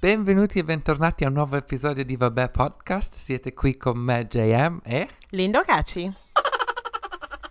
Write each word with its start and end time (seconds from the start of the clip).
Benvenuti 0.00 0.60
e 0.60 0.64
bentornati 0.64 1.24
a 1.24 1.28
un 1.28 1.34
nuovo 1.34 1.56
episodio 1.56 2.04
di 2.04 2.16
Vabbè 2.16 2.50
Podcast. 2.50 3.14
Siete 3.14 3.52
qui 3.52 3.76
con 3.76 3.98
me, 3.98 4.26
JM 4.28 4.80
e. 4.84 5.08
Lindo 5.30 5.60
Caci. 5.62 6.12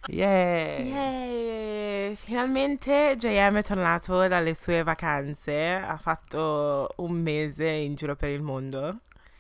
Yeah! 0.08 0.80
Yay! 0.80 2.16
Finalmente 2.16 3.16
JM 3.18 3.58
è 3.58 3.64
tornato 3.64 4.28
dalle 4.28 4.56
sue 4.56 4.84
vacanze. 4.84 5.74
Ha 5.74 5.98
fatto 5.98 6.90
un 6.98 7.12
mese 7.22 7.68
in 7.68 7.96
giro 7.96 8.16
per 8.16 8.30
il 8.30 8.42
mondo. 8.42 9.00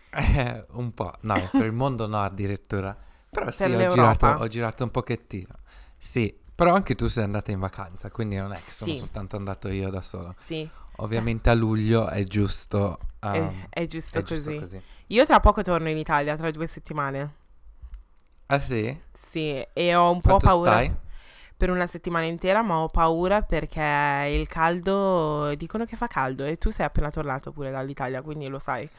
Eh, 0.09 0.65
un 0.71 0.93
po', 0.93 1.13
no, 1.21 1.49
per 1.51 1.65
il 1.65 1.71
mondo 1.71 2.07
no 2.07 2.21
addirittura. 2.21 2.95
Però 3.29 3.49
sì, 3.51 3.63
ho 3.63 3.89
girato, 3.93 4.25
ho 4.25 4.47
girato 4.47 4.83
un 4.83 4.91
pochettino. 4.91 5.53
Sì, 5.97 6.35
però 6.53 6.73
anche 6.73 6.95
tu 6.95 7.07
sei 7.07 7.23
andata 7.23 7.51
in 7.51 7.59
vacanza, 7.59 8.09
quindi 8.11 8.35
non 8.35 8.51
è 8.51 8.55
che 8.55 8.59
sono 8.71 8.91
Sì. 8.91 8.97
soltanto 8.97 9.37
andato 9.37 9.69
io 9.69 9.89
da 9.89 10.01
solo. 10.01 10.33
Sì, 10.43 10.67
Ovviamente 10.97 11.49
a 11.49 11.53
luglio 11.53 12.07
è 12.07 12.23
giusto. 12.23 12.99
è, 13.29 13.39
um, 13.39 13.65
è 13.69 13.85
giusto 13.85 14.19
è 14.19 14.23
giusto 14.23 14.53
così. 14.53 14.59
così. 14.59 14.81
Io 15.07 15.25
tra 15.25 15.39
poco 15.39 15.61
torno 15.61 15.89
in 15.89 15.97
Italia, 15.97 16.35
tra 16.35 16.51
due 16.51 16.67
settimane. 16.67 17.35
Ah 18.47 18.59
sì? 18.59 18.97
Sì, 19.13 19.65
e 19.73 19.95
ho 19.95 20.11
un 20.11 20.21
po' 20.21 20.39
Quanto 20.39 20.47
paura 20.47 20.83
stai? 20.83 20.95
per 21.57 21.69
una 21.69 21.87
settimana 21.87 22.25
intera, 22.25 22.61
ma 22.61 22.77
ho 22.79 22.87
paura 22.87 23.41
perché 23.41 23.81
il 24.31 24.47
caldo, 24.47 25.53
dicono 25.55 25.85
che 25.85 25.95
fa 25.95 26.07
caldo 26.07 26.45
e 26.45 26.55
tu 26.57 26.69
sei 26.69 26.85
appena 26.85 27.09
tornato 27.09 27.51
pure 27.51 27.71
dall'Italia, 27.71 28.21
quindi 28.21 28.47
lo 28.47 28.59
sai. 28.59 28.89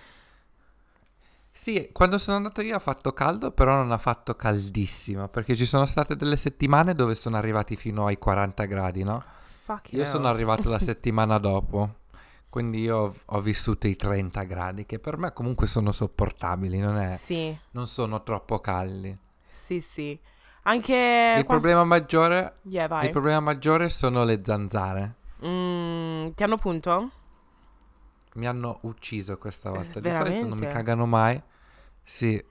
Sì, 1.51 1.91
quando 1.92 2.19
sono 2.19 2.37
andato 2.37 2.61
io 2.62 2.77
ha 2.77 2.78
fatto 2.78 3.12
caldo, 3.12 3.51
però 3.51 3.75
non 3.75 3.91
ha 3.91 3.98
fatto 3.98 4.34
caldissimo, 4.37 5.28
perché 5.28 5.56
ci 5.56 5.67
sono 5.67 5.87
state 5.87 6.15
delle 6.17 6.37
settimane 6.37 6.95
dove 6.95 7.15
sono 7.17 7.37
arrivati 7.37 7.75
fino 7.77 8.06
ai 8.06 8.17
40 8.19 8.65
gradi, 8.65 9.03
no? 9.03 9.25
Fuck 9.69 9.93
Io 9.93 10.01
hell. 10.01 10.07
sono 10.07 10.29
arrivato 10.29 10.71
la 10.71 10.79
settimana 10.81 11.37
dopo, 11.39 11.97
quindi 12.49 12.81
io 12.81 12.97
ho- 12.97 13.15
ho 13.27 13.41
vissuto 13.42 13.87
i 13.87 13.97
30 13.97 14.45
gradi, 14.45 14.87
che 14.87 14.98
per 14.98 15.19
me 15.19 15.33
comunque 15.34 15.67
sono 15.67 15.92
sopportabili, 15.92 16.79
non, 16.79 16.97
è- 16.97 17.17
Sì, 17.19 17.59
non 17.73 17.87
sono 17.87 18.23
troppo 18.23 18.61
caldi. 18.61 19.15
sì, 19.47 19.81
sì. 19.81 20.19
Anche... 20.62 20.95
il, 21.39 21.45
qua- 21.45 21.55
problema 21.55 21.84
maggiore, 21.84 22.61
Yeah, 22.62 22.89
vai. 22.89 23.07
il 23.07 23.11
problema 23.11 23.41
maggiore 23.41 23.89
sono 23.89 24.25
le 24.25 24.41
zanzare. 24.45 25.15
Mm, 25.45 26.31
ti 26.35 26.42
hanno 26.42 26.57
punto? 26.57 27.11
Mi 28.35 28.47
hanno 28.47 28.79
ucciso 28.83 29.37
questa 29.39 29.70
volta. 29.70 30.01
Di 30.01 30.11
solito 30.11 30.47
non 30.47 30.59
mi 30.59 30.67
cagano 30.67 31.07
mai. 31.07 31.41
Sì, 32.03 32.42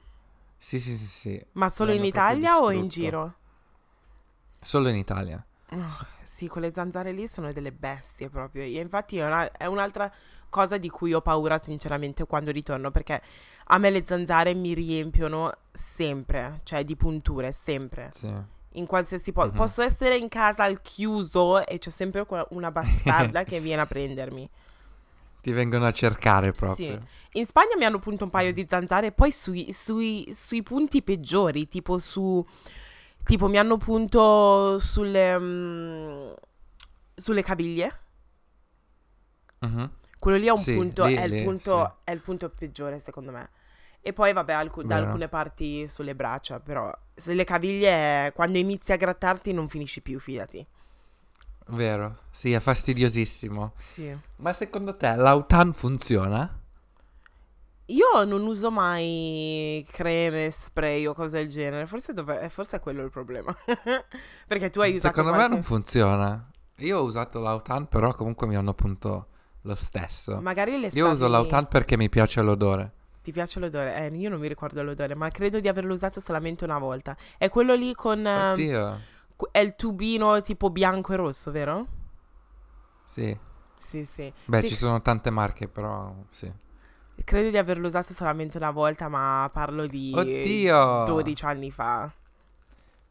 sì, 0.58 0.80
sì, 0.80 0.98
sì, 0.98 1.06
sì. 1.06 1.46
Ma 1.54 1.70
solo 1.70 1.92
in 1.92 2.06
Italia 2.06 2.58
o 2.60 2.72
in 2.72 2.88
giro? 2.88 3.36
Solo 4.62 4.90
in 4.90 4.98
Italia. 4.98 5.44
Sì, 6.28 6.50
quelle 6.50 6.74
zanzare 6.76 7.14
lì 7.14 7.26
sono 7.26 7.54
delle 7.54 7.72
bestie 7.72 8.30
proprio. 8.30 8.62
E 8.64 8.72
infatti 8.82 9.18
è, 9.18 9.26
una- 9.26 9.50
è 9.50 9.66
un'altra 9.66 10.12
cosa 10.50 10.78
di 10.78 10.90
cui 10.90 11.14
ho 11.14 11.22
paura 11.22 11.58
sinceramente 11.58 12.26
quando 12.26 12.52
ritorno, 12.52 12.92
perché 12.92 13.22
a 13.68 13.78
me 13.78 13.90
le 13.90 14.04
zanzare 14.06 14.54
mi 14.54 14.74
riempiono 14.74 15.54
sempre, 15.72 16.60
cioè 16.64 16.84
di 16.84 16.98
punture, 16.98 17.54
sempre. 17.54 18.10
Sì. 18.14 18.30
In 18.74 18.86
qualsiasi 18.86 19.32
posto. 19.32 19.52
Mhm. 19.54 19.58
Posso 19.58 19.82
essere 19.82 20.18
in 20.18 20.28
casa 20.28 20.64
al 20.64 20.82
chiuso 20.82 21.66
e 21.66 21.78
c'è 21.80 21.90
sempre 21.90 22.26
una 22.50 22.72
bastarda 22.72 23.44
che 23.46 23.62
viene 23.62 23.82
a 23.82 23.86
prendermi. 23.86 24.50
Ti 25.42 25.52
vengono 25.54 25.86
a 25.86 25.94
cercare 25.94 26.52
Sì. 26.54 26.60
proprio. 26.60 27.02
In 27.34 27.46
Spagna 27.46 27.78
mi 27.78 27.86
hanno 27.86 28.00
punto 28.00 28.26
un 28.26 28.30
paio 28.30 28.52
di 28.52 28.66
zanzare, 28.70 29.14
poi 29.14 29.32
sui, 29.32 29.72
sui- 29.72 30.30
sui 30.34 30.62
punti 30.62 31.02
peggiori, 31.02 31.70
tipo 31.70 31.98
su... 32.00 32.46
Tipo 33.28 33.48
mi 33.48 33.58
hanno 33.58 33.78
punto 33.78 34.80
sulle... 34.80 35.38
mm, 35.38 36.32
sulle 37.16 37.44
caviglie. 37.44 38.00
Mhm. 39.62 39.90
Quello 40.20 40.38
lì 40.38 40.48
è 40.48 40.52
un 40.52 40.64
Sì, 40.64 40.74
punto, 40.74 41.06
lì- 41.06 41.14
è, 41.14 41.24
il 41.24 41.34
lì, 41.34 41.44
punto 41.44 41.98
è 42.04 42.12
il 42.12 42.22
punto 42.22 42.50
peggiore 42.50 43.00
secondo 43.00 43.32
me. 43.32 43.50
E 44.02 44.14
poi 44.14 44.34
vabbè, 44.34 44.54
alcu- 44.54 44.84
da 44.86 44.96
alcune 44.96 45.28
parti 45.28 45.88
sulle 45.88 46.16
braccia, 46.16 46.60
però 46.60 46.92
se 47.14 47.34
le 47.34 47.44
caviglie 47.44 48.32
quando 48.34 48.58
inizi 48.58 48.92
a 48.94 48.96
grattarti 48.98 49.52
non 49.54 49.70
finisci 49.70 50.02
più, 50.02 50.20
fidati. 50.20 50.66
Vero. 51.70 52.18
Sì, 52.32 52.52
è 52.54 52.60
fastidiosissimo. 52.60 53.74
Sì. 53.76 54.18
Ma 54.38 54.54
secondo 54.54 54.96
te 54.98 55.16
l'autan 55.16 55.74
funziona? 55.74 56.57
Io 57.90 58.24
non 58.26 58.46
uso 58.46 58.70
mai 58.70 59.86
creme, 59.90 60.52
spray 60.52 61.06
o 61.06 61.14
cose 61.14 61.38
del 61.38 61.48
genere, 61.48 61.86
forse, 61.88 62.12
dov- 62.14 62.38
eh, 62.42 62.50
forse 62.50 62.78
è 62.78 62.80
quello 62.82 63.04
il 63.04 63.10
problema. 63.10 63.56
Perché 64.48 64.70
tu 64.70 64.82
hai 64.82 64.94
usato 64.94 65.08
Secondo 65.16 65.30
me 65.32 65.38
qualche... 65.38 65.54
non 65.56 65.64
funziona. 65.64 66.52
Io 66.80 67.00
ho 67.00 67.04
usato 67.04 67.40
l'autan, 67.40 67.88
però 67.88 68.14
comunque 68.14 68.46
mi 68.46 68.56
hanno 68.56 68.74
punto 68.74 69.28
lo 69.62 69.76
stesso. 69.76 70.40
Magari 70.42 70.80
le 70.80 70.90
Io 70.94 71.10
uso 71.10 71.28
l'autan 71.28 71.68
perché 71.68 71.96
mi 71.96 72.10
piace 72.10 72.42
l'odore. 72.42 72.92
Ti 73.24 73.32
piace 73.32 73.60
l'odore? 73.60 73.96
Eh, 73.96 74.16
io 74.16 74.30
non 74.30 74.40
mi 74.40 74.48
ricordo 74.48 74.84
l'odore, 74.84 75.16
ma 75.16 75.30
credo 75.30 75.60
di 75.60 75.68
averlo 75.68 75.94
usato 75.94 76.20
solamente 76.20 76.66
una 76.66 76.80
volta. 76.80 77.16
È 77.38 77.50
quello 77.50 77.74
lì 77.74 77.94
con... 77.94 78.26
ehm, 78.26 78.52
Oddio. 78.54 79.00
È 79.52 79.60
il 79.60 79.76
tubino 79.76 80.42
tipo 80.42 80.70
bianco 80.70 81.14
e 81.14 81.16
rosso, 81.16 81.52
vero? 81.52 81.88
Sì. 83.04 83.38
Sì, 83.76 84.06
sì. 84.06 84.32
Beh, 84.46 84.62
Sì, 84.62 84.70
ci 84.70 84.76
sono 84.76 85.02
tante 85.02 85.30
marche, 85.30 85.68
però 85.68 86.14
sì. 86.30 86.52
Credo 87.24 87.50
di 87.50 87.58
averlo 87.58 87.88
usato 87.88 88.14
solamente 88.14 88.58
una 88.58 88.72
volta, 88.72 89.10
ma 89.10 89.50
parlo 89.52 89.86
di 89.86 90.14
Oddio! 90.16 91.04
12 91.06 91.46
anni 91.46 91.72
fa. 91.72 92.12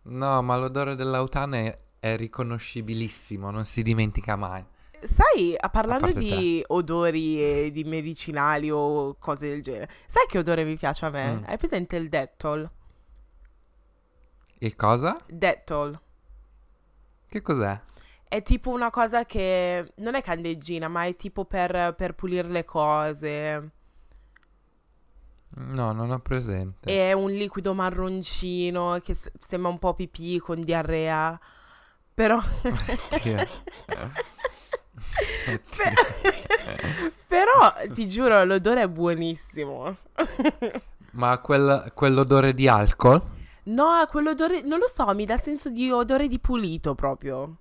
No, 0.03 0.43
ma 0.43 0.57
l'odore 0.57 0.95
dell'autan 0.95 1.55
è, 1.55 1.77
è 1.99 2.17
riconoscibilissimo, 2.17 3.51
non 3.51 3.65
si 3.65 3.83
dimentica 3.83 4.37
mai. 4.37 4.65
Sai, 5.03 5.57
parlando 5.71 6.11
di 6.13 6.63
odori 6.69 7.43
e 7.43 7.71
di 7.71 7.85
medicinali 7.85 8.71
o 8.71 9.17
cose 9.19 9.49
del 9.49 9.63
genere, 9.63 9.91
sai 10.07 10.27
che 10.27 10.39
odore 10.39 10.65
mi 10.65 10.77
piace 10.77 11.05
a 11.05 11.11
me? 11.11 11.37
Mm. 11.37 11.45
Hai 11.47 11.59
presente 11.59 11.97
il 11.97 12.09
Dettol? 12.09 12.71
E 14.59 14.75
cosa? 14.75 15.17
Dettol. 15.27 16.01
Che 17.29 17.43
cos'è? 17.43 17.81
È 18.29 18.43
tipo 18.43 18.71
una 18.71 18.91
cosa 18.91 19.25
che 19.25 19.93
non 19.97 20.15
è 20.15 20.23
candeggina, 20.23 20.89
ma 20.89 21.05
è 21.05 21.15
tipo 21.15 21.45
per, 21.45 21.95
per 21.97 22.15
pulire 22.15 22.49
le 22.49 22.65
cose. 22.65 23.71
No, 25.57 25.93
non 25.93 26.11
ho 26.11 26.19
presente. 26.21 26.91
È 26.91 27.13
un 27.13 27.31
liquido 27.33 27.75
marroncino 27.75 28.99
che 29.03 29.15
s- 29.15 29.31
sembra 29.39 29.71
un 29.71 29.79
po' 29.79 29.95
pipì 29.95 30.39
con 30.39 30.61
diarrea. 30.61 31.39
Però... 32.15 32.41
Oddio. 32.69 33.49
Per- 35.45 35.99
Però 37.27 37.73
ti 37.93 38.07
giuro, 38.09 38.45
l'odore 38.45 38.83
è 38.83 38.89
buonissimo. 38.89 39.97
Ma 41.13 41.39
quel- 41.41 41.91
quell'odore 41.95 42.55
di 42.55 42.69
alcol? 42.69 43.21
No, 43.65 44.07
quell'odore, 44.09 44.63
non 44.63 44.79
lo 44.79 44.87
so, 44.89 45.13
mi 45.15 45.25
dà 45.25 45.37
senso 45.39 45.71
di 45.71 45.91
odore 45.91 46.29
di 46.29 46.39
pulito 46.39 46.95
proprio. 46.95 47.57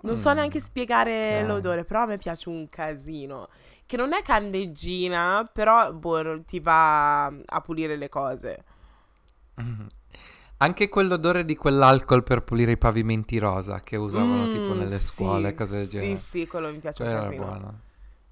Non 0.00 0.16
so 0.18 0.32
Mm, 0.32 0.34
neanche 0.34 0.60
spiegare 0.60 1.42
ok. 1.42 1.46
l'odore, 1.46 1.84
però 1.84 2.02
a 2.02 2.06
me 2.06 2.18
piace 2.18 2.48
un 2.50 2.68
casino. 2.68 3.48
Che 3.86 3.96
non 3.96 4.12
è 4.12 4.22
candeggina, 4.22 5.48
però 5.52 5.92
boh, 5.92 6.42
ti 6.44 6.60
va 6.60 7.26
a 7.26 7.60
pulire 7.62 7.96
le 7.96 8.08
cose. 8.08 8.64
Anche 10.58 10.88
quell'odore 10.88 11.44
di 11.44 11.56
quell'alcol 11.56 12.22
per 12.22 12.42
pulire 12.42 12.72
i 12.72 12.78
pavimenti 12.78 13.38
rosa 13.38 13.80
che 13.82 13.96
usavano 13.96 14.48
tipo 14.48 14.72
Mm, 14.72 14.78
nelle 14.78 14.98
sì, 14.98 15.06
scuole, 15.06 15.54
cose 15.54 15.76
del 15.78 15.88
genere. 15.88 16.16
Sì, 16.16 16.22
sì, 16.40 16.46
quello 16.46 16.70
mi 16.72 16.78
piace 16.78 17.02
Quello 17.02 17.18
un 17.20 17.24
casino. 17.24 17.44
buono. 17.44 17.80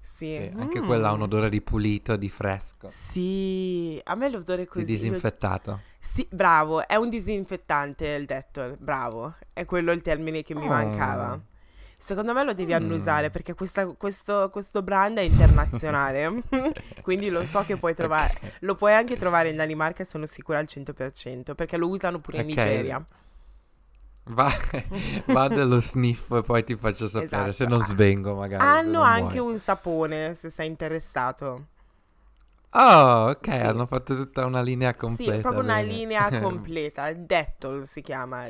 Sì. 0.01 0.25
Sì, 0.35 0.51
Anche 0.55 0.79
Mm. 0.79 0.85
quella 0.85 1.09
ha 1.09 1.13
un 1.13 1.21
odore 1.21 1.49
di 1.49 1.61
pulito, 1.61 2.15
di 2.15 2.29
fresco, 2.29 2.87
Sì, 2.89 3.99
a 4.03 4.15
me 4.15 4.29
l'odore 4.29 4.65
così. 4.65 4.85
di 4.85 4.91
disinfettato. 4.93 5.81
Sì, 5.99 6.27
bravo, 6.29 6.85
è 6.87 6.95
un 6.95 7.09
disinfettante 7.09 8.07
il 8.09 8.25
Dettol, 8.25 8.77
bravo. 8.77 9.35
È 9.53 9.65
quello 9.65 9.91
il 9.91 10.01
termine 10.01 10.43
che 10.43 10.53
mi 10.53 10.67
Oh. 10.67 10.69
mancava. 10.69 11.39
Secondo 12.03 12.33
me 12.33 12.43
lo 12.43 12.53
devi 12.53 12.73
annusare 12.73 13.29
Mm. 13.29 13.31
perché 13.31 13.53
questa- 13.53 13.87
questo, 13.93 14.49
questo 14.51 14.81
brand 14.81 15.17
è 15.17 15.21
internazionale. 15.21 16.43
Quindi 17.01 17.29
lo 17.29 17.45
so 17.45 17.63
che 17.63 17.77
puoi 17.77 17.95
trovare. 17.95 18.33
Ok. 18.35 18.51
Lo 18.59 18.75
puoi 18.75 18.91
anche 18.93 19.15
trovare 19.15 19.47
in 19.49 19.55
Danimarca, 19.55 20.03
sono 20.03 20.25
sicura 20.25 20.59
al 20.59 20.65
100%, 20.67 21.55
perché 21.55 21.77
lo 21.77 21.87
usano 21.87 22.19
pure 22.19 22.41
in 22.41 22.43
Ok. 22.43 22.47
Nigeria. 22.57 23.05
Va, 24.25 24.51
va 25.27 25.47
dello 25.47 25.79
sniff 25.79 26.29
e 26.31 26.41
poi 26.41 26.63
ti 26.65 26.75
faccio 26.75 27.07
sapere 27.07 27.53
se 27.53 27.63
Esatto. 27.63 27.69
non 27.77 27.85
svengo 27.87 28.35
magari. 28.35 28.61
se 28.63 28.69
Hanno 28.69 29.01
anche 29.01 29.35
muoio. 29.39 29.53
un 29.53 29.59
sapone, 29.59 30.33
se 30.33 30.49
sei 30.49 30.67
interessato. 30.67 31.67
Oh, 32.71 33.29
ok, 33.29 33.45
Sì. 33.45 33.49
hanno 33.51 33.85
fatto 33.85 34.15
tutta 34.15 34.45
una 34.45 34.61
linea 34.61 34.93
completa. 34.95 35.35
Sì, 35.35 35.39
proprio 35.41 35.61
una 35.63 35.75
bene. 35.75 35.87
linea 35.93 36.27
completa. 36.41 37.13
Dettol 37.13 37.87
si 37.87 38.01
chiama. 38.01 38.47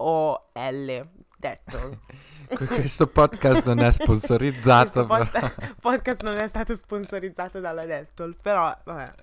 D-E-T-T-O-L. 0.00 1.08
Dettol. 1.40 1.98
Que- 2.50 2.66
Questo 2.66 3.06
podcast 3.06 3.64
non 3.66 3.78
è 3.78 3.90
sponsorizzato, 3.92 5.06
Questo 5.06 5.28
pod- 5.40 5.74
podcast 5.80 6.22
non 6.22 6.36
è 6.36 6.48
stato 6.48 6.74
sponsorizzato 6.76 7.60
dalla 7.60 7.84
Dettol, 7.84 8.36
però 8.40 8.76
vabbè. 8.84 9.14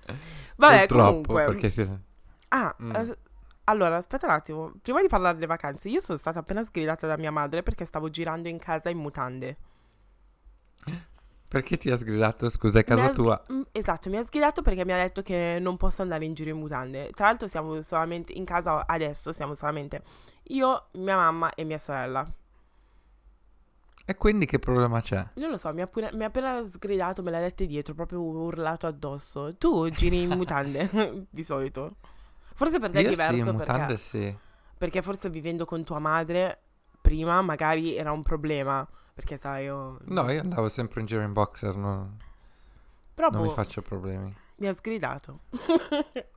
Vabbè, 0.56 0.86
Purtroppo, 0.86 1.32
comunque. 1.34 1.68
si... 1.68 1.88
Ah, 2.48 2.74
Mm. 2.82 2.90
eh, 2.94 3.18
allora, 3.64 3.96
aspetta 3.96 4.24
un 4.26 4.32
attimo. 4.32 4.72
Prima 4.80 5.02
di 5.02 5.08
parlare 5.08 5.34
delle 5.34 5.46
vacanze, 5.46 5.90
io 5.90 6.00
sono 6.00 6.16
stata 6.16 6.38
appena 6.38 6.64
sgridata 6.64 7.06
da 7.06 7.18
mia 7.18 7.30
madre 7.30 7.62
perché 7.62 7.84
stavo 7.84 8.08
girando 8.08 8.48
in 8.48 8.58
casa 8.58 8.88
in 8.88 8.96
mutande. 8.96 9.56
Perché 11.48 11.76
ti 11.78 11.90
ha 11.90 11.96
sgridato? 11.96 12.48
Scusa, 12.50 12.78
è 12.80 12.84
casa 12.84 13.08
sgri- 13.08 13.10
tua. 13.10 13.42
mm, 13.52 13.62
esatto, 13.72 14.10
mi 14.10 14.18
ha 14.18 14.24
sgridato 14.24 14.62
perché 14.62 14.84
mi 14.84 14.92
ha 14.92 14.96
detto 14.98 15.22
che 15.22 15.58
non 15.60 15.76
posso 15.76 16.02
andare 16.02 16.24
in 16.26 16.34
giro 16.34 16.50
in 16.50 16.58
mutande. 16.58 17.10
Tra 17.12 17.26
l'altro 17.26 17.46
siamo 17.46 17.80
solamente 17.82 18.32
in 18.34 18.44
casa 18.44 18.86
adesso, 18.86 19.32
siamo 19.32 19.54
solamente 19.54 20.02
io, 20.50 20.88
mia 20.92 21.16
mamma 21.16 21.54
e 21.54 21.64
mia 21.64 21.78
sorella. 21.78 22.30
E 24.04 24.14
quindi 24.16 24.46
che 24.46 24.58
problema 24.58 25.00
c'è? 25.02 25.26
Non 25.34 25.50
lo 25.50 25.56
so, 25.58 25.72
mi 25.74 25.82
ha, 25.82 25.86
pure- 25.86 26.10
mi 26.14 26.24
ha 26.24 26.26
appena 26.28 26.64
sgridato, 26.64 27.22
me 27.22 27.30
l'ha 27.30 27.40
dette 27.40 27.66
dietro, 27.66 27.94
proprio 27.94 28.20
urlato 28.22 28.86
addosso. 28.86 29.56
Tu 29.56 29.90
giri 29.90 30.22
in 30.22 30.30
mutande 30.30 31.26
di 31.30 31.44
solito. 31.44 31.96
Forse 32.54 32.78
per 32.80 32.90
te 32.90 33.00
è 33.00 33.02
Io 33.02 33.10
diverso 33.10 33.34
sì, 33.34 33.50
in 33.50 33.56
perché, 33.56 33.72
mutande 33.72 33.96
sì. 33.98 34.36
perché 34.78 35.02
forse 35.02 35.30
vivendo 35.30 35.64
con 35.64 35.84
tua 35.84 35.98
madre 35.98 36.58
prima 37.00 37.40
magari 37.42 37.96
era 37.96 38.10
un 38.12 38.22
problema. 38.22 38.86
Perché 39.18 39.36
sai, 39.36 39.64
io... 39.64 39.98
No, 40.04 40.30
io 40.30 40.40
andavo 40.42 40.68
sempre 40.68 41.00
in 41.00 41.06
giro 41.06 41.22
in 41.22 41.32
boxer, 41.32 41.74
no- 41.74 42.18
Però 43.14 43.30
non 43.30 43.40
mi 43.40 43.48
boh, 43.48 43.52
faccio 43.52 43.82
problemi. 43.82 44.32
mi 44.58 44.66
ha 44.68 44.72
sgridato. 44.72 45.40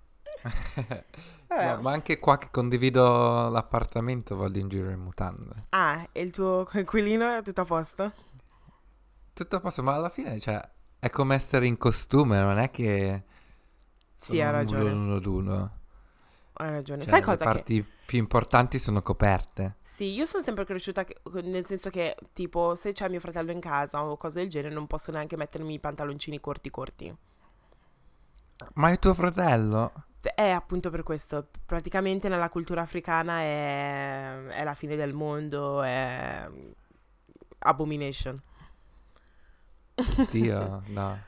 No, 1.52 1.56
Vabbè. 1.56 1.82
ma 1.82 1.92
anche 1.92 2.18
qua 2.18 2.38
che 2.40 2.48
condivido 2.50 3.50
l'appartamento 3.50 4.36
vado 4.38 4.58
in 4.58 4.70
giro 4.70 4.90
in 4.90 5.00
mutande. 5.00 5.66
Ah, 5.70 6.08
e 6.12 6.22
il 6.22 6.32
tuo 6.32 6.66
coinquilino 6.68 7.38
è 7.38 7.42
tutto 7.44 7.62
a 7.62 7.66
posto? 7.66 8.12
Tutto 9.34 9.56
a 9.58 9.60
posto, 9.60 9.84
ma 9.84 9.94
alla 9.94 10.10
fine, 10.10 10.40
cioè, 10.40 10.60
è 10.98 11.10
come 11.12 11.36
essere 11.36 11.68
in 11.68 11.78
costume, 11.78 12.40
non 12.42 12.58
è 12.58 12.72
che... 12.72 13.24
Sì, 14.16 14.42
ha 14.42 14.50
ragione. 14.50 14.90
uno 14.92 15.20
d'uno. 15.20 15.80
Hai 16.54 16.72
ragione. 16.72 17.02
Cioè, 17.02 17.10
Sai 17.12 17.20
le 17.20 17.26
cosa 17.26 17.38
che... 17.38 17.44
parti 17.44 17.86
più 18.06 18.18
importanti 18.18 18.80
sono 18.80 19.02
coperte. 19.04 19.76
Sì, 19.94 20.14
io 20.14 20.26
sono 20.26 20.42
sempre 20.44 20.66
cresciuta 20.66 21.04
che- 21.04 21.18
nel 21.44 21.66
senso 21.66 21.90
che, 21.90 22.16
tipo, 22.34 22.76
se 22.76 22.92
c'è 22.94 23.10
mio 23.10 23.20
fratello 23.20 23.52
in 23.52 23.60
casa 23.60 24.04
o 24.04 24.16
cose 24.18 24.40
del 24.40 24.50
genere, 24.50 24.74
non 24.74 24.88
posso 24.88 25.12
neanche 25.12 25.36
mettermi 25.36 25.74
i 25.74 25.80
pantaloncini 25.80 26.40
corti 26.40 26.70
corti. 26.70 27.16
Ma 28.76 28.90
è 28.90 29.00
tuo 29.00 29.14
fratello? 29.14 29.92
È 30.22 30.50
appunto 30.50 30.90
per 30.92 31.04
questo. 31.04 31.48
Praticamente 31.66 32.30
nella 32.30 32.50
cultura 32.50 32.82
africana 32.82 33.40
è, 33.42 34.46
è 34.48 34.64
la 34.64 34.74
fine 34.74 34.96
del 34.96 35.14
mondo, 35.14 35.82
è 35.82 36.48
abomination. 37.60 38.42
Dio, 40.30 40.84
no. 40.88 41.20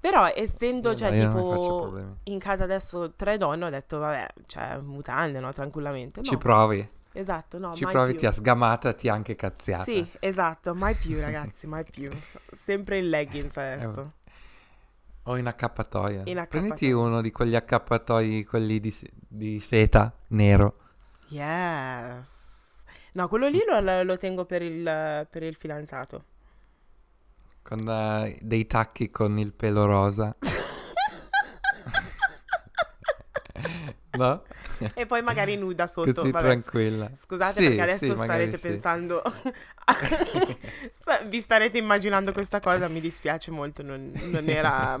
Però 0.00 0.26
essendo, 0.26 0.94
cioè, 0.94 1.10
no, 1.24 1.32
faccio 1.32 1.90
tipo, 1.90 2.16
in 2.24 2.38
casa 2.38 2.64
adesso 2.64 3.14
tre 3.14 3.36
donne, 3.36 3.64
ho 3.64 3.70
detto, 3.70 3.98
vabbè, 3.98 4.26
cioè, 4.46 4.78
mutande, 4.78 5.40
no? 5.40 5.52
Tranquillamente. 5.52 6.20
No, 6.20 6.26
Ci 6.26 6.36
provi, 6.36 6.88
esatto, 7.12 7.58
no, 7.58 7.74
ci 7.74 7.84
provi, 7.84 8.12
più. 8.12 8.20
ti 8.20 8.26
ha 8.26 8.32
sgamata, 8.32 8.92
ti 8.92 9.08
ha 9.08 9.14
anche 9.14 9.34
cazziata. 9.34 9.84
Sì, 9.84 10.06
esatto, 10.20 10.74
mai 10.74 10.94
più 10.94 11.18
ragazzi, 11.20 11.66
mai 11.66 11.84
più. 11.84 12.10
Sempre 12.50 12.98
in 12.98 13.08
leggings 13.08 13.56
adesso. 13.56 14.08
O 15.24 15.36
in 15.36 15.46
accappatoia. 15.46 16.22
In 16.24 16.46
Prenditi 16.48 16.86
accappatoia. 16.86 16.96
uno 16.96 17.20
di 17.20 17.30
quegli 17.30 17.54
accappatoi, 17.54 18.44
quelli 18.44 18.80
di, 18.80 18.94
di 19.10 19.60
seta, 19.60 20.12
nero. 20.28 20.76
Yes. 21.28 22.46
No, 23.12 23.28
quello 23.28 23.48
lì 23.48 23.60
lo, 23.66 24.02
lo 24.02 24.16
tengo 24.16 24.44
per 24.44 24.62
il, 24.62 25.26
per 25.28 25.42
il 25.42 25.54
fidanzato. 25.56 26.24
Con 27.62 27.86
eh, 27.86 28.38
dei 28.40 28.66
tacchi 28.66 29.10
con 29.10 29.38
il 29.38 29.52
pelo 29.52 29.84
rosa. 29.84 30.34
no? 34.12 34.42
E 34.94 35.06
poi 35.06 35.22
magari 35.22 35.56
nuda 35.56 35.86
sotto. 35.86 36.12
Così 36.12 36.30
vabbè. 36.30 36.46
tranquilla. 36.46 37.10
Scusate 37.14 37.60
Sì, 37.60 37.66
perché 37.68 37.82
adesso 37.82 38.16
sì, 38.16 38.22
starete 38.22 38.58
pensando... 38.58 39.22
Vi 41.26 41.40
starete 41.40 41.78
immaginando 41.78 42.32
questa 42.32 42.60
cosa, 42.60 42.88
mi 42.88 43.00
dispiace 43.00 43.50
molto, 43.50 43.82
non, 43.82 44.12
non 44.30 44.48
era, 44.48 44.98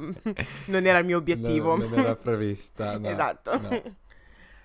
non 0.66 0.86
era 0.86 0.98
il 0.98 1.04
mio 1.04 1.18
obiettivo. 1.18 1.76
No, 1.76 1.86
non 1.86 1.98
era 1.98 2.16
prevista. 2.16 2.96
no, 2.96 3.08
esatto. 3.08 3.60
no. 3.60 3.82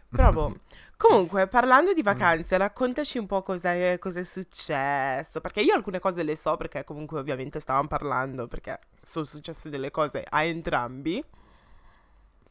Però 0.09 0.31
boh. 0.31 0.59
Comunque, 0.95 1.47
parlando 1.47 1.91
di 1.91 2.01
vacanze, 2.01 2.55
raccontaci 2.55 3.17
un 3.17 3.25
po' 3.25 3.41
cos'è, 3.41 3.97
cos'è 3.99 4.23
successo. 4.23 5.41
Perché 5.41 5.59
io 5.59 5.73
alcune 5.73 5.99
cose 5.99 6.23
le 6.23 6.37
so, 6.37 6.55
perché 6.55 6.85
comunque 6.85 7.19
ovviamente 7.19 7.59
stavamo 7.59 7.89
parlando, 7.89 8.47
perché 8.47 8.77
sono 9.03 9.25
successe 9.25 9.69
delle 9.69 9.91
cose 9.91 10.23
a 10.25 10.43
entrambi. 10.43 11.21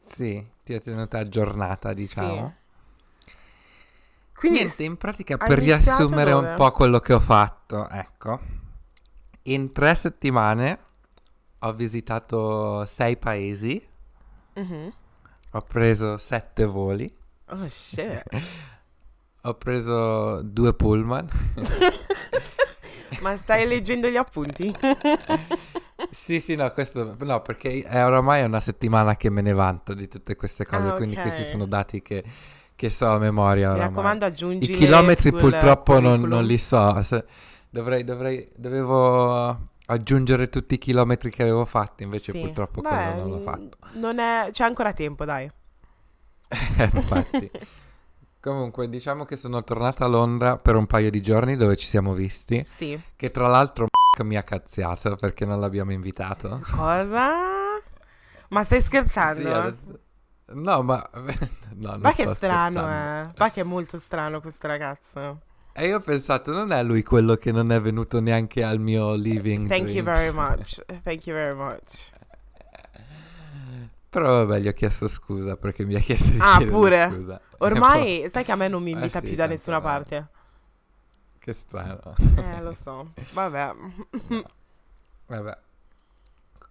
Sì, 0.05 0.45
ti 0.63 0.73
ha 0.73 0.79
tenuta 0.79 1.19
aggiornata, 1.19 1.93
diciamo. 1.93 2.55
Quindi 4.35 4.59
Niente, 4.59 4.83
in 4.83 4.97
pratica 4.97 5.37
per 5.37 5.59
riassumere 5.59 6.31
dove? 6.31 6.49
un 6.49 6.55
po' 6.57 6.71
quello 6.71 6.99
che 6.99 7.13
ho 7.13 7.19
fatto, 7.19 7.87
ecco. 7.89 8.39
In 9.43 9.71
tre 9.71 9.95
settimane 9.95 10.79
ho 11.59 11.73
visitato 11.73 12.85
sei 12.85 13.15
paesi, 13.17 13.81
Mhm. 14.55 14.93
ho 15.51 15.61
preso 15.61 16.17
sette 16.17 16.65
voli, 16.65 17.11
Oh 17.47 17.67
shit. 17.69 18.23
ho 19.43 19.53
preso 19.55 20.41
due 20.41 20.73
pullman. 20.73 21.27
Ma 23.21 23.35
stai 23.37 23.65
leggendo 23.67 24.09
gli 24.09 24.17
appunti? 24.17 24.73
sì, 26.13 26.39
sì, 26.39 26.55
no, 26.55 26.71
questo 26.71 27.15
no, 27.19 27.41
perché 27.41 27.81
è 27.83 28.03
oramai 28.05 28.43
una 28.43 28.59
settimana 28.59 29.15
che 29.17 29.29
me 29.29 29.41
ne 29.41 29.53
vanto 29.53 29.93
di 29.93 30.07
tutte 30.07 30.35
queste 30.35 30.65
cose, 30.65 30.89
Ah, 30.89 30.93
quindi 30.93 31.15
questi 31.17 31.43
sono 31.43 31.65
dati 31.65 32.01
che, 32.01 32.23
che 32.75 32.89
so 32.89 33.07
a 33.07 33.17
memoria 33.17 33.69
Mi 33.71 33.79
oramai. 33.79 33.79
raccomando, 33.79 34.25
I 34.25 34.27
aggiungi 34.27 34.71
chilometri 34.71 35.31
purtroppo 35.33 35.99
non, 35.99 36.21
non 36.21 36.45
li 36.45 36.57
so. 36.57 37.01
dovrei, 37.69 38.03
dovrei, 38.03 38.49
dovevo 38.55 39.71
aggiungere 39.87 40.49
tutti 40.49 40.75
i 40.75 40.77
chilometri 40.77 41.29
che 41.29 41.41
avevo 41.43 41.65
fatto, 41.65 42.03
invece 42.03 42.33
purtroppo 42.33 42.81
quello 42.81 43.13
non 43.13 43.29
l'ho 43.29 43.39
fatto. 43.39 43.77
Non 43.93 44.19
è... 44.19 44.49
C'è 44.51 44.63
ancora 44.63 44.93
tempo, 44.93 45.25
dai. 45.25 45.49
Eh, 46.47 46.89
Infatti. 46.93 47.51
Comunque, 48.39 48.89
diciamo 48.89 49.23
che 49.25 49.37
sono 49.37 49.63
tornato 49.63 50.03
a 50.03 50.07
Londra 50.07 50.57
per 50.57 50.75
un 50.75 50.85
paio 50.85 51.09
di 51.09 51.21
giorni 51.21 51.55
dove 51.55 51.77
ci 51.77 51.87
siamo 51.87 52.13
visti. 52.13 52.65
Sì. 52.69 53.01
Che 53.15 53.31
tra 53.31 53.47
l'altro 53.47 53.87
mi 54.21 54.35
ha 54.35 54.43
cazziato 54.43 55.15
perché 55.15 55.45
non 55.45 55.59
l'abbiamo 55.59 55.91
invitato. 55.91 56.61
Cosa? 56.69 57.81
Ma 58.49 58.63
stai 58.63 58.81
scherzando? 58.81 59.41
Sì, 59.41 59.47
adesso- 59.49 59.99
No, 60.53 60.83
ma... 60.83 61.09
no, 61.75 61.97
Ma 61.99 62.13
che 62.13 62.27
strano, 62.27 62.81
eh. 62.87 63.33
Ma 63.37 63.51
che 63.51 63.61
è 63.61 63.63
molto 63.63 63.99
strano 63.99 64.41
questo 64.41 64.67
ragazzo. 64.67 65.41
E 65.75 65.87
io 65.87 65.97
ho 65.97 65.99
pensato, 65.99 66.51
non 66.51 66.71
è 66.71 66.83
lui 66.83 67.03
quello 67.03 67.35
che 67.35 67.51
non 67.51 67.71
è 67.71 67.81
venuto 67.81 68.19
neanche 68.19 68.63
al 68.63 68.79
mio 68.79 69.13
living 69.15 69.67
Thank 69.67 69.93
you 69.93 70.03
drinks. 70.03 70.03
very 70.03 70.31
much. 70.33 70.83
Thank 71.03 71.25
you 71.27 71.35
very 71.35 71.55
much. 71.55 72.11
Però 74.09 74.45
vabbè, 74.45 74.59
gli 74.59 74.67
ho 74.67 74.73
chiesto 74.73 75.07
scusa 75.07 75.55
perché 75.57 75.85
mi 75.85 75.95
ha 75.95 75.99
chiesto 75.99 76.29
di 76.31 76.37
Ah, 76.39 76.63
pure? 76.63 77.07
scusa. 77.11 77.41
Ormai, 77.59 78.29
sai 78.31 78.43
che 78.43 78.51
a 78.51 78.55
me 78.55 78.67
non 78.67 78.83
mi 78.83 78.91
Eh 78.91 78.93
invita 78.93 79.19
sì, 79.19 79.27
più 79.27 79.35
da 79.35 79.47
nessuna 79.47 79.81
parte. 79.81 80.29
Che 81.43 81.51
strano. 81.51 82.15
Eh, 82.37 82.61
lo 82.61 82.71
so. 82.71 83.11
Vabbè. 83.33 83.73
Vabbè. 85.27 85.57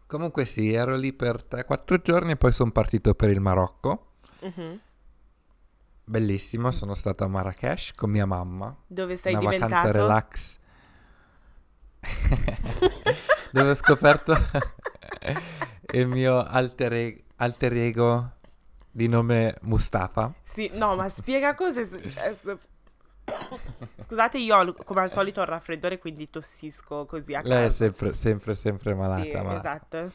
Comunque 0.06 0.46
sì, 0.46 0.72
ero 0.72 0.96
lì 0.96 1.12
per 1.12 1.44
3-4 1.46 2.00
giorni 2.00 2.32
e 2.32 2.36
poi 2.36 2.52
sono 2.52 2.70
partito 2.70 3.12
per 3.12 3.30
il 3.30 3.40
Marocco. 3.40 4.12
Mhm. 4.40 4.80
Bellissimo, 6.04 6.70
sono 6.70 6.94
stato 6.94 7.22
a 7.22 7.28
Marrakesh 7.28 7.92
con 7.94 8.08
mia 8.08 8.24
mamma. 8.24 8.74
Dove 8.86 9.16
sei 9.18 9.34
una 9.34 9.42
vacanza 9.42 9.66
diventato? 9.66 9.98
relax. 9.98 10.58
Dove 13.52 13.70
ho 13.70 13.74
scoperto 13.74 14.34
il 15.92 16.06
mio 16.06 16.42
alter, 16.42 16.94
e- 16.94 17.24
alter 17.36 17.74
ego 17.74 18.32
di 18.90 19.06
nome 19.06 19.58
Mustafa. 19.64 20.32
Sì, 20.44 20.70
no, 20.72 20.96
ma 20.96 21.10
spiega 21.10 21.52
cosa 21.52 21.82
è 21.82 21.84
successo. 21.84 22.58
Scusate, 23.96 24.38
io 24.38 24.74
come 24.84 25.00
al 25.00 25.10
solito 25.10 25.40
ho 25.40 25.44
il 25.44 25.48
raffreddore, 25.48 25.98
quindi 25.98 26.28
tossisco 26.28 27.04
così 27.06 27.34
a 27.34 27.42
Lei 27.42 27.58
è 27.58 27.62
caso. 27.64 27.74
sempre, 27.74 28.14
sempre, 28.14 28.54
sempre 28.54 28.94
malata. 28.94 29.22
Sì, 29.22 29.32
malata. 29.32 29.58
esatto. 29.58 30.12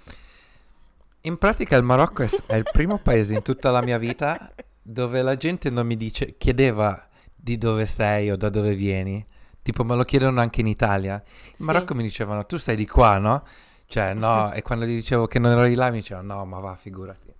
In 1.21 1.37
pratica 1.37 1.75
il 1.75 1.83
Marocco 1.83 2.23
è, 2.23 2.29
è 2.47 2.55
il 2.55 2.69
primo 2.71 2.99
paese 2.99 3.33
in 3.33 3.41
tutta 3.41 3.71
la 3.71 3.81
mia 3.81 3.97
vita 3.97 4.53
dove 4.81 5.21
la 5.21 5.35
gente 5.35 5.69
non 5.69 5.85
mi 5.85 5.97
dice, 5.97 6.37
chiedeva 6.37 7.07
di 7.35 7.57
dove 7.57 7.85
sei 7.85 8.31
o 8.31 8.37
da 8.37 8.49
dove 8.49 8.75
vieni. 8.75 9.25
Tipo 9.61 9.83
me 9.83 9.95
lo 9.95 10.03
chiedono 10.03 10.39
anche 10.39 10.61
in 10.61 10.67
Italia. 10.67 11.15
In 11.15 11.53
Sì. 11.57 11.63
Marocco 11.63 11.93
mi 11.93 12.03
dicevano, 12.03 12.45
tu 12.45 12.57
sei 12.57 12.75
di 12.77 12.87
qua, 12.87 13.17
no? 13.17 13.45
Cioè, 13.87 14.13
no. 14.13 14.51
e 14.53 14.61
quando 14.61 14.85
gli 14.85 14.95
dicevo 14.95 15.27
che 15.27 15.39
non 15.39 15.51
ero 15.51 15.65
di 15.65 15.75
là 15.75 15.89
mi 15.89 15.97
dicevano, 15.97 16.35
no, 16.35 16.45
ma 16.45 16.59
va, 16.59 16.75
figurati. 16.75 17.33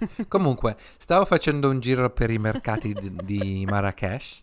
Comunque, 0.28 0.76
stavo 0.98 1.24
facendo 1.24 1.70
un 1.70 1.80
giro 1.80 2.10
per 2.10 2.30
i 2.30 2.38
mercati 2.38 2.92
di, 2.92 3.16
di 3.24 3.66
Marrakesh 3.66 4.42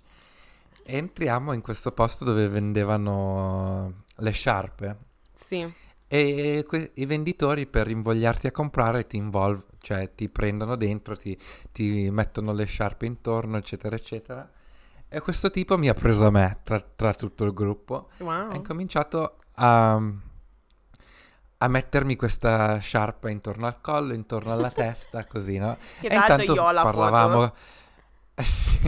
entriamo 0.88 1.52
in 1.52 1.62
questo 1.62 1.92
posto 1.92 2.24
dove 2.24 2.48
vendevano 2.48 4.04
le 4.16 4.32
sciarpe. 4.32 4.98
Sì. 5.34 5.72
E 6.08 6.66
que- 6.66 6.92
i 6.96 7.06
venditori 7.06 7.68
per 7.68 7.90
invogliarti 7.90 8.48
a 8.48 8.52
comprare 8.52 9.06
ti 9.06 9.18
involv- 9.18 9.66
cioè 9.80 10.16
ti 10.16 10.30
prendono 10.30 10.76
dentro, 10.78 11.18
ti, 11.18 11.38
ti 11.72 12.10
mettono 12.10 12.54
le 12.54 12.66
sciarpe 12.66 13.06
intorno, 13.06 13.58
eccetera, 13.58 13.96
eccetera. 13.96 14.50
E 15.10 15.22
questo 15.22 15.52
tipo 15.52 15.78
mi 15.78 15.90
ha 15.90 15.94
preso 15.94 16.26
a 16.26 16.32
me 16.32 16.60
tra, 16.64 16.80
tra 16.80 17.14
tutto 17.14 17.44
il 17.44 17.54
gruppo. 17.54 18.10
Wow. 18.18 18.52
Ha 18.52 18.56
incominciato 18.56 19.38
a, 19.56 20.02
a 21.58 21.68
mettermi 21.68 22.16
questa 22.16 22.78
sciarpa 22.78 23.30
intorno 23.30 23.68
al 23.68 23.82
collo, 23.82 24.14
intorno 24.14 24.54
alla 24.54 24.72
testa, 24.72 25.26
così, 25.26 25.58
no? 25.58 25.78
Che 26.00 26.08
e 26.08 26.16
intanto 26.16 26.54
io 26.54 26.64
ho 26.64 26.72
la 26.72 26.84
parlavamo... 26.84 27.42
foto. 27.42 27.56
Eh, 28.40 28.44
sì. 28.44 28.80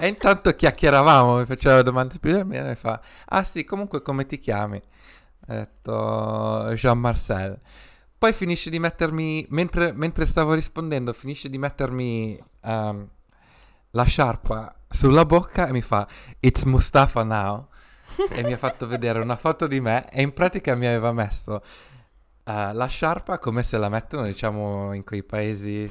e 0.00 0.08
intanto 0.08 0.52
chiacchieravamo, 0.52 1.38
mi 1.38 1.46
faceva 1.46 1.80
domande 1.82 2.18
più 2.18 2.36
e 2.36 2.44
mi 2.44 2.74
fa, 2.74 3.00
ah 3.26 3.44
sì, 3.44 3.64
comunque 3.64 4.02
come 4.02 4.26
ti 4.26 4.40
chiami? 4.40 4.82
Ho 5.46 5.54
detto 5.54 6.72
Jean-Marcel. 6.74 7.60
Poi 8.18 8.32
finisce 8.32 8.68
di 8.68 8.80
mettermi, 8.80 9.46
mentre, 9.50 9.92
mentre 9.92 10.26
stavo 10.26 10.54
rispondendo, 10.54 11.12
finisce 11.12 11.48
di 11.48 11.56
mettermi 11.56 12.36
ehm, 12.62 13.08
la 13.90 14.04
sciarpa 14.04 14.74
sulla 14.88 15.24
bocca 15.24 15.68
e 15.68 15.72
mi 15.72 15.80
fa, 15.80 16.06
it's 16.40 16.64
Mustafa 16.64 17.22
now. 17.22 17.68
e 18.28 18.42
mi 18.42 18.52
ha 18.52 18.58
fatto 18.58 18.88
vedere 18.88 19.20
una 19.20 19.36
foto 19.36 19.68
di 19.68 19.80
me 19.80 20.10
e 20.10 20.20
in 20.20 20.32
pratica 20.32 20.74
mi 20.74 20.86
aveva 20.86 21.12
messo 21.12 21.62
eh, 22.44 22.72
la 22.72 22.86
sciarpa 22.86 23.38
come 23.38 23.62
se 23.62 23.78
la 23.78 23.88
mettono, 23.88 24.24
diciamo, 24.24 24.92
in 24.94 25.04
quei 25.04 25.22
paesi 25.22 25.88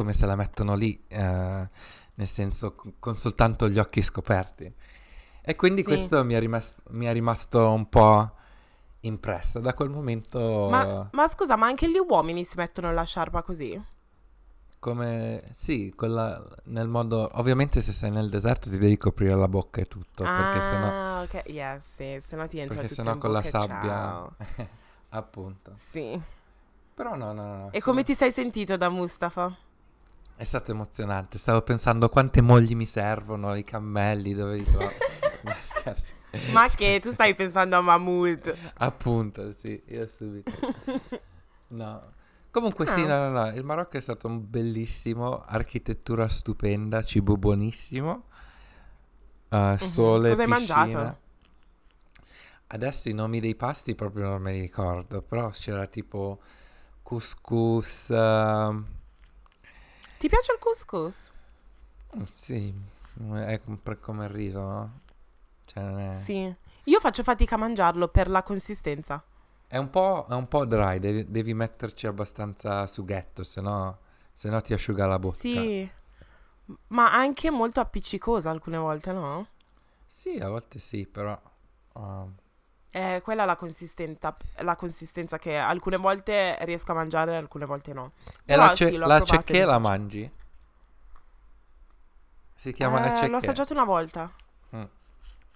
come 0.00 0.14
se 0.14 0.24
la 0.24 0.34
mettono 0.34 0.74
lì, 0.76 0.98
eh, 1.08 1.68
nel 2.14 2.26
senso 2.26 2.74
con 2.98 3.14
soltanto 3.14 3.68
gli 3.68 3.78
occhi 3.78 4.00
scoperti. 4.00 4.72
E 5.42 5.56
quindi 5.56 5.82
Sì. 5.82 5.88
questo 5.88 6.24
mi 6.24 6.32
è, 6.32 6.40
rimas- 6.40 6.80
mi 6.92 7.04
è 7.04 7.12
rimasto 7.12 7.70
un 7.70 7.86
po' 7.86 8.32
impresso. 9.00 9.58
Da 9.58 9.74
quel 9.74 9.90
momento, 9.90 10.68
Ma, 10.70 11.08
ma 11.12 11.28
scusa, 11.28 11.56
ma 11.56 11.66
anche 11.66 11.90
gli 11.90 11.98
uomini 11.98 12.44
si 12.44 12.54
mettono 12.56 12.90
la 12.94 13.04
sciarpa 13.04 13.42
così? 13.42 13.78
come 14.78 15.42
sì, 15.52 15.92
quella 15.94 16.42
nel 16.64 16.88
modo. 16.88 17.28
Ovviamente, 17.34 17.82
se 17.82 17.92
sei 17.92 18.10
nel 18.10 18.30
deserto 18.30 18.70
ti 18.70 18.78
devi 18.78 18.96
coprire 18.96 19.34
la 19.34 19.48
bocca 19.48 19.82
e 19.82 19.86
tutto, 19.86 20.24
perché 20.24 20.62
sennò, 20.62 20.86
ah, 20.86 21.20
ok, 21.20 21.42
yes, 21.50 21.84
sì, 21.84 22.18
se 22.26 22.36
no 22.36 22.48
ti 22.48 22.58
entra 22.58 22.76
perché 22.78 22.94
sennò 22.94 23.18
con 23.18 23.32
la 23.32 23.42
sabbia. 23.42 24.26
Appunto. 25.10 25.72
Sì. 25.76 26.18
Però 26.94 27.14
no, 27.14 27.32
no, 27.34 27.42
no. 27.44 27.66
E 27.72 27.80
come 27.82 28.02
sono- 28.02 28.02
ti 28.04 28.14
sei 28.14 28.32
sentito 28.32 28.78
da 28.78 28.88
Mustafa? 28.88 29.54
È 30.40 30.44
stato 30.44 30.70
emozionante. 30.70 31.36
Stavo 31.36 31.60
pensando 31.60 32.08
quante 32.08 32.40
mogli 32.40 32.74
mi 32.74 32.86
servono, 32.86 33.54
i 33.56 33.62
cammelli, 33.62 34.32
dove 34.32 34.56
li 34.56 34.64
trovo. 34.64 34.90
no, 35.44 35.54
scherzo. 35.60 36.14
Ma 36.52 36.66
che 36.68 36.98
tu 37.02 37.10
stai 37.10 37.34
pensando 37.34 37.76
a 37.76 37.82
Mahmood? 37.82 38.56
Appunto, 38.78 39.52
sì, 39.52 39.82
io 39.88 40.06
subito. 40.06 40.50
No. 41.68 42.12
Comunque 42.50 42.86
sì, 42.86 43.02
Ah. 43.02 43.06
no, 43.06 43.28
no, 43.28 43.40
no, 43.44 43.48
il 43.54 43.62
Marocco 43.64 43.98
è 43.98 44.00
stato 44.00 44.28
un 44.28 44.48
bellissimo, 44.48 45.42
architettura 45.44 46.26
stupenda, 46.28 47.02
cibo 47.02 47.36
buonissimo, 47.36 48.24
eh, 49.50 49.76
sole, 49.78 50.30
Cosa 50.30 50.42
hai 50.42 50.48
piscina. 50.48 50.76
mangiato? 50.78 51.18
Adesso 52.68 53.08
i 53.10 53.12
nomi 53.12 53.40
dei 53.40 53.54
pasti 53.56 53.94
proprio 53.94 54.30
non 54.30 54.40
me 54.40 54.52
li 54.52 54.60
ricordo, 54.62 55.20
però 55.20 55.50
c'era 55.50 55.86
tipo 55.86 56.40
couscous, 57.02 58.08
ehm, 58.08 58.86
Ti 60.20 60.28
piace 60.28 60.52
il 60.52 60.58
couscous? 60.58 61.32
sì, 62.34 62.74
è 63.36 63.60
come 64.00 64.24
il 64.26 64.30
riso, 64.30 64.60
no? 64.60 65.00
Cioè 65.64 65.82
non 65.82 65.98
è... 65.98 66.20
Sì. 66.22 66.54
Io 66.84 67.00
faccio 67.00 67.22
fatica 67.22 67.54
a 67.54 67.58
mangiarlo 67.58 68.06
per 68.08 68.28
la 68.28 68.42
consistenza. 68.42 69.24
È 69.66 69.78
un 69.78 69.88
po', 69.88 70.26
è 70.28 70.34
un 70.34 70.46
po' 70.46 70.66
dry, 70.66 70.98
devi, 70.98 71.30
devi 71.30 71.54
metterci 71.54 72.06
abbastanza 72.06 72.86
sughetto, 72.86 73.44
se 73.44 73.62
no, 73.62 74.00
se 74.30 74.50
no 74.50 74.60
ti 74.60 74.74
asciuga 74.74 75.06
la 75.06 75.18
bocca. 75.18 75.36
Sì. 75.36 75.90
Ma 76.88 77.14
anche 77.14 77.50
molto 77.50 77.80
appiccicosa 77.80 78.50
alcune 78.50 78.76
volte, 78.76 79.12
no? 79.14 79.46
Sì, 80.04 80.36
a 80.36 80.50
volte 80.50 80.78
sì, 80.80 81.06
però... 81.06 81.40
uh, 81.94 82.30
È 82.90 83.20
quella 83.22 83.44
la 83.44 83.54
consistenza, 83.54 84.36
la 84.58 84.74
consistenza 84.74 85.38
che 85.38 85.56
alcune 85.56 85.96
volte 85.96 86.56
riesco 86.62 86.90
a 86.90 86.94
mangiare 86.96 87.32
e 87.32 87.36
alcune 87.36 87.64
volte 87.64 87.92
no. 87.92 88.12
e 88.26 88.32
Però 88.46 88.64
la, 88.66 88.74
ce- 88.74 88.88
sì, 88.90 88.96
la 88.96 89.06
mi 89.06 89.10
la 89.64 89.78
mangi? 89.78 90.32
Si 92.54 92.72
chiama 92.72 92.98
Eh, 93.06 93.16
cecché. 93.16 93.28
l'ho 93.28 93.36
assaggiato 93.36 93.72
una 93.72 93.84
volta. 93.84 94.32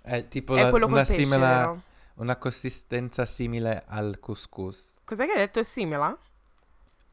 È 0.00 0.28
tipo 0.28 0.54
È 0.54 0.62
la- 0.62 0.70
una, 0.86 1.02
pesce, 1.02 1.14
vero? 1.56 1.82
una 2.14 2.36
consistenza 2.36 3.24
simile 3.26 3.84
al 3.86 4.18
couscous. 4.20 4.94
Cos'è 5.04 5.24
che 5.26 5.32
hai 5.32 5.38
detto? 5.38 5.60
È 5.60 5.64
simile? 5.64 6.16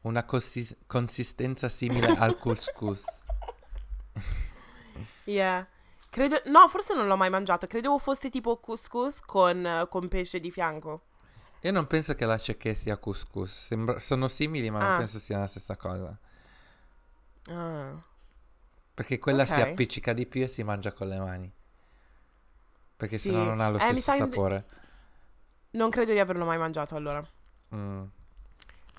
Una 0.02 0.24
consis- 0.24 0.76
consistenza 0.86 1.68
simile 1.68 2.06
al 2.16 2.38
couscous. 2.38 3.04
Yeah. 5.24 5.66
Credo... 6.12 6.42
No, 6.50 6.68
forse 6.68 6.92
non 6.92 7.06
l'ho 7.06 7.16
mai 7.16 7.30
mangiato. 7.30 7.66
Credevo 7.66 7.96
fosse 7.96 8.28
tipo 8.28 8.58
couscous 8.58 9.20
con, 9.22 9.86
con 9.88 10.08
pesce 10.08 10.40
di 10.40 10.50
fianco. 10.50 11.04
Io 11.60 11.72
non 11.72 11.86
penso 11.86 12.14
che 12.14 12.26
la 12.26 12.36
cecché 12.36 12.74
sia 12.74 12.98
couscous. 12.98 13.50
Sembra- 13.50 13.98
sono 13.98 14.28
simili, 14.28 14.68
ma 14.70 14.78
non 14.78 14.90
Ah. 14.92 14.96
penso 14.98 15.18
sia 15.18 15.38
la 15.38 15.46
stessa 15.46 15.74
cosa. 15.76 16.14
Ah. 17.46 17.94
Perché 18.92 19.18
quella 19.18 19.46
si 19.46 19.58
Ok. 19.58 19.68
appiccica 19.68 20.12
di 20.12 20.26
più 20.26 20.42
e 20.42 20.48
si 20.48 20.62
mangia 20.62 20.92
con 20.92 21.08
le 21.08 21.18
mani. 21.18 21.50
Perché 22.94 23.16
Sì. 23.16 23.28
sennò 23.30 23.44
non 23.44 23.60
ha 23.60 23.70
lo 23.70 23.78
Eh, 23.78 23.80
stesso 23.80 24.12
sapore. 24.14 24.66
Non 25.70 25.88
credo 25.88 26.12
di 26.12 26.18
averlo 26.18 26.44
mai 26.44 26.58
mangiato 26.58 26.94
allora. 26.94 27.26
Mm. 27.74 28.04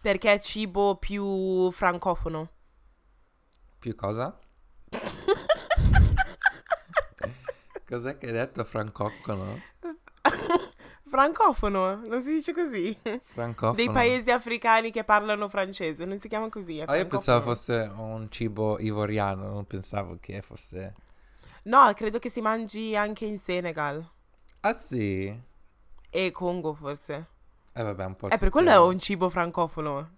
Perché 0.02 0.34
è 0.34 0.40
cibo 0.40 0.96
più 0.96 1.70
francofono. 1.70 2.50
Più 3.78 3.94
cosa? 3.96 4.36
Cos'è 7.94 8.18
che 8.18 8.26
hai 8.26 8.32
detto 8.32 8.64
francofono? 8.64 9.60
Francofono, 11.08 11.98
non 12.08 12.24
si 12.24 12.32
dice 12.32 12.54
così. 12.54 12.98
Francofono. 13.24 13.76
Dei 13.76 13.92
paesi 13.92 14.32
africani 14.32 14.90
che 14.90 15.04
parlano 15.04 15.48
francese, 15.48 16.06
non 16.06 16.18
si 16.20 16.28
chiama 16.28 16.50
così. 16.50 16.82
Ah, 16.82 16.96
io 16.98 17.06
pensavo 17.06 17.42
fosse 17.42 17.92
un 17.96 18.32
cibo 18.32 18.80
ivoriano, 18.80 19.48
non 19.48 19.66
pensavo 19.68 20.18
che 20.20 20.42
fosse... 20.42 20.96
No, 21.66 21.94
credo 21.94 22.18
che 22.18 22.32
si 22.32 22.42
mangi 22.42 22.96
anche 22.96 23.26
in 23.26 23.38
Senegal 23.38 24.04
Ah 24.62 24.74
sì? 24.74 25.40
e 26.10 26.32
Congo 26.32 26.74
forse. 26.74 27.28
Eh 27.74 27.84
vabbè, 27.84 28.06
un 28.06 28.16
po' 28.16 28.30
Eh, 28.32 28.38
per 28.40 28.50
quello 28.50 28.72
è 28.72 28.80
un 28.80 28.98
cibo 28.98 29.30
francofono. 29.30 30.18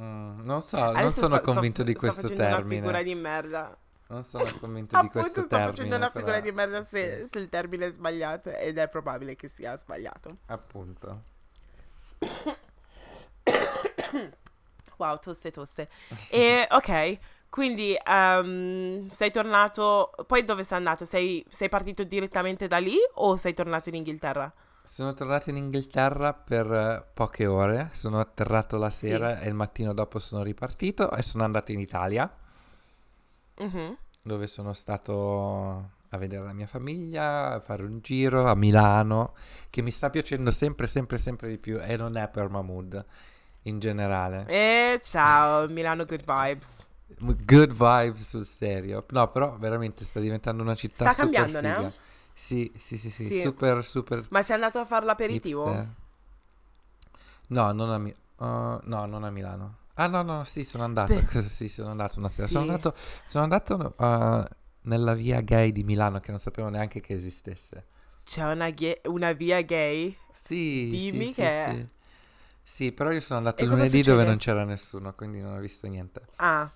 Mm, 0.00 0.40
non 0.42 0.60
so, 0.60 0.76
non 0.76 0.96
Adesso 0.96 1.20
sono 1.20 1.36
sto- 1.36 1.52
convinto 1.52 1.82
sto- 1.82 1.90
di 1.92 1.94
questo 1.96 2.26
sto 2.26 2.34
termine. 2.34 2.56
una 2.56 2.68
figura 2.68 3.02
di 3.04 3.14
merda. 3.14 3.78
Non 4.08 4.22
sono 4.22 4.44
convinto 4.60 4.90
di 5.00 5.06
Appunto 5.06 5.18
questo 5.20 5.40
sto 5.40 5.48
termine. 5.48 5.70
facendo 5.70 5.96
una 5.96 6.10
però- 6.10 6.24
figura 6.26 6.40
di 6.40 6.52
merda 6.52 6.82
se, 6.84 7.26
se 7.30 7.38
il 7.38 7.48
termine 7.48 7.86
è 7.86 7.92
sbagliato 7.92 8.50
ed 8.50 8.78
è 8.78 8.88
probabile 8.88 9.34
che 9.36 9.48
sia 9.48 9.76
sbagliato. 9.78 10.36
Appunto. 10.46 11.22
Wow, 14.96 15.18
tosse 15.18 15.50
tosse. 15.50 15.88
E 16.30 16.68
ok, 16.70 17.18
quindi 17.48 17.96
ehm, 18.00 19.08
sei 19.08 19.30
tornato, 19.32 20.12
poi 20.26 20.44
dove 20.44 20.62
sei 20.62 20.78
andato? 20.78 21.04
Sei, 21.04 21.44
sei 21.48 21.68
partito 21.68 22.04
direttamente 22.04 22.68
da 22.68 22.78
lì 22.78 22.94
o 23.14 23.34
sei 23.34 23.54
tornato 23.54 23.88
in 23.88 23.96
Inghilterra? 23.96 24.52
Sono 24.84 25.12
tornato 25.14 25.50
in 25.50 25.56
Inghilterra 25.56 26.32
per 26.32 26.70
eh, 26.72 27.04
poche 27.12 27.46
ore, 27.46 27.90
sono 27.92 28.20
atterrato 28.20 28.76
la 28.76 28.90
Sì. 28.90 29.08
sera 29.08 29.40
e 29.40 29.48
il 29.48 29.54
mattino 29.54 29.92
dopo 29.92 30.20
sono 30.20 30.42
ripartito 30.44 31.10
e 31.10 31.22
sono 31.22 31.42
andato 31.42 31.72
in 31.72 31.80
Italia, 31.80 32.32
Mhm. 33.60 33.96
dove 34.22 34.46
sono 34.46 34.72
stato 34.72 35.90
a 36.08 36.16
vedere 36.16 36.44
la 36.44 36.52
mia 36.52 36.66
famiglia, 36.66 37.54
a 37.54 37.60
fare 37.60 37.82
un 37.82 38.00
giro 38.00 38.48
a 38.48 38.54
Milano, 38.54 39.34
che 39.70 39.82
mi 39.82 39.90
sta 39.90 40.10
piacendo 40.10 40.50
sempre, 40.50 40.86
sempre, 40.86 41.18
sempre 41.18 41.48
di 41.48 41.58
più 41.58 41.78
e 41.80 41.96
non 41.96 42.16
è 42.16 42.28
per 42.28 42.48
Mahmood 42.48 43.04
in 43.62 43.78
generale. 43.80 44.44
E 44.46 45.00
ciao, 45.02 45.68
Milano 45.68 46.04
Good 46.04 46.24
Vibes. 46.24 46.86
Good 47.18 47.72
vibes 47.72 48.28
sul 48.28 48.46
serio. 48.46 49.04
No, 49.10 49.30
però 49.30 49.56
veramente 49.56 50.04
sta 50.04 50.20
diventando 50.20 50.62
una 50.62 50.74
città 50.74 51.10
Sta 51.10 51.14
cambiando, 51.14 51.58
figa. 51.58 51.92
Sì, 52.32 52.72
sì, 52.76 52.96
sì, 52.98 53.10
sì, 53.10 53.24
Sì. 53.26 53.40
super, 53.40 53.84
super 53.84 54.26
Ma 54.30 54.42
sei 54.42 54.54
andato 54.56 54.78
a 54.80 54.84
fare 54.84 55.04
l'aperitivo? 55.06 55.64
hipster. 55.66 55.88
No, 57.48 57.72
non 57.72 57.90
a, 57.90 57.98
Mi- 57.98 58.14
uh, 58.38 58.78
no, 58.82 59.06
non 59.06 59.24
a 59.24 59.30
Milano. 59.30 59.76
Ah, 59.94 60.08
no, 60.08 60.22
no, 60.22 60.44
sì, 60.44 60.64
sono 60.64 60.84
andato. 60.84 61.12
Beh. 61.12 61.42
sì, 61.42 61.68
sono 61.68 61.90
andato 61.90 62.18
una 62.18 62.28
sera. 62.28 62.46
Sì. 62.46 62.54
Sono 62.54 62.64
andato, 62.64 62.94
sono 63.26 63.44
andato 63.44 63.94
uh, 63.96 64.44
nella 64.82 65.14
via 65.14 65.40
gay 65.40 65.72
di 65.72 65.84
Milano 65.84 66.20
che 66.20 66.30
non 66.30 66.40
sapevo 66.40 66.68
neanche 66.68 67.00
che 67.00 67.14
esistesse. 67.14 67.86
C'è 68.24 68.50
una, 68.50 68.70
ghe- 68.70 69.00
una 69.04 69.32
via 69.32 69.60
gay? 69.62 70.16
Sì, 70.32 70.90
Dimmi 70.90 71.26
sì, 71.26 71.32
che- 71.32 71.62
sì. 71.64 71.88
Sì, 72.62 72.92
però 72.92 73.10
io 73.12 73.20
sono 73.20 73.38
andato 73.38 73.62
E 73.62 73.66
lunedì 73.66 74.02
dove 74.02 74.24
non 74.24 74.38
c'era 74.38 74.64
nessuno, 74.64 75.12
quindi 75.14 75.40
non 75.40 75.56
ho 75.56 75.60
visto 75.60 75.86
niente. 75.86 76.22
Ah. 76.38 76.70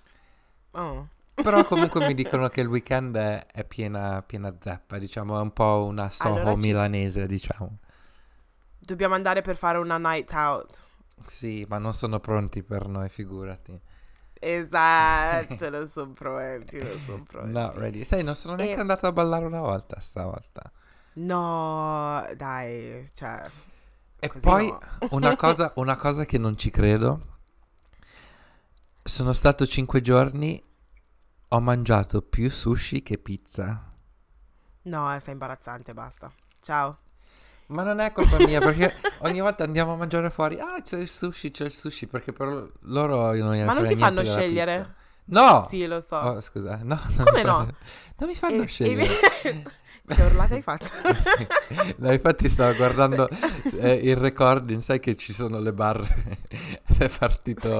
Oh. 0.73 1.07
Però 1.41 1.65
comunque 1.65 2.01
mi 2.01 2.13
dicono 2.15 2.47
che 2.49 2.61
il 2.61 2.67
weekend 2.67 3.15
è, 3.17 3.45
è 3.47 3.63
piena, 3.63 4.21
piena 4.21 4.55
zeppa, 4.61 4.97
diciamo, 4.99 5.37
è 5.37 5.41
un 5.41 5.51
po' 5.53 5.85
una 5.85 6.09
Soho 6.09 6.35
Allora 6.35 6.55
milanese, 6.55 7.25
diciamo. 7.27 7.77
Dobbiamo 8.79 9.13
andare 9.15 9.41
per 9.41 9.55
fare 9.55 9.77
una 9.77 9.97
night 9.97 10.31
out. 10.33 10.88
Sì, 11.25 11.65
ma 11.69 11.77
non 11.77 11.93
sono 11.93 12.19
pronti 12.19 12.61
per 12.63 12.87
noi, 12.87 13.07
figurati. 13.09 13.79
Esatto, 14.41 15.69
non 15.69 15.87
sono 15.87 16.13
pronti, 16.13 16.81
non 16.81 16.99
sono 16.99 17.23
pronti. 17.23 17.57
No, 17.57 17.71
ready. 17.73 18.03
Sai, 18.03 18.23
non 18.23 18.35
sono 18.35 18.55
neanche 18.55 18.79
E- 18.79 18.79
andato 18.79 19.07
a 19.07 19.11
ballare 19.11 19.45
una 19.45 19.59
volta 19.61 19.99
stavolta. 20.01 20.71
No, 21.15 22.25
dai, 22.35 23.07
cioè... 23.13 23.51
E 24.21 24.29
poi 24.29 24.65
no. 24.65 24.79
una, 25.09 25.35
cosa, 25.35 25.73
una 25.75 25.97
cosa 25.97 26.23
che 26.25 26.37
non 26.37 26.57
ci 26.57 26.69
credo. 26.69 27.37
Sono 29.03 29.33
stato 29.33 29.65
cinque 29.67 29.99
giorni, 30.01 30.63
ho 31.49 31.59
mangiato 31.61 32.21
più 32.21 32.49
sushi 32.49 33.03
che 33.03 33.17
pizza. 33.17 33.91
No, 34.83 35.17
sei 35.21 35.31
imbarazzante, 35.33 35.93
basta. 35.93 36.33
Ciao. 36.59 36.97
Ma 37.69 37.83
non 37.83 37.99
è 37.99 38.11
colpa 38.11 38.37
mia 38.37 38.59
perché 38.59 38.95
ogni 39.21 39.39
volta 39.41 39.63
andiamo 39.63 39.93
a 39.93 39.95
mangiare 39.95 40.29
fuori. 40.29 40.59
Ah, 40.59 40.81
c'è 40.83 40.97
il 40.97 41.07
sushi, 41.09 41.51
c'è 41.51 41.65
il 41.65 41.71
sushi. 41.71 42.07
Perché 42.07 42.33
per 42.33 42.71
loro 42.81 43.33
io 43.33 43.43
non 43.43 43.53
gliene 43.53 43.65
Ma 43.65 43.73
non 43.73 43.85
ti 43.85 43.95
fanno 43.95 44.23
scegliere? 44.23 44.95
No! 45.25 45.67
Sì, 45.69 45.85
lo 45.85 46.01
so. 46.01 46.15
Oh, 46.17 46.41
scusa, 46.41 46.79
no. 46.83 46.99
non 47.15 47.25
Come 47.25 47.43
mi 47.43 47.43
no? 47.43 47.57
fanno- 47.57 47.75
Non 48.17 48.29
mi 48.29 48.35
fanno 48.35 48.63
E- 48.63 48.67
scegliere. 48.67 49.07
e- 49.43 49.63
che 50.15 50.21
urlata 50.23 50.55
hai 50.55 50.61
fatto? 50.63 50.87
Sì. 51.15 51.47
No, 51.97 52.11
infatti 52.11 52.49
stavo 52.49 52.73
guardando 52.75 53.29
eh, 53.77 53.93
il 53.93 54.15
recording, 54.15 54.81
sai 54.81 54.99
che 54.99 55.15
ci 55.15 55.31
sono 55.33 55.59
le 55.59 55.71
barre. 55.71 56.07
è 56.97 57.07
partito. 57.09 57.77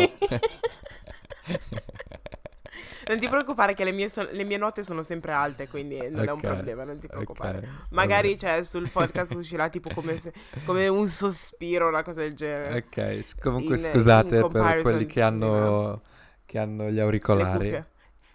Non 3.10 3.20
ti 3.20 3.28
preoccupare 3.28 3.74
che 3.74 3.84
le 3.84 3.92
mie, 3.92 4.08
so- 4.10 4.28
le 4.32 4.44
mie 4.44 4.58
note 4.58 4.84
sono 4.84 5.02
sempre 5.04 5.32
alte, 5.32 5.68
quindi 5.68 5.98
non 6.10 6.28
è 6.28 6.32
un 6.32 6.40
problema, 6.40 6.84
non 6.84 7.00
ti 7.00 7.08
preoccupare. 7.08 7.58
ok, 7.58 7.66
Magari 7.90 8.36
vabbè. 8.36 8.40
cioè, 8.40 8.64
sul 8.64 8.88
podcast 8.90 9.34
uscirà 9.34 9.68
tipo 9.70 9.90
come, 9.94 10.18
se- 10.18 10.32
come 10.66 10.88
un 10.88 11.08
sospiro, 11.08 11.88
una 11.88 12.04
cosa 12.04 12.22
del 12.22 12.34
genere. 12.36 12.86
Ok, 12.88 13.40
comunque 13.40 13.78
In- 13.78 13.84
scusate 13.84 14.36
in 14.38 14.48
per 14.50 14.82
quelli 14.82 15.06
che 15.08 15.22
hanno, 15.22 16.02
che 16.46 16.60
hanno 16.60 16.90
gli 16.92 17.00
auricolari. 17.00 17.84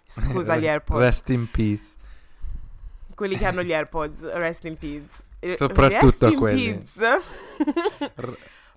Scusa 0.03 0.57
gli 0.57 0.67
AirPods. 0.67 0.99
Rest 1.01 1.29
in 1.29 1.49
peace. 1.49 1.93
Quelli 3.15 3.37
che 3.37 3.45
hanno 3.45 3.63
gli 3.63 3.73
AirPods, 3.73 4.33
rest 4.33 4.65
in 4.65 4.77
peace. 4.77 5.23
Soprattutto 5.55 6.25
rest 6.27 6.33
in 6.33 6.39
quelli. 6.39 6.73
peace. 6.95 7.21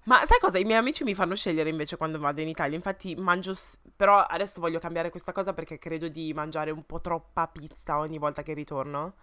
Ma 0.09 0.25
sai 0.27 0.38
cosa? 0.41 0.57
I 0.57 0.65
miei 0.65 0.79
amici 0.79 1.05
mi 1.05 1.15
fanno 1.15 1.35
scegliere 1.35 1.69
invece 1.69 1.99
quando 1.99 2.19
vado 2.19 2.41
in 2.41 2.49
Italia. 2.49 2.75
Infatti 2.75 3.15
mangio... 3.15 3.55
Però 3.95 4.19
adesso 4.19 4.59
voglio 4.59 4.79
cambiare 4.79 5.11
questa 5.11 5.33
cosa 5.33 5.53
perché 5.53 5.79
credo 5.79 6.09
di 6.09 6.33
mangiare 6.33 6.71
un 6.71 6.83
po' 6.87 7.03
troppa 7.03 7.47
pizza 7.47 7.99
ogni 7.99 8.17
volta 8.17 8.43
che 8.43 8.55
ritorno. 8.55 9.15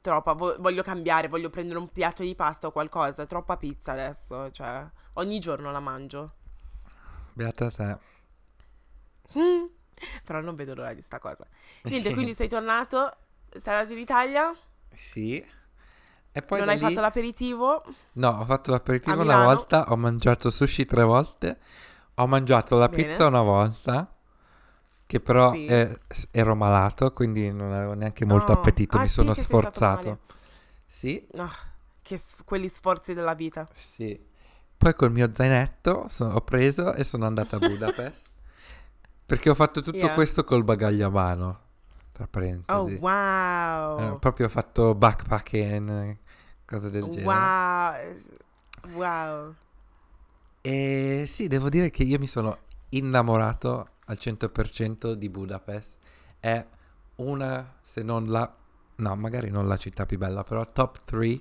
Troppa. 0.00 0.32
vo- 0.32 0.56
voglio 0.58 0.82
cambiare, 0.82 1.28
voglio 1.28 1.50
prendere 1.50 1.78
un 1.78 1.88
piatto 1.88 2.22
di 2.22 2.34
pasta 2.34 2.68
o 2.68 2.72
qualcosa. 2.72 3.26
Troppa 3.26 3.58
pizza 3.58 3.92
adesso. 3.92 4.50
Cioè, 4.50 4.88
ogni 5.14 5.38
giorno 5.38 5.70
la 5.70 5.80
mangio. 5.80 6.36
Beata 7.34 7.70
te. 7.70 7.98
Però 10.24 10.40
non 10.40 10.54
vedo 10.54 10.74
l'ora 10.74 10.94
di 10.94 11.02
sta 11.02 11.18
cosa. 11.18 11.46
Niente, 11.82 12.14
quindi 12.14 12.34
sei 12.34 12.48
tornato... 12.48 13.14
Sei 13.50 13.74
andato 13.74 13.92
in 13.92 13.98
Italia? 13.98 14.56
Sì. 14.94 15.44
E 16.38 16.42
poi 16.42 16.60
non 16.60 16.68
hai 16.68 16.76
lì- 16.78 16.80
fatto 16.80 17.00
l'aperitivo? 17.00 17.84
No, 18.12 18.28
ho 18.28 18.44
fatto 18.44 18.70
l'aperitivo 18.70 19.20
una 19.22 19.42
volta, 19.44 19.90
ho 19.90 19.96
mangiato 19.96 20.50
sushi 20.50 20.84
tre 20.86 21.02
volte, 21.02 21.58
ho 22.14 22.26
mangiato 22.28 22.76
la 22.76 22.88
Bene. 22.88 23.06
pizza 23.08 23.26
una 23.26 23.42
volta, 23.42 24.14
che 25.04 25.18
però 25.20 25.52
Sì. 25.52 25.66
eh, 25.66 25.98
ero 26.30 26.54
malato, 26.54 27.12
quindi 27.12 27.50
non 27.52 27.72
avevo 27.72 27.94
neanche 27.94 28.24
molto 28.24 28.52
No. 28.52 28.58
appetito, 28.58 28.98
Ah, 28.98 29.00
mi 29.00 29.08
sì, 29.08 29.14
sono 29.14 29.34
sforzato. 29.34 30.18
Sì, 30.86 31.26
Ah, 31.36 31.50
che 32.02 32.16
s- 32.16 32.36
quelli 32.44 32.68
sforzi 32.68 33.14
della 33.14 33.34
vita. 33.34 33.66
sì. 33.74 34.26
Poi 34.76 34.94
col 34.94 35.10
mio 35.10 35.28
zainetto 35.32 36.04
so- 36.08 36.26
ho 36.26 36.40
preso 36.42 36.94
e 36.94 37.02
sono 37.02 37.26
andato 37.26 37.56
a 37.56 37.58
Budapest, 37.58 38.30
perché 39.26 39.50
ho 39.50 39.54
fatto 39.56 39.80
tutto 39.80 39.96
Yeah. 39.96 40.14
questo 40.14 40.44
col 40.44 40.62
bagaglio 40.62 41.08
a 41.08 41.10
mano, 41.10 41.60
tra 42.12 42.24
Oh, 42.24 42.28
parentesi. 42.28 42.94
wow. 43.00 43.98
Eh, 44.14 44.18
proprio 44.20 44.46
ho 44.46 44.48
fatto 44.48 44.94
backpacking, 44.94 46.16
cose 46.68 46.90
del 46.90 47.08
genere. 47.08 47.24
Wow. 47.24 48.94
Wow. 48.94 49.54
E 50.60 51.24
sì, 51.26 51.46
devo 51.46 51.68
dire 51.70 51.90
che 51.90 52.02
io 52.02 52.18
mi 52.18 52.26
sono 52.26 52.58
innamorato 52.90 53.88
al 54.04 54.18
100% 54.20 55.12
di 55.12 55.28
Budapest. 55.30 55.98
È 56.38 56.64
una, 57.16 57.76
se 57.80 58.02
non 58.02 58.26
la, 58.26 58.54
no, 58.96 59.16
magari 59.16 59.50
non 59.50 59.66
la 59.66 59.76
città 59.78 60.04
più 60.04 60.18
bella, 60.18 60.44
però 60.44 60.70
top 60.70 61.02
3 61.04 61.40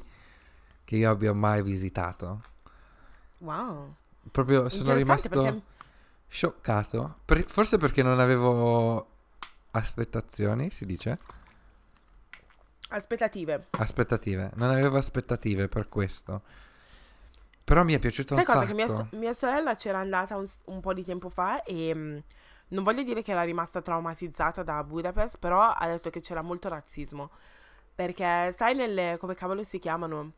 che 0.85 0.95
io 0.95 1.09
abbia 1.09 1.33
mai 1.33 1.61
visitato. 1.61 2.41
Wow. 3.39 3.95
Proprio 4.31 4.69
sono 4.69 4.93
rimasto 4.93 5.29
perché 5.29 5.61
scioccato. 6.27 7.19
Per- 7.25 7.45
forse 7.49 7.77
perché 7.77 8.01
non 8.01 8.19
avevo 8.19 9.15
aspettazioni, 9.71 10.71
si 10.71 10.85
dice? 10.85 11.19
Aspettative. 12.89 13.67
Aspettative. 13.71 14.51
Non 14.55 14.69
avevo 14.69 14.97
aspettative 14.97 15.67
per 15.67 15.89
questo. 15.89 16.41
Però 17.63 17.83
mi 17.83 17.93
è 17.93 17.99
piaciuto 17.99 18.35
Sai 18.35 18.39
un 18.39 18.45
cosa? 18.45 18.59
sacco. 18.65 18.75
Che 18.75 18.85
mia, 19.11 19.19
mia 19.19 19.33
sorella 19.33 19.75
c'era 19.75 19.99
andata 19.99 20.37
un, 20.37 20.47
un 20.65 20.79
po' 20.79 20.93
di 20.93 21.03
tempo 21.03 21.29
fa 21.29 21.63
e 21.63 21.93
mm, 21.93 22.17
non 22.69 22.83
voglio 22.83 23.03
dire 23.03 23.21
che 23.21 23.31
era 23.31 23.43
rimasta 23.43 23.81
traumatizzata 23.81 24.63
da 24.63 24.83
Budapest, 24.83 25.37
però 25.39 25.61
ha 25.61 25.87
detto 25.87 26.09
che 26.09 26.21
c'era 26.21 26.41
molto 26.41 26.69
razzismo. 26.69 27.29
Perché 27.93 28.53
sai 28.55 28.73
nelle, 28.75 29.17
come 29.19 29.35
cavolo 29.35 29.63
si 29.63 29.79
chiamano? 29.79 30.31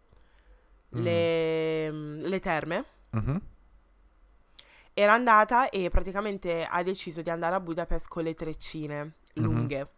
Le, 0.90 1.92
mm, 1.92 2.20
le 2.22 2.40
terme? 2.40 2.86
Mhm. 3.12 3.42
Era 4.94 5.14
andata 5.14 5.70
e 5.70 5.90
praticamente 5.90 6.66
ha 6.66 6.82
deciso 6.84 7.22
di 7.22 7.30
andare 7.30 7.56
a 7.56 7.60
Budapest 7.60 8.08
con 8.08 8.24
le 8.24 8.34
treccine 8.34 9.02
Mhm. 9.36 9.44
lunghe. 9.44 9.90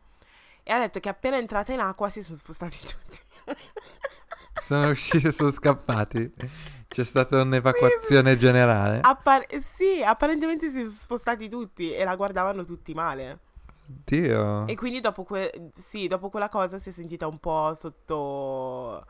E 0.63 0.71
ha 0.71 0.80
detto 0.80 1.00
che 1.00 1.10
appena 1.10 1.38
entrata 1.38 1.74
in 1.74 1.80
acqua 1.80 2.10
si 2.10 2.21
sono 2.24 2.38
spostati 2.38 2.78
tutti. 2.80 3.19
Sono 4.62 4.89
usciti, 4.89 5.32
sono 5.32 5.50
scappati. 5.52 6.32
C'è 6.88 7.04
stata 7.04 7.41
un'evacuazione 7.41 8.38
generale. 8.38 9.00
Appar- 9.02 9.58
sì, 9.58 10.04
apparentemente 10.04 10.69
si 10.69 10.80
sono 10.82 10.91
spostati 10.91 11.50
tutti 11.50 11.91
e 11.93 12.04
la 12.04 12.15
guardavano 12.15 12.63
tutti 12.63 12.93
male. 12.93 13.39
Dio. 13.86 14.67
E 14.67 14.76
quindi 14.76 15.00
dopo, 15.00 15.24
que- 15.24 15.71
sì, 15.76 16.08
dopo 16.08 16.30
quella 16.30 16.50
cosa 16.50 16.78
si 16.78 16.89
è 16.89 16.91
sentita 16.91 17.28
un 17.28 17.39
po' 17.39 17.74
sotto 17.74 19.06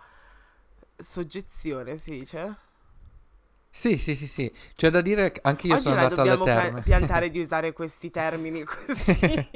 soggezione, 0.96 1.98
si 1.98 2.12
dice. 2.12 2.56
Sì, 3.70 3.98
sì, 3.98 4.16
sì, 4.16 4.28
sì. 4.28 4.52
C'è 4.76 4.90
da 4.90 5.02
dire 5.02 5.32
che 5.34 5.42
anche 5.44 5.68
io 5.68 5.74
Oggi 5.74 5.84
sono 5.84 5.96
andato 5.98 6.22
alle 6.22 6.30
dobbiamo 6.38 6.46
terme. 6.46 6.82
pi- 6.82 6.90
piantare 6.90 7.30
di 7.30 7.40
usare 7.42 7.74
questi 7.74 8.10
termini 8.10 8.64
così. 8.66 9.50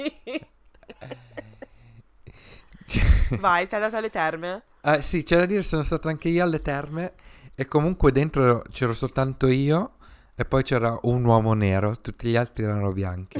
Vai, 3.39 3.65
sei 3.67 3.79
andato 3.79 3.97
alle 3.97 4.09
terme? 4.09 4.63
Ah, 4.81 5.01
sì, 5.01 5.23
c'è 5.23 5.37
da 5.37 5.45
dire 5.45 5.61
sono 5.63 5.81
stato 5.81 6.07
anche 6.07 6.29
io 6.29 6.43
alle 6.43 6.59
terme 6.59 7.13
e 7.55 7.65
comunque 7.65 8.11
dentro 8.11 8.61
c'ero 8.69 8.93
soltanto 8.93 9.47
io 9.47 9.93
e 10.35 10.45
poi 10.45 10.61
c'era 10.63 10.97
un 11.03 11.23
uomo 11.25 11.53
nero, 11.53 11.99
tutti 11.99 12.29
gli 12.29 12.35
altri 12.35 12.63
erano 12.65 12.91
bianchi. 12.91 13.39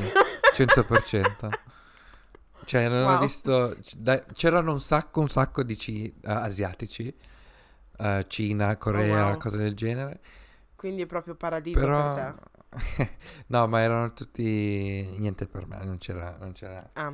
100%. 0.55 1.49
Cioè, 2.65 2.87
non 2.89 3.03
ho 3.05 3.11
Wow. 3.11 3.19
visto... 3.19 3.75
c- 3.83 3.95
da- 3.97 4.23
c'erano 4.33 4.71
un 4.71 4.81
sacco, 4.81 5.19
un 5.21 5.29
sacco 5.29 5.61
di 5.61 5.77
ci- 5.77 6.07
eh, 6.07 6.31
asiatici, 6.31 7.13
eh, 7.97 8.25
Cina, 8.27 8.75
Corea, 8.77 9.25
Oh, 9.25 9.29
wow. 9.31 9.37
cose 9.37 9.57
del 9.57 9.75
genere. 9.75 10.19
Quindi 10.75 11.03
è 11.03 11.05
proprio 11.05 11.35
paradiso 11.35 11.79
Però... 11.79 12.13
per 12.15 12.35
te. 12.95 13.09
no, 13.47 13.67
ma 13.67 13.81
erano 13.81 14.13
tutti... 14.13 15.13
Niente 15.17 15.45
per 15.45 15.67
me, 15.67 15.83
non 15.83 15.97
c'era... 15.99 16.35
Non 16.39 16.53
c'era... 16.53 16.89
Ah. 16.93 17.13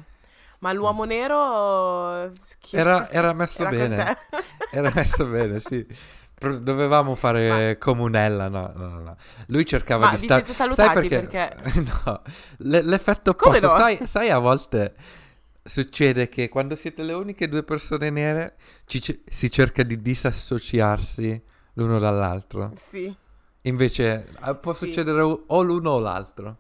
Ma 0.61 0.73
l'uomo 0.73 1.03
nero... 1.05 2.31
chi- 2.59 2.75
Era, 2.75 3.09
era 3.09 3.33
messo 3.33 3.61
era 3.61 3.69
bene. 3.71 4.17
Era 4.71 4.91
messo 4.93 5.25
bene, 5.25 5.59
sì. 5.59 5.85
Dovevamo 6.37 7.13
fare 7.15 7.77
comunella, 7.79 8.47
no, 8.47 8.71
no, 8.75 8.87
no, 8.87 8.99
no. 8.99 9.15
Lui 9.47 9.65
cercava 9.65 10.05
Ma 10.07 10.15
di 10.15 10.25
stare... 10.25 10.45
Sai 10.73 10.93
perché? 10.93 11.27
perché... 11.27 11.81
no, 12.05 12.21
le- 12.57 12.81
l'effetto 12.83 13.35
Come 13.35 13.57
opposto. 13.57 13.75
no? 13.75 13.81
Sai, 13.81 14.07
sai, 14.07 14.29
a 14.29 14.37
volte 14.39 14.93
succede 15.63 16.29
che 16.29 16.49
quando 16.49 16.75
siete 16.75 17.03
le 17.03 17.13
uniche 17.13 17.47
due 17.47 17.63
persone 17.63 18.09
nere 18.09 18.55
ci 18.85 19.23
si 19.29 19.51
cerca 19.51 19.83
di 19.83 20.01
disassociarsi 20.01 21.41
l'uno 21.73 21.99
dall'altro. 21.99 22.71
Sì, 22.77 23.15
Invece 23.65 24.27
eh, 24.45 24.55
può 24.55 24.73
Sì. 24.73 24.85
succedere 24.87 25.21
o 25.21 25.43
o 25.47 25.61
l'uno 25.61 25.91
o 25.91 25.99
l'altro. 25.99 26.57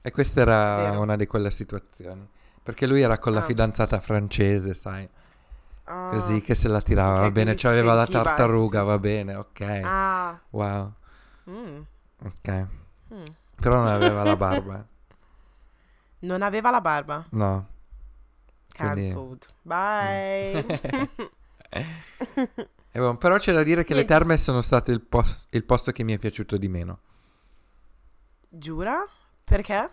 E 0.00 0.10
questa 0.10 0.40
era 0.40 0.76
Vero. 0.90 1.00
una 1.00 1.16
di 1.16 1.26
quelle 1.26 1.50
situazioni. 1.50 2.26
Perché 2.68 2.86
lui 2.86 3.00
era 3.00 3.16
con 3.18 3.32
la 3.32 3.40
Ah. 3.40 3.44
fidanzata 3.44 3.98
francese, 3.98 4.74
sai. 4.74 5.08
Ah. 5.84 6.10
Così 6.10 6.42
che 6.42 6.54
se 6.54 6.68
la 6.68 6.82
tirava, 6.82 7.14
Ok, 7.14 7.20
va 7.20 7.30
bene, 7.30 7.44
quindi 7.54 7.62
c'aveva 7.62 7.94
la 7.94 8.06
tartaruga, 8.06 8.80
sì. 8.80 8.86
va 8.86 8.98
bene, 8.98 9.34
ok. 9.36 9.80
Ah. 9.82 10.38
Wow, 10.50 10.92
mm, 11.48 11.80
ok. 12.26 12.66
mm. 13.14 13.22
Però 13.58 13.76
non 13.76 13.86
aveva 13.86 14.22
la 14.22 14.36
barba. 14.36 14.86
Non 16.20 16.42
aveva 16.42 16.70
la 16.70 16.80
barba. 16.82 17.24
No. 17.30 17.68
Quindi- 18.76 19.00
Cancelled. 19.12 19.46
Bye. 19.62 20.66
E 22.90 22.98
boh, 23.00 23.16
però 23.16 23.36
c'è 23.38 23.52
da 23.54 23.62
dire 23.62 23.82
che 23.84 23.90
le 23.94 24.00
Niente. 24.04 24.12
terme 24.12 24.36
sono 24.38 24.60
state 24.60 24.90
il, 24.92 25.00
pos- 25.00 25.46
il 25.50 25.64
posto 25.64 25.90
che 25.92 26.02
mi 26.02 26.12
è 26.14 26.18
piaciuto 26.18 26.56
di 26.58 26.68
meno. 26.68 26.98
Giura? 28.48 29.06
Perché? 29.44 29.90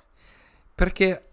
Perché, 0.74 1.30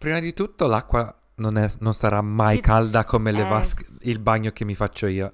prima 0.00 0.18
di 0.18 0.32
tutto, 0.32 0.66
l'acqua 0.66 1.14
non, 1.36 1.58
è- 1.58 1.70
non 1.80 1.92
sarà 1.92 2.22
mai 2.22 2.56
Sì. 2.56 2.62
calda 2.62 3.04
come 3.04 3.32
le 3.32 3.42
Eh, 3.46 3.64
sì. 3.64 3.84
il 4.02 4.18
bagno 4.18 4.50
che 4.50 4.64
mi 4.64 4.74
faccio 4.74 5.06
io. 5.06 5.30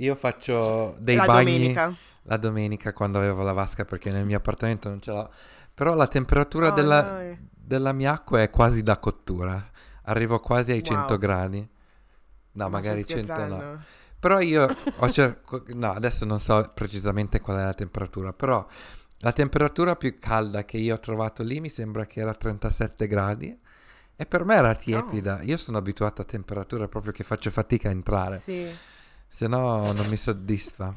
Io 0.00 0.14
faccio 0.14 0.94
dei 0.98 1.16
la 1.16 1.24
bagni 1.24 1.52
domenica. 1.52 1.94
la 2.24 2.36
domenica 2.36 2.92
quando 2.92 3.16
avevo 3.16 3.42
la 3.42 3.52
vasca 3.54 3.86
perché 3.86 4.10
nel 4.10 4.26
mio 4.26 4.36
appartamento 4.36 4.90
non 4.90 5.00
ce 5.00 5.10
l'ho. 5.10 5.30
Però 5.72 5.94
la 5.94 6.06
temperatura 6.08 6.68
Oh, 6.68 6.74
della, 6.74 7.00
dai. 7.00 7.38
della 7.50 7.92
mia 7.94 8.12
acqua 8.12 8.42
è 8.42 8.50
quasi 8.50 8.82
da 8.82 8.98
cottura. 8.98 9.70
Arrivo 10.08 10.38
quasi 10.40 10.72
ai 10.72 10.82
Wow. 10.84 10.86
100 10.86 11.16
gradi. 11.18 11.58
No, 12.52 12.64
Ma 12.64 12.68
magari 12.68 13.02
stai 13.04 13.24
100 13.24 13.46
no. 13.46 13.82
Però 14.20 14.40
io 14.40 14.66
ho 14.98 15.10
cerco... 15.10 15.62
No, 15.68 15.92
adesso 15.92 16.26
non 16.26 16.38
so 16.40 16.70
precisamente 16.74 17.40
qual 17.40 17.56
è 17.58 17.64
la 17.64 17.74
temperatura, 17.74 18.32
però 18.34 18.66
la 19.20 19.32
temperatura 19.32 19.96
più 19.96 20.18
calda 20.18 20.64
che 20.66 20.76
io 20.76 20.94
ho 20.94 21.00
trovato 21.00 21.42
lì 21.42 21.60
mi 21.60 21.70
sembra 21.70 22.04
che 22.06 22.20
era 22.20 22.34
37 22.34 23.06
gradi 23.06 23.58
e 24.16 24.26
per 24.26 24.44
me 24.44 24.54
era 24.56 24.74
tiepida. 24.74 25.42
Io 25.42 25.56
sono 25.56 25.78
abituato 25.78 26.22
a 26.22 26.24
temperature 26.24 26.88
proprio 26.88 27.12
che 27.12 27.22
faccio 27.24 27.50
fatica 27.50 27.88
a 27.88 27.92
entrare, 27.92 28.40
Sì. 28.42 28.66
se 29.28 29.46
no 29.46 29.92
non 29.92 30.06
mi 30.08 30.16
soddisfa. 30.16 30.92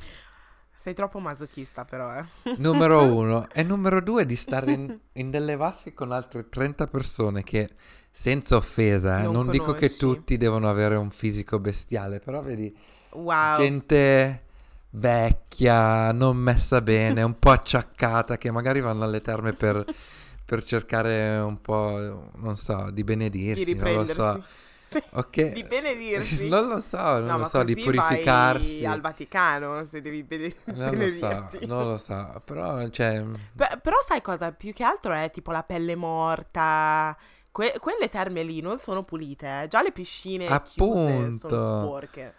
Sei 0.82 0.93
troppo 0.93 1.19
masochista 1.19 1.84
però, 1.84 2.15
eh. 2.15 2.25
Numero 2.58 3.03
uno. 3.13 3.47
E 3.51 3.63
numero 3.63 3.99
due 4.01 4.25
di 4.25 4.38
stare 4.38 4.71
in, 4.71 4.99
in 5.13 5.29
delle 5.29 5.58
vasche 5.58 5.93
con 5.93 6.12
altre 6.13 6.47
30 6.47 6.88
persone 6.88 7.43
che, 7.43 7.69
senza 8.10 8.55
offesa, 8.55 9.19
eh, 9.19 9.23
non, 9.23 9.34
Non 9.34 9.49
dico 9.49 9.73
che 9.73 9.89
tutti 9.93 10.38
devono 10.38 10.69
avere 10.69 10.95
un 10.95 11.12
fisico 11.12 11.60
bestiale, 11.60 12.19
però 12.19 12.41
vedi 12.41 12.73
Wow. 13.12 13.58
gente 13.58 14.43
vecchia, 14.91 16.12
non 16.12 16.38
messa 16.38 16.79
bene, 16.82 17.23
un 17.23 17.38
po' 17.38 17.51
acciaccata, 17.51 18.38
che 18.38 18.49
magari 18.51 18.79
vanno 18.82 19.03
alle 19.03 19.21
terme 19.21 19.53
per, 19.53 19.84
per 20.50 20.64
cercare 20.64 21.38
un 21.38 21.62
po', 21.62 22.32
non 22.38 22.58
so, 22.58 22.90
di 22.92 23.04
benedirsi, 23.04 23.66
di 23.66 23.76
non 23.76 23.94
lo 23.94 24.06
so. 24.08 24.44
Sì, 24.90 25.00
Ok. 25.12 25.52
Di 25.54 25.64
benedirsi. 25.64 26.50
Non 26.50 26.68
lo 26.68 26.82
so, 26.82 26.98
non 26.98 27.26
no, 27.26 27.38
lo 27.38 27.46
so, 27.46 27.62
di 27.62 27.76
purificarsi. 27.76 28.84
al 28.84 29.00
Vaticano 29.00 29.86
se 29.86 30.02
devi 30.02 30.24
bene- 30.24 30.52
Non 30.66 30.96
lo 30.96 31.08
so, 31.08 31.28
benedirti. 31.28 31.66
non 31.68 31.88
lo 31.88 31.98
so, 32.00 32.42
però 32.44 32.90
cioè... 32.90 33.24
Beh, 33.54 33.78
però 33.84 33.98
sai 34.08 34.22
cosa? 34.24 34.52
Più 34.52 34.74
che 34.74 34.84
altro 34.84 35.14
è 35.14 35.30
tipo 35.30 35.52
la 35.52 35.62
pelle 35.62 35.94
morta. 35.96 37.16
Que- 37.52 37.76
quelle 37.80 38.10
terme 38.10 38.42
lì 38.42 38.62
non 38.62 38.80
sono 38.80 39.04
pulite, 39.04 39.62
eh. 39.62 39.68
Già 39.68 39.84
le 39.84 39.92
piscine 39.92 40.48
Appunto. 40.48 41.48
sono 41.50 41.82
sporche. 41.84 42.34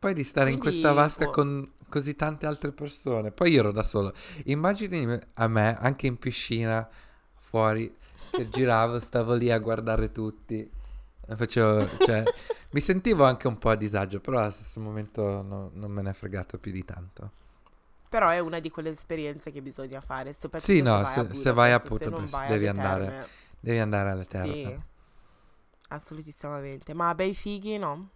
Poi 0.00 0.14
di 0.14 0.24
stare 0.24 0.50
in 0.50 0.58
Quindi, 0.58 0.80
questa 0.80 1.00
vasca 1.00 1.24
boh. 1.26 1.30
con 1.30 1.72
così 1.88 2.14
tante 2.14 2.46
altre 2.46 2.72
persone. 2.72 3.30
Poi 3.32 3.50
io 3.52 3.60
ero 3.60 3.72
da 3.72 3.82
solo. 3.82 4.12
Immagini 4.44 5.18
a 5.34 5.48
me, 5.48 5.76
anche 5.78 6.06
in 6.06 6.18
piscina, 6.18 6.88
fuori, 7.36 7.94
che 8.30 8.48
giravo, 8.48 8.98
stavo 9.00 9.34
lì 9.34 9.50
a 9.50 9.58
guardare 9.58 10.10
tutti. 10.12 10.70
Facevo, 11.36 11.98
cioè, 11.98 12.24
mi 12.70 12.80
sentivo 12.80 13.24
anche 13.24 13.48
un 13.48 13.58
po' 13.58 13.70
a 13.70 13.76
disagio, 13.76 14.20
però 14.20 14.38
allo 14.40 14.50
stesso 14.50 14.80
momento 14.80 15.42
no- 15.42 15.70
non 15.74 15.90
me 15.90 16.02
ne 16.02 16.10
è 16.10 16.14
fregato 16.14 16.58
più 16.58 16.72
di 16.72 16.84
tanto. 16.84 17.30
Però 18.08 18.28
è 18.30 18.38
una 18.38 18.58
di 18.58 18.70
quelle 18.70 18.88
esperienze 18.90 19.50
che 19.50 19.60
bisogna 19.60 20.00
fare. 20.00 20.32
Soprattutto 20.32 20.72
Sì, 20.72 20.80
no, 20.80 21.04
se, 21.04 21.26
se- 21.28 21.34
se 21.34 21.52
vai 21.52 21.72
a 21.72 21.78
Budapest, 21.78 22.08
vai 22.30 22.48
devi 22.48 22.66
andare. 22.66 23.26
Devi 23.60 23.78
andare 23.78 24.10
alle 24.10 24.24
terre. 24.24 24.52
Sì, 24.52 24.78
assolutissimamente. 25.88 26.94
Ma 26.94 27.14
bei 27.14 27.34
fighi, 27.34 27.76
no? 27.78 28.10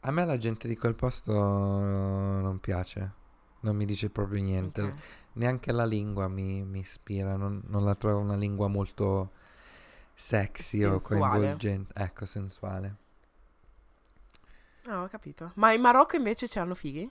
A 0.00 0.10
me 0.10 0.24
la 0.24 0.38
gente 0.38 0.68
di 0.68 0.76
quel 0.76 0.94
posto 0.94 1.32
non 1.32 2.58
piace. 2.60 3.12
Non 3.60 3.76
mi 3.76 3.84
dice 3.84 4.10
proprio 4.10 4.42
niente. 4.42 4.82
Ok. 4.82 4.94
Neanche 5.34 5.72
la 5.72 5.84
lingua 5.84 6.28
mi, 6.28 6.62
mi 6.64 6.80
ispira, 6.80 7.36
non, 7.36 7.62
non 7.66 7.84
la 7.84 7.94
trovo 7.94 8.20
una 8.20 8.36
lingua 8.36 8.68
molto 8.68 9.32
sexy 10.14 10.82
o 10.84 10.98
Sensuale. 10.98 11.30
coinvolgente. 11.30 11.92
Ecco, 11.94 12.26
sensuale. 12.26 12.96
Ah, 14.86 15.02
ho 15.02 15.08
capito. 15.08 15.52
Ma 15.54 15.72
in 15.72 15.80
Marocco 15.80 16.16
invece 16.16 16.48
c'hanno 16.48 16.74
fighi? 16.74 17.10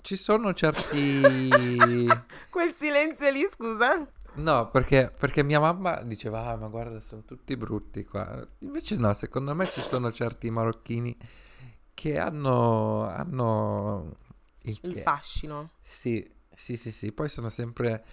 Ci 0.00 0.16
sono 0.16 0.54
certi... 0.54 1.20
Quel 2.48 2.72
silenzio 2.72 3.30
lì, 3.30 3.46
scusa? 3.52 4.10
No, 4.38 4.70
perché, 4.70 5.10
perché 5.18 5.42
mia 5.42 5.58
mamma 5.58 6.02
diceva, 6.02 6.44
ah, 6.46 6.56
ma 6.56 6.68
guarda, 6.68 7.00
sono 7.00 7.24
tutti 7.24 7.56
brutti 7.56 8.04
qua. 8.04 8.46
Invece 8.60 8.96
no, 8.96 9.12
secondo 9.14 9.54
me 9.54 9.66
ci 9.66 9.80
sono 9.80 10.12
certi 10.12 10.48
marocchini 10.50 11.16
che 11.94 12.18
hanno, 12.18 13.08
hanno 13.08 14.16
il 14.62 14.80
Il 14.82 14.94
che. 14.94 15.02
fascino. 15.04 15.70
Sì, 15.82 16.24
sì, 16.54 16.76
sì, 16.76 16.92
sì. 16.92 17.12
Poi 17.12 17.28
sono 17.28 17.48
sempre... 17.48 18.04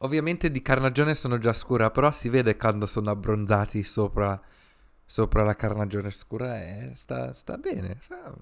Ovviamente 0.00 0.50
di 0.50 0.62
carnagione 0.62 1.14
sono 1.14 1.38
già 1.38 1.52
scura, 1.52 1.90
però 1.92 2.10
si 2.10 2.28
vede 2.28 2.56
quando 2.56 2.86
sono 2.86 3.10
abbronzati 3.10 3.82
sopra, 3.84 4.40
sopra 5.06 5.44
la 5.44 5.54
carnagione 5.54 6.10
scura 6.10 6.60
e 6.62 6.92
sta, 6.96 7.32
sta 7.32 7.56
bene. 7.58 7.98
sta- 8.00 8.34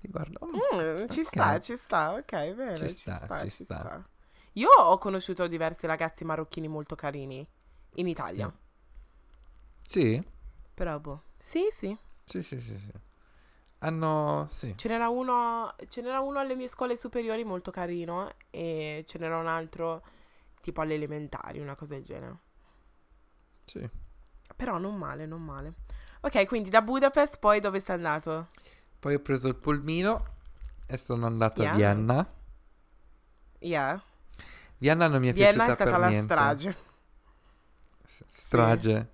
guardo... 0.00 0.40
mm, 0.46 0.58
Mm, 0.72 1.06
ci 1.08 1.22
Ok. 1.22 1.22
sta, 1.24 1.58
ci 1.60 1.76
sta, 1.76 2.12
ok, 2.14 2.54
bene, 2.54 2.88
Ci 2.88 2.88
ci, 2.94 3.10
sta, 3.10 3.16
sta, 3.18 3.46
ci 3.46 3.48
ci 3.48 3.64
sta. 3.64 3.90
Io 4.54 4.68
ho 4.68 4.98
conosciuto 4.98 5.46
diversi 5.46 5.86
ragazzi 5.86 6.24
marocchini 6.24 6.68
molto 6.68 6.94
carini 6.94 7.46
in 7.96 8.08
Italia. 8.08 8.52
Sì, 9.86 10.22
Però 10.74 10.98
boh. 10.98 11.22
Sì, 11.38 11.68
sì. 11.72 11.96
sì, 12.24 12.42
sì, 12.42 12.60
sì, 12.60 12.78
sì. 12.78 12.90
Hanno... 13.78 14.46
Sì. 14.50 14.74
Ce 14.76 14.88
n'era 14.88 15.08
uno, 15.08 15.74
ce 15.88 16.00
n'era 16.00 16.20
uno 16.20 16.38
alle 16.38 16.54
mie 16.54 16.68
scuole 16.68 16.96
superiori 16.96 17.44
molto 17.44 17.70
carino 17.70 18.32
e 18.50 19.04
ce 19.06 19.18
n'era 19.18 19.38
un 19.38 19.46
altro 19.46 20.02
tipo 20.60 20.80
alle 20.80 20.94
elementari, 20.94 21.58
una 21.60 21.74
cosa 21.74 21.94
del 21.94 22.04
genere. 22.04 22.38
Sì. 23.64 23.88
Però 24.56 24.78
non 24.78 24.96
male, 24.96 25.26
non 25.26 25.42
male. 25.42 25.74
Ok, 26.20 26.46
quindi 26.46 26.70
da 26.70 26.80
Budapest 26.80 27.38
poi 27.38 27.60
dove 27.60 27.80
sei 27.80 27.96
andato? 27.96 28.48
Poi 28.98 29.14
ho 29.14 29.20
preso 29.20 29.48
il 29.48 29.56
pulmino 29.56 30.24
e 30.86 30.96
sono 30.96 31.26
andato 31.26 31.60
a 31.62 31.66
Yes. 31.66 31.74
Vienna. 31.74 32.26
Yeah. 33.58 34.02
Vienna 34.78 35.08
non 35.08 35.20
mi 35.20 35.28
è 35.28 35.32
Vienna 35.32 35.64
piaciuta 35.64 35.72
è 35.72 35.74
stata 35.74 35.98
la 35.98 36.10
niente. 36.10 36.12
strage. 36.12 36.76
Strage. 38.28 39.08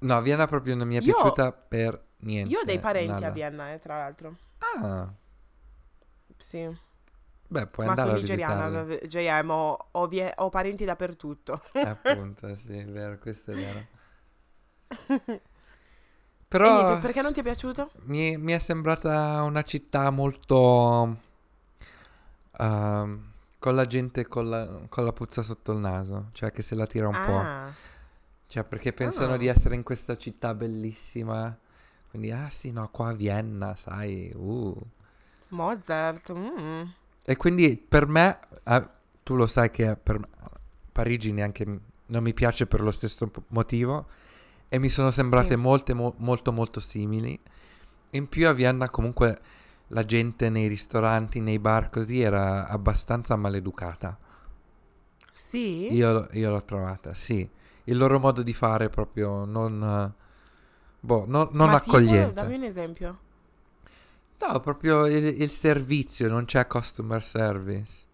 No, 0.00 0.20
Vienna 0.22 0.46
proprio 0.46 0.74
non 0.74 0.86
mi 0.88 0.96
è 0.96 1.02
Io- 1.02 1.14
piaciuta 1.14 1.52
per 1.52 2.02
niente. 2.18 2.52
Io 2.52 2.60
ho 2.60 2.64
dei 2.64 2.78
parenti 2.78 3.24
nada. 3.24 3.28
a 3.28 3.30
Vienna, 3.30 3.72
eh, 3.72 3.78
tra 3.80 3.98
l'altro. 3.98 4.36
Ah, 4.60 5.14
Sì. 6.38 6.68
beh, 7.48 7.66
puoi 7.68 7.86
Ma 7.86 7.90
andare 7.90 8.10
sono 8.10 8.14
nigeriana. 8.14 8.66
JM, 9.06 9.50
ho, 9.50 9.88
ho 9.92 10.06
vie- 10.06 10.32
ho 10.36 10.48
parenti 10.48 10.84
dappertutto. 10.84 11.60
Eh, 11.80 11.88
appunto, 11.88 12.54
sì, 12.56 12.72
è 12.78 12.84
vero, 12.86 13.18
questo 13.18 13.52
è 13.52 13.56
vero. 13.56 13.86
Però 16.48 16.70
niente, 16.70 16.96
perché 16.96 17.20
non 17.22 17.32
ti 17.32 17.40
è 17.40 17.42
piaciuto? 17.42 17.90
mi, 18.06 18.36
mi 18.36 18.52
è 18.52 18.58
sembrata 18.58 19.42
una 19.42 19.62
città 19.62 20.10
molto... 20.10 21.16
ehm, 22.58 23.31
con 23.62 23.76
la 23.76 23.86
gente 23.86 24.26
con 24.26 24.50
la, 24.50 24.66
con 24.88 25.04
la 25.04 25.12
puzza 25.12 25.40
sotto 25.42 25.70
il 25.70 25.78
naso, 25.78 26.30
cioè 26.32 26.50
che 26.50 26.62
se 26.62 26.74
la 26.74 26.84
tira 26.86 27.06
un 27.06 27.12
po'. 27.24 27.38
Ah, 27.38 27.72
Cioè, 28.48 28.64
perché 28.64 28.92
pensano 28.92 29.34
Ah. 29.34 29.36
di 29.36 29.46
essere 29.46 29.76
in 29.76 29.84
questa 29.84 30.16
città 30.16 30.52
bellissima. 30.54 31.56
Quindi, 32.10 32.32
ah 32.32 32.50
sì, 32.50 32.72
no, 32.72 32.88
qua 32.90 33.10
a 33.10 33.12
Vienna, 33.14 33.76
sai, 33.76 34.32
uh. 34.34 34.76
Mozart. 35.50 36.32
mm. 36.32 36.82
E 37.24 37.36
quindi 37.36 37.76
per 37.76 38.06
me, 38.06 38.40
eh, 38.64 38.88
tu 39.22 39.36
lo 39.36 39.46
sai 39.46 39.70
che 39.70 39.96
per 39.96 40.18
me- 40.18 40.28
Parigi 40.90 41.32
neanche 41.32 41.64
non 42.06 42.22
mi 42.22 42.34
piace 42.34 42.66
per 42.66 42.80
lo 42.82 42.90
stesso 42.90 43.30
motivo. 43.48 44.06
E 44.68 44.78
mi 44.78 44.88
sono 44.88 45.10
sembrate 45.10 45.50
Sì. 45.50 45.56
molte, 45.56 45.94
mo- 45.94 46.14
molto, 46.18 46.52
molto 46.52 46.80
simili. 46.80 47.38
In 48.10 48.28
più 48.28 48.48
a 48.48 48.52
Vienna 48.52 48.90
comunque 48.90 49.40
la 49.92 50.04
gente 50.04 50.50
nei 50.50 50.66
ristoranti, 50.68 51.40
nei 51.40 51.58
bar 51.58 51.88
così 51.90 52.20
era 52.20 52.66
abbastanza 52.68 53.36
maleducata. 53.36 54.18
Sì? 55.34 55.98
Io, 55.98 56.28
io 56.32 56.50
l'ho 56.50 56.64
trovata, 56.64 57.14
sì. 57.14 57.48
Il 57.84 57.96
loro 57.96 58.18
modo 58.18 58.42
di 58.42 58.52
fare 58.52 58.88
proprio 58.88 59.44
non... 59.44 60.12
Boh, 61.00 61.24
no- 61.26 61.48
non 61.52 61.68
Ma 61.68 61.76
tipo, 61.76 62.30
accogliente. 62.30 62.32
dammi 62.32 62.56
un 62.56 62.64
esempio. 62.64 63.18
No, 64.40 64.60
proprio 64.60 65.06
il, 65.06 65.40
il 65.40 65.48
servizio, 65.48 66.28
non 66.28 66.44
c'è 66.44 66.66
customer 66.66 67.22
service. 67.22 68.04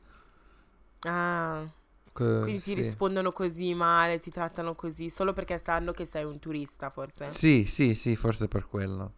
Ah, 1.04 1.66
Que- 2.14 2.24
quindi 2.38 2.60
ti 2.62 2.74
sì. 2.74 2.74
rispondono 2.74 3.32
così 3.32 3.74
male, 3.74 4.20
ti 4.20 4.30
trattano 4.30 4.74
così, 4.74 5.10
solo 5.10 5.32
perché 5.32 5.58
sanno 5.58 5.92
che 5.92 6.06
sei 6.06 6.24
un 6.24 6.38
turista, 6.38 6.90
forse. 6.90 7.40
Sì, 7.40 7.64
sì, 7.64 7.94
sì, 7.94 8.16
forse 8.16 8.48
per 8.48 8.66
quello. 8.66 9.14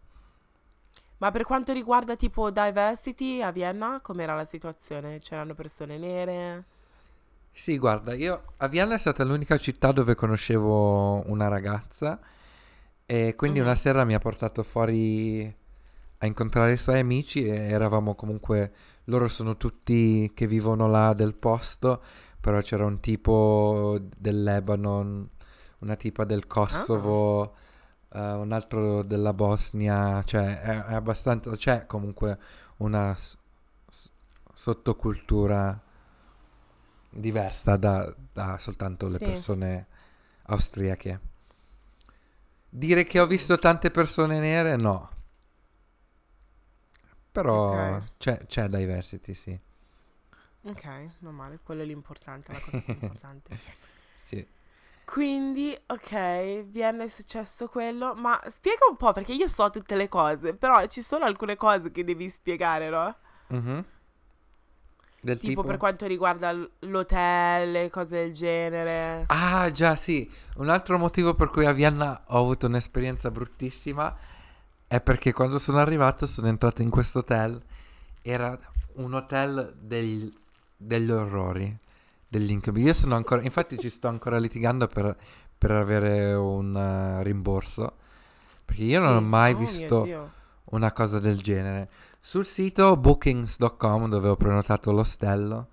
Ma 1.21 1.31
per 1.31 1.45
quanto 1.45 1.71
riguarda 1.71 2.15
tipo 2.15 2.49
diversity 2.51 3.41
a 3.41 3.51
Vienna, 3.51 4.01
com'era 4.01 4.35
la 4.35 4.45
situazione? 4.45 5.19
C'erano 5.19 5.53
persone 5.53 5.97
nere? 5.97 6.65
Sì, 7.53 7.77
guarda, 7.77 8.13
io 8.13 8.53
a 8.57 8.67
Vienna 8.67 8.95
è 8.95 8.97
stata 8.97 9.23
l'unica 9.23 9.57
città 9.57 9.91
dove 9.91 10.15
conoscevo 10.15 11.29
una 11.29 11.47
ragazza 11.47 12.19
e 13.05 13.35
quindi 13.35 13.59
Mhm. 13.59 13.65
una 13.65 13.75
sera 13.75 14.03
mi 14.05 14.13
ha 14.15 14.19
portato 14.19 14.63
fuori 14.63 15.43
a 16.19 16.25
incontrare 16.25 16.73
i 16.73 16.77
suoi 16.77 16.99
amici 16.99 17.45
e 17.45 17.55
eravamo 17.55 18.15
comunque, 18.15 18.73
loro 19.05 19.27
sono 19.27 19.57
tutti 19.57 20.31
che 20.33 20.47
vivono 20.47 20.87
là 20.87 21.13
del 21.13 21.35
posto, 21.35 22.01
però 22.39 22.61
c'era 22.61 22.85
un 22.85 22.99
tipo 22.99 23.99
del 24.17 24.43
Lebanon, 24.43 25.29
una 25.79 25.95
tipa 25.95 26.23
del 26.25 26.47
Kosovo, 26.47 27.55
uh, 28.11 28.19
un 28.19 28.51
altro 28.51 29.03
della 29.03 29.33
Bosnia, 29.33 30.23
cioè 30.23 30.61
è, 30.61 30.83
è 30.85 30.93
abbastanza, 30.93 31.51
c'è 31.55 31.85
comunque 31.85 32.37
una 32.77 33.15
s- 33.15 33.37
sottocultura 34.53 35.81
diversa 37.09 37.75
da, 37.77 38.13
da 38.33 38.57
soltanto 38.57 39.07
le 39.07 39.19
Sì. 39.19 39.19
persone 39.19 39.87
austriache. 40.43 41.19
Dire 42.71 43.03
che 43.03 43.19
ho 43.19 43.27
visto 43.27 43.59
tante 43.59 43.91
persone 43.91 44.39
nere, 44.39 44.75
no. 44.75 45.09
Però 47.31 47.51
Ok. 47.51 47.71
c'è, 48.17 48.45
c'è 48.45 48.67
diversity, 48.67 49.33
sì. 49.33 49.59
Ok, 50.63 50.85
non 51.19 51.35
male, 51.35 51.59
quello 51.59 51.83
è 51.83 51.85
l'importante, 51.85 52.51
la 52.51 52.59
cosa 52.61 52.81
più 52.81 52.95
importante. 52.97 53.59
sì. 54.15 54.45
Quindi, 55.05 55.77
ok, 55.87 56.63
viene 56.67 57.09
successo 57.09 57.67
quello, 57.67 58.13
ma 58.15 58.39
spiega 58.49 58.85
un 58.89 58.95
po' 58.95 59.11
perché 59.11 59.33
io 59.33 59.47
so 59.47 59.69
tutte 59.69 59.95
le 59.95 60.07
cose, 60.07 60.55
però 60.55 60.85
ci 60.85 61.01
sono 61.01 61.25
alcune 61.25 61.55
cose 61.57 61.91
che 61.91 62.03
devi 62.05 62.29
spiegare, 62.29 62.89
no? 62.89 63.15
Mhm. 63.47 63.85
Del 65.23 65.37
Tipo, 65.37 65.49
tipo? 65.61 65.63
per 65.63 65.77
quanto 65.77 66.07
riguarda 66.07 66.51
l'hotel 66.79 67.75
e 67.75 67.89
cose 67.91 68.23
del 68.23 68.33
genere. 68.33 69.25
Ah, 69.27 69.69
già, 69.71 69.95
sì. 69.95 70.27
Un 70.55 70.69
altro 70.69 70.97
motivo 70.97 71.35
per 71.35 71.49
cui 71.49 71.65
a 71.65 71.73
Vienna 71.73 72.23
ho 72.27 72.39
avuto 72.39 72.65
un'esperienza 72.65 73.29
bruttissima 73.29 74.15
è 74.87 74.99
perché 74.99 75.31
quando 75.31 75.59
sono 75.59 75.77
arrivato 75.77 76.25
sono 76.25 76.47
entrato 76.47 76.81
in 76.81 76.89
questo 76.89 77.19
hotel. 77.19 77.61
Era 78.23 78.57
un 78.93 79.13
hotel 79.13 79.73
del- 79.79 80.33
degli 80.75 81.11
orrori, 81.11 81.77
degli 82.31 82.51
incubi. 82.51 82.81
Io 82.81 82.93
sono 82.93 83.15
ancora... 83.15 83.41
Infatti 83.41 83.77
ci 83.77 83.89
sto 83.89 84.07
ancora 84.07 84.37
litigando 84.37 84.87
per, 84.87 85.15
per 85.57 85.71
avere 85.71 86.33
un 86.33 86.73
eh, 86.75 87.23
rimborso. 87.23 87.97
Perché 88.63 88.83
io 88.83 89.01
non 89.01 89.15
ho 89.17 89.19
Sì. 89.19 89.25
mai 89.25 89.53
Oh 89.53 89.57
visto 89.57 90.05
una 90.71 90.93
cosa 90.93 91.19
del 91.19 91.41
genere. 91.41 91.89
Sul 92.21 92.45
sito 92.45 92.95
bookings.com 92.95 94.07
dove 94.07 94.29
ho 94.29 94.37
prenotato 94.37 94.91
l'ostello 94.93 95.67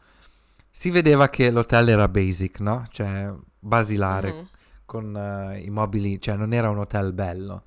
si 0.68 0.90
vedeva 0.90 1.29
che 1.29 1.51
l'hotel 1.51 1.90
era 1.90 2.09
basic, 2.09 2.59
no? 2.61 2.83
Cioè 2.90 3.33
basilare 3.61 4.33
Mhm. 4.33 4.49
con 4.85 5.16
eh, 5.16 5.61
i 5.61 5.71
mobili, 5.71 6.21
cioè 6.21 6.35
non 6.35 6.53
era 6.53 6.71
un 6.71 6.79
hotel 6.79 7.12
bello. 7.12 7.62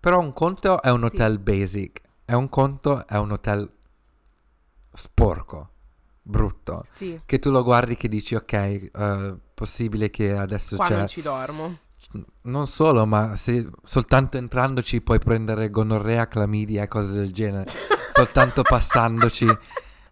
Però 0.00 0.18
un 0.18 0.32
conto 0.32 0.82
è 0.82 0.90
un 0.90 1.00
Sì. 1.00 1.04
hotel 1.06 1.38
basic 1.38 2.00
e 2.24 2.34
un 2.34 2.48
conto 2.48 3.06
è 3.06 3.16
un 3.16 3.30
hotel 3.30 3.70
sporco, 4.92 5.70
brutto. 6.28 6.84
Sì, 6.94 7.20
Che 7.24 7.38
tu 7.38 7.50
lo 7.50 7.62
guardi 7.62 7.96
che 7.96 8.08
dici 8.08 8.34
ok, 8.34 8.52
eh, 8.52 9.36
possibile 9.54 10.10
che 10.10 10.36
adesso 10.36 10.76
qua 10.76 10.86
c'è 10.86 10.96
non 10.96 11.06
ci 11.08 11.22
dormo. 11.22 11.78
non 12.42 12.66
solo, 12.66 13.06
ma 13.06 13.34
se 13.34 13.68
soltanto 13.82 14.36
entrandoci 14.36 15.00
puoi 15.00 15.18
prendere 15.18 15.70
gonorrea, 15.70 16.28
clamidia 16.28 16.82
e 16.82 16.88
cose 16.88 17.12
del 17.12 17.32
genere, 17.32 17.64
soltanto 18.12 18.62
passandoci 18.62 19.46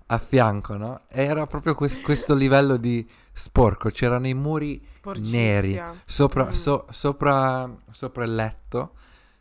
a 0.08 0.18
fianco, 0.18 0.76
no? 0.76 1.02
Era 1.08 1.46
proprio 1.46 1.74
quest- 1.74 2.00
questo 2.00 2.34
livello 2.34 2.76
di 2.76 3.06
sporco, 3.32 3.90
c'erano 3.90 4.26
i 4.28 4.34
muri 4.34 4.80
Sporcizia. 4.84 5.38
neri 5.38 5.80
sopra, 6.04 6.46
Mm. 6.46 6.50
so- 6.52 6.86
sopra, 6.90 7.70
sopra 7.90 8.24
il 8.24 8.34
letto. 8.34 8.92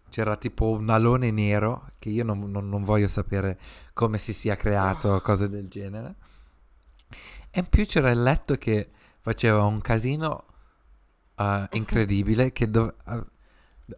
C'era 0.10 0.38
tipo 0.38 0.70
un 0.70 0.90
alone 0.90 1.30
nero 1.32 1.90
che 2.00 2.10
io 2.10 2.24
non, 2.24 2.40
non- 2.50 2.70
non 2.70 2.84
voglio 2.84 3.08
sapere 3.08 3.60
come 3.94 4.18
si 4.18 4.32
sia 4.34 4.56
creato 4.56 5.10
o 5.10 5.20
cose 5.22 5.50
del 5.50 5.68
genere. 5.68 6.16
E 7.58 7.60
in 7.60 7.70
più 7.70 7.86
c'era 7.86 8.10
il 8.10 8.22
letto 8.22 8.56
che 8.56 8.90
faceva 9.22 9.64
un 9.64 9.80
casino 9.80 10.44
eh, 11.38 11.68
incredibile 11.72 12.52
che 12.52 12.70
dov- 12.70 12.94
av- 13.06 13.26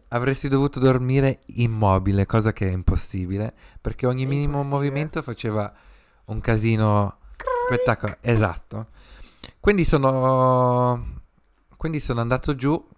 avresti 0.08 0.46
dovuto 0.46 0.78
dormire 0.78 1.40
immobile, 1.46 2.24
cosa 2.24 2.52
che 2.52 2.68
è 2.68 2.70
impossibile, 2.70 3.52
perché 3.80 4.06
ogni 4.06 4.26
minimo 4.26 4.62
movimento 4.62 5.22
faceva 5.22 5.72
un 6.26 6.40
casino 6.40 7.18
spettacolo. 7.66 8.16
Esatto. 8.20 8.90
Quindi 9.58 9.84
sono 9.84 11.16
quindi 11.76 11.98
sono 11.98 12.20
andato 12.20 12.54
giù. 12.54 12.88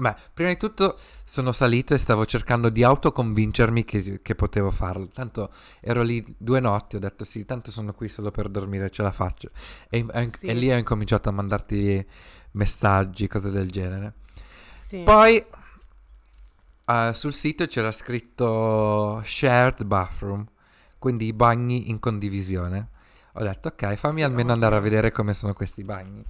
Beh, 0.00 0.14
prima 0.32 0.48
di 0.48 0.56
tutto 0.56 0.98
sono 1.24 1.52
salito 1.52 1.92
e 1.92 1.98
stavo 1.98 2.24
cercando 2.24 2.70
di 2.70 2.82
autoconvincermi 2.82 3.84
che, 3.84 4.20
che 4.22 4.34
potevo 4.34 4.70
farlo. 4.70 5.08
Tanto 5.08 5.50
ero 5.80 6.02
lì 6.02 6.24
due 6.38 6.58
notti, 6.60 6.96
ho 6.96 6.98
detto 6.98 7.22
sì, 7.24 7.44
tanto 7.44 7.70
sono 7.70 7.92
qui 7.92 8.08
solo 8.08 8.30
per 8.30 8.48
dormire, 8.48 8.88
ce 8.90 9.02
la 9.02 9.12
faccio. 9.12 9.50
E, 9.90 10.06
Sì. 10.34 10.46
e 10.46 10.54
lì 10.54 10.72
ho 10.72 10.76
incominciato 10.76 11.28
a 11.28 11.32
mandarti 11.32 12.06
messaggi, 12.52 13.26
cose 13.28 13.50
del 13.50 13.70
genere. 13.70 14.14
Sì. 14.72 15.02
Poi 15.04 15.44
eh, 16.86 17.10
sul 17.14 17.32
sito 17.32 17.66
c'era 17.66 17.92
scritto 17.92 19.22
shared 19.24 19.84
bathroom, 19.84 20.46
quindi 20.98 21.26
i 21.26 21.32
bagni 21.32 21.90
in 21.90 21.98
condivisione. 21.98 22.88
Ho 23.34 23.42
detto 23.42 23.68
ok, 23.68 23.94
fammi 23.94 24.22
Sì, 24.22 24.24
almeno 24.24 24.52
andare 24.52 24.76
a 24.76 24.78
ottimo. 24.78 24.80
vedere 24.80 25.12
come 25.12 25.34
sono 25.34 25.52
questi 25.54 25.82
bagni. 25.82 26.24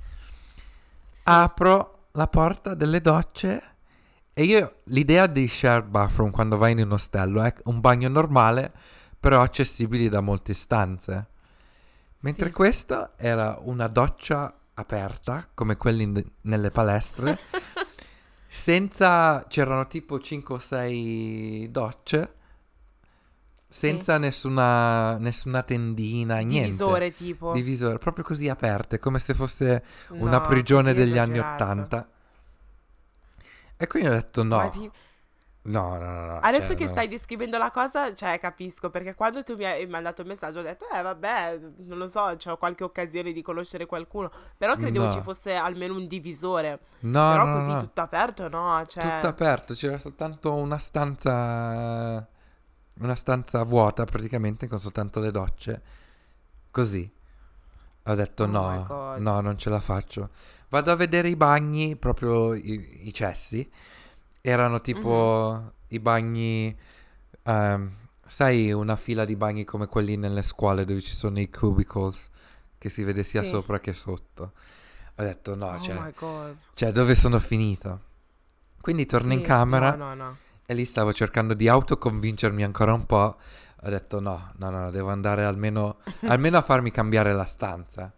Apro 1.25 2.00
la 2.13 2.27
porta 2.27 2.75
delle 2.75 3.01
docce 3.01 3.63
e 4.33 4.43
io 4.45 4.81
l'idea 4.85 5.27
di 5.27 5.47
shared 5.47 5.87
bathroom 5.89 6.31
quando 6.31 6.57
vai 6.57 6.73
in 6.73 6.81
un 6.81 6.93
ostello 6.93 7.43
è 7.43 7.55
un 7.65 7.81
bagno 7.81 8.09
normale, 8.09 8.73
però 9.19 9.43
accessibili 9.43 10.09
da 10.09 10.21
molte 10.21 10.55
stanze. 10.55 11.29
Mentre 12.21 12.47
Sì. 12.47 12.53
questa 12.53 13.13
era 13.17 13.59
una 13.63 13.87
doccia 13.89 14.55
aperta, 14.75 15.47
come 15.55 15.77
quelli 15.77 16.03
in- 16.05 16.25
nelle 16.43 16.71
palestre, 16.71 17.39
senza... 18.49 19.45
c'erano 19.49 19.87
tipo 19.87 20.19
5 20.21 20.55
o 20.55 20.59
6 20.59 21.71
docce, 21.71 22.35
senza 23.71 24.19
nessuna, 24.19 25.17
nessuna 25.19 25.63
tendina, 25.63 26.39
niente. 26.39 26.65
Divisore 26.65 27.13
tipo. 27.13 27.53
Divisore, 27.53 27.99
proprio 27.99 28.25
così 28.25 28.49
aperte, 28.49 28.99
come 28.99 29.21
se 29.21 29.33
fosse 29.33 29.85
No, 30.09 30.25
una 30.25 30.41
prigione 30.41 30.93
degli 30.93 31.17
anni. 31.17 31.39
Ottanta. 31.39 32.07
E 33.77 33.87
quindi 33.87 34.09
ho 34.09 34.13
detto 34.13 34.43
no, 34.43 34.69
ti- 34.71 34.91
no, 35.63 35.97
no, 35.99 36.11
no, 36.13 36.27
no, 36.27 36.39
Adesso 36.41 36.69
cioè, 36.69 36.77
che 36.77 36.85
no. 36.85 36.91
stai 36.91 37.09
descrivendo 37.09 37.57
la 37.57 37.71
cosa, 37.71 38.13
cioè, 38.13 38.39
capisco, 38.39 38.91
perché 38.91 39.15
quando 39.15 39.43
tu 39.43 39.55
mi 39.57 39.65
hai 39.65 39.87
mandato 39.87 40.21
il 40.21 40.27
messaggio 40.27 40.59
ho 40.59 40.63
detto, 40.63 40.85
eh, 40.93 41.01
vabbè, 41.01 41.61
non 41.79 41.97
lo 41.97 42.09
so, 42.09 42.35
c'ho 42.37 42.57
qualche 42.59 42.85
occasione 42.85 43.33
di 43.33 43.41
conoscere 43.41 43.87
qualcuno, 43.87 44.31
però 44.57 44.77
credevo 44.77 45.07
No. 45.07 45.13
ci 45.13 45.21
fosse 45.21 45.55
almeno 45.55 45.95
un 45.95 46.07
divisore, 46.09 46.81
No, 47.01 47.31
però 47.31 47.45
no, 47.47 47.53
così 47.55 47.73
no, 47.73 47.81
tutto 47.81 48.01
aperto, 48.03 48.49
no, 48.49 48.85
cioè... 48.87 49.03
tutto 49.15 49.29
aperto, 49.29 49.73
c'era 49.75 49.99
soltanto 49.99 50.53
una 50.55 50.79
stanza, 50.79 52.27
una 53.01 53.15
stanza 53.17 53.63
vuota 53.65 54.05
praticamente 54.05 54.69
con 54.69 54.79
soltanto 54.79 55.21
le 55.21 55.31
docce, 55.31 55.83
così. 56.71 57.11
Ho 58.05 58.15
detto 58.15 58.45
Oh 58.45 58.47
no, 58.47 58.85
no, 59.17 59.41
non 59.41 59.59
ce 59.59 59.71
la 59.71 59.81
faccio. 59.81 60.31
Vado 60.69 60.91
a 60.91 60.97
vedere 60.97 61.29
i 61.29 61.37
bagni, 61.37 61.97
proprio 61.97 62.55
i, 62.55 63.07
i 63.09 63.13
cessi. 63.13 63.69
Erano 64.41 64.81
tipo 64.81 65.61
Mhm. 65.61 65.73
i 65.89 65.99
bagni, 66.01 66.77
ehm, 67.43 67.91
sai, 68.27 68.73
una 68.73 68.97
fila 68.97 69.25
di 69.25 69.37
bagni 69.37 69.65
come 69.65 69.87
quelli 69.87 70.17
nelle 70.17 70.43
scuole 70.43 70.85
dove 70.85 71.01
ci 71.01 71.15
sono 71.15 71.41
i 71.41 71.51
cubicles, 71.51 72.31
che 72.79 72.89
si 72.89 73.03
vede 73.05 73.23
sia 73.25 73.43
Sì. 73.43 73.49
sopra 73.49 73.81
che 73.81 73.93
sotto. 73.93 74.53
Ho 75.17 75.23
detto 75.23 75.55
no, 75.55 75.75
Oh 75.75 75.79
cioè, 75.79 76.13
cioè, 76.75 76.93
dove 76.93 77.15
sono 77.15 77.39
finito? 77.39 78.01
Quindi 78.81 79.07
torno 79.07 79.33
in 79.35 79.41
Sì, 79.41 79.47
camera 79.47 79.91
No, 79.97 79.97
no, 79.97 80.15
no. 80.15 80.37
E 80.71 80.75
lì 80.75 80.85
stavo 80.85 81.13
cercando 81.13 81.53
di 81.55 81.67
autoconvincermi 81.67 82.63
ancora 82.63 82.93
un 82.93 83.05
po'. 83.05 83.37
Ho 83.83 83.89
detto 83.89 84.21
no, 84.21 84.53
no, 84.59 84.71
no, 84.71 84.91
devo 84.93 85.11
andare 85.11 85.45
almeno, 85.45 85.97
almeno 86.29 86.59
a 86.59 86.63
farmi 86.63 86.93
cambiare 86.93 87.33
la 87.33 87.45
stanza. 87.45 88.13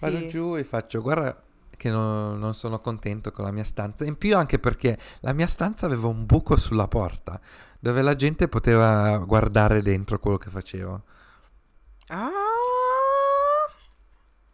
Vado 0.00 0.16
Sì. 0.16 0.28
giù 0.30 0.56
e 0.56 0.64
faccio, 0.64 1.02
guarda 1.02 1.38
che 1.76 1.90
non, 1.90 2.38
non 2.38 2.54
sono 2.54 2.80
contento 2.80 3.32
con 3.32 3.44
la 3.44 3.50
mia 3.50 3.64
stanza. 3.64 4.06
In 4.06 4.16
più 4.16 4.34
anche 4.34 4.58
perché 4.58 4.96
la 5.20 5.34
mia 5.34 5.46
stanza 5.46 5.84
aveva 5.84 6.06
un 6.06 6.24
buco 6.24 6.56
sulla 6.56 6.88
porta 6.88 7.38
dove 7.78 8.00
la 8.00 8.14
gente 8.16 8.48
poteva 8.48 9.18
guardare 9.18 9.82
dentro 9.82 10.18
quello 10.18 10.38
che 10.38 10.48
facevo. 10.48 11.02
Ah! 12.06 12.30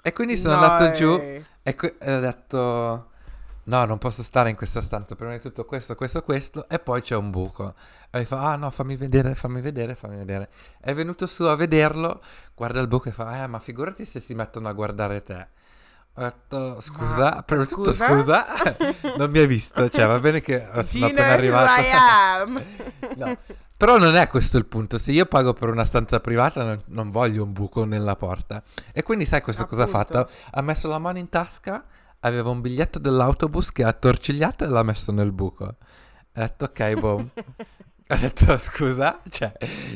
E 0.03 0.13
quindi 0.13 0.37
sono 0.37 0.55
andato 0.55 0.93
giù 0.97 1.17
Dai. 1.17 1.45
e, 1.63 1.75
que- 1.77 1.97
e 1.99 2.15
ho 2.17 2.21
detto 2.21 3.11
no, 3.65 3.85
non 3.85 3.99
posso 3.99 4.23
stare 4.23 4.51
in 4.51 4.57
questa 4.57 4.81
stanza. 4.81 5.15
Prima 5.15 5.33
di 5.33 5.41
tutto 5.41 5.65
questo, 5.65 5.95
questo, 5.95 6.23
questo 6.23 6.69
e 6.69 6.79
poi 6.79 7.03
c'è 7.03 7.17
un 7.17 7.31
buco. 7.31 7.75
E 8.11 8.25
fa, 8.25 8.53
ah 8.53 8.57
no, 8.57 8.71
fammi 8.71 8.97
vedere, 8.97 9.35
fammi 9.35 9.61
vedere, 9.61 9.95
fammi 9.95 10.17
vedere. 10.17 10.49
È 10.81 10.93
venuto 10.95 11.27
su 11.27 11.45
a 11.45 11.55
vederlo, 11.57 12.23
guarda 12.55 12.81
il 12.81 12.89
buco 12.89 13.09
e 13.09 13.13
fa, 13.13 13.43
eh 13.43 13.47
ma 13.47 13.59
figurati 13.59 14.05
se 14.05 14.21
si 14.21 14.35
mettono 14.35 14.69
a 14.69 14.73
guardare 14.73 15.23
te. 15.23 15.49
Ho 16.17 16.23
detto, 16.23 16.81
scusa, 16.81 17.35
Ma- 17.35 17.43
prima 17.43 17.65
di 17.65 17.69
tutto 17.69 17.93
scusa? 17.93 18.47
non 19.19 19.31
mi 19.31 19.39
hai 19.39 19.47
visto, 19.49 19.89
cioè 19.89 20.07
va 20.07 20.21
bene 20.21 20.41
che 20.41 20.65
sono 20.87 21.07
appena 21.07 21.33
arrivato. 21.33 22.63
No. 23.17 23.37
Però 23.77 23.99
non 23.99 24.15
è 24.15 24.29
questo 24.29 24.57
il 24.57 24.67
punto, 24.67 24.97
se 24.97 25.11
io 25.11 25.27
pago 25.27 25.53
per 25.53 25.69
una 25.69 25.85
stanza 25.85 26.21
privata 26.21 26.63
non, 26.63 26.81
non 26.87 27.11
voglio 27.11 27.43
un 27.43 27.53
buco 27.53 27.85
nella 27.85 28.15
porta. 28.15 28.63
E 28.93 29.03
quindi 29.03 29.25
sai 29.27 29.41
questo 29.43 29.67
cosa 29.67 29.83
ha 29.83 29.85
Appunto. 29.87 30.13
fatto? 30.13 30.31
Ha 30.53 30.63
messo 30.63 30.89
la 30.89 31.01
mano 31.01 31.19
in 31.19 31.29
tasca, 31.29 31.85
aveva 32.25 32.51
un 32.51 32.61
biglietto 32.61 32.99
dell'autobus 32.99 33.71
che 33.73 33.85
ha 33.85 33.89
attorcigliato 33.89 34.65
e 34.65 34.69
l'ha 34.69 34.83
messo 34.83 35.13
nel 35.13 35.33
buco. 35.33 35.65
Ho 35.65 35.77
detto 36.33 36.65
ok, 36.67 36.95
boom. 36.99 37.31
Ho 38.09 38.17
detto 38.17 38.57
scusa, 38.59 39.21
cioè, 39.31 39.53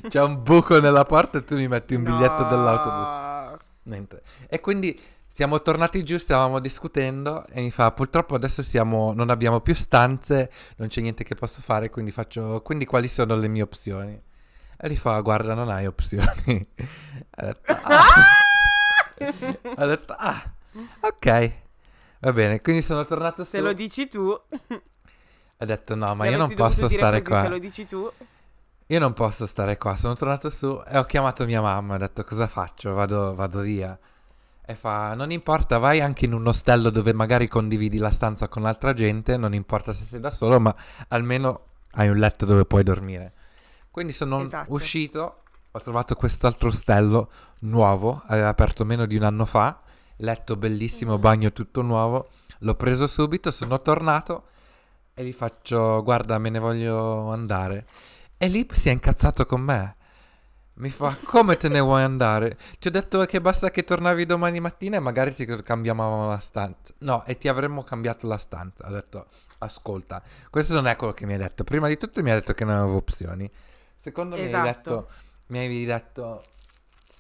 c'è 0.09 0.23
un 0.23 0.43
buco 0.43 0.79
nella 0.81 1.05
porta 1.05 1.39
e 1.39 1.45
tu 1.45 1.57
mi 1.57 1.69
metti 1.69 1.95
un 1.95 2.03
No. 2.03 2.15
biglietto 2.15 2.45
dell'autobus. 2.45 3.61
Niente. 3.85 4.23
E 4.49 4.61
quindi 4.61 4.99
siamo 5.27 5.61
tornati 5.63 6.03
giù, 6.05 6.19
stavamo 6.19 6.59
discutendo 6.59 7.47
e 7.47 7.61
mi 7.63 7.71
fa 7.71 7.93
purtroppo 7.93 8.35
adesso 8.35 8.63
siamo, 8.63 9.13
non 9.13 9.31
abbiamo 9.31 9.61
più 9.61 9.75
stanze, 9.75 10.51
non 10.77 10.89
c'è 10.89 11.01
niente 11.01 11.25
che 11.25 11.35
posso 11.35 11.61
fare, 11.63 11.91
quindi 11.91 12.11
faccio, 12.11 12.61
quindi 12.63 12.85
quali 12.85 13.09
sono 13.09 13.37
le 13.37 13.49
mie 13.49 13.63
opzioni? 13.63 14.21
E 14.81 14.91
gli 14.91 14.97
fa 14.97 15.19
guarda 15.21 15.55
non 15.55 15.71
hai 15.71 15.87
opzioni. 15.87 16.27
Ho 17.37 17.43
detto 17.47 17.73
ah. 17.83 18.05
Ho 19.77 19.87
detto 19.87 20.15
ah, 20.17 20.53
ok, 21.01 21.53
va 22.21 22.33
bene, 22.33 22.61
quindi 22.61 22.83
sono 22.83 23.05
tornato 23.05 23.45
su. 23.45 23.51
Se 23.51 23.61
lo 23.61 23.73
dici 23.73 24.09
tu. 24.09 24.29
Ho 25.61 25.65
detto 25.65 25.95
no, 25.95 26.15
ma 26.15 26.27
io 26.29 26.37
non 26.39 26.55
posso 26.55 26.89
stare 26.89 27.23
qua. 27.23 27.43
Se 27.43 27.49
lo 27.49 27.59
dici 27.59 27.87
tu. 27.87 28.11
Io 28.91 28.99
non 28.99 29.13
posso 29.13 29.45
stare 29.47 29.77
qua. 29.77 29.97
Sono 29.97 30.15
tornato 30.15 30.49
su 30.51 30.81
e 30.87 30.97
ho 30.97 31.05
chiamato 31.05 31.45
mia 31.45 31.61
mamma. 31.61 31.97
Ho 31.97 31.99
detto 31.99 32.25
cosa 32.25 32.47
faccio? 32.47 32.95
Vado, 32.95 33.35
vado 33.35 33.61
via. 33.61 33.99
E 34.65 34.75
fa: 34.75 35.15
Non 35.15 35.31
importa, 35.31 35.79
vai 35.79 36.01
anche 36.01 36.25
in 36.27 36.33
un 36.33 36.47
ostello 36.47 36.91
dove 36.91 37.13
magari 37.13 37.49
condividi 37.49 37.99
la 37.99 38.11
stanza 38.11 38.49
con 38.49 38.65
altra 38.67 38.95
gente. 38.95 39.37
Non 39.37 39.53
importa 39.53 39.93
se 39.93 40.05
sei 40.05 40.21
da 40.21 40.31
solo, 40.31 40.61
ma 40.61 40.75
almeno 41.09 41.65
hai 41.93 42.09
un 42.09 42.17
letto 42.17 42.47
dove 42.47 42.65
puoi 42.65 42.83
dormire. 42.83 43.33
Quindi 43.91 44.13
sono 44.13 44.43
Esatto. 44.45 44.73
uscito. 44.73 45.43
Ho 45.73 45.81
trovato 45.81 46.15
quest'altro 46.15 46.69
ostello 46.69 47.31
nuovo. 47.61 48.23
Aveva 48.27 48.49
aperto 48.49 48.85
meno 48.85 49.07
di 49.07 49.17
un 49.17 49.25
anno 49.25 49.45
fa. 49.45 49.81
Letto 50.19 50.57
bellissimo, 50.57 51.19
bagno 51.19 51.53
tutto 51.53 51.83
nuovo. 51.83 52.29
L'ho 52.61 52.75
preso 52.75 53.07
subito. 53.07 53.51
Sono 53.51 53.81
tornato 53.81 54.49
e 55.15 55.25
gli 55.25 55.33
faccio: 55.33 56.03
Guarda, 56.03 56.39
me 56.39 56.51
ne 56.51 56.59
voglio 56.59 57.31
andare. 57.31 57.87
E 58.37 58.49
lì 58.49 58.67
si 58.73 58.89
è 58.89 58.93
incazzato 58.93 59.47
con 59.47 59.61
me. 59.61 59.97
Mi 60.75 60.91
fa, 60.91 61.17
come 61.25 61.57
te 61.57 61.69
ne 61.69 61.81
vuoi 61.81 62.03
andare? 62.03 62.57
Ti 62.79 62.87
ho 62.87 62.91
detto 62.93 63.25
che 63.25 63.41
basta 63.41 63.71
che 63.71 63.83
tornavi 63.83 64.27
domani 64.27 64.61
mattina 64.61 64.97
e 64.97 65.01
magari 65.01 65.35
ti 65.35 65.45
cambiavamo 65.45 66.27
la 66.29 66.39
stanza. 66.39 66.95
No, 66.99 67.25
e 67.25 67.37
ti 67.37 67.49
avremmo 67.49 67.83
cambiato 67.83 68.29
la 68.29 68.37
stanza. 68.37 68.87
Ho 68.87 68.93
detto, 68.93 69.27
ascolta, 69.59 70.23
questo 70.51 70.75
non 70.75 70.87
è 70.87 70.95
quello 70.95 71.15
che 71.15 71.27
mi 71.27 71.33
hai 71.33 71.39
detto. 71.39 71.65
Prima 71.65 71.89
di 71.89 71.97
tutto 71.97 72.23
mi 72.23 72.31
hai 72.31 72.39
detto 72.39 72.55
che 72.55 72.65
non 72.65 72.77
avevo 72.77 72.97
opzioni. 72.97 73.51
Secondo 73.97 74.37
mi 74.37 74.43
hai 74.43 74.49
Esatto. 74.49 74.67
detto, 74.67 75.09
mi 75.49 75.59
avevi 75.59 75.85
detto, 75.85 76.43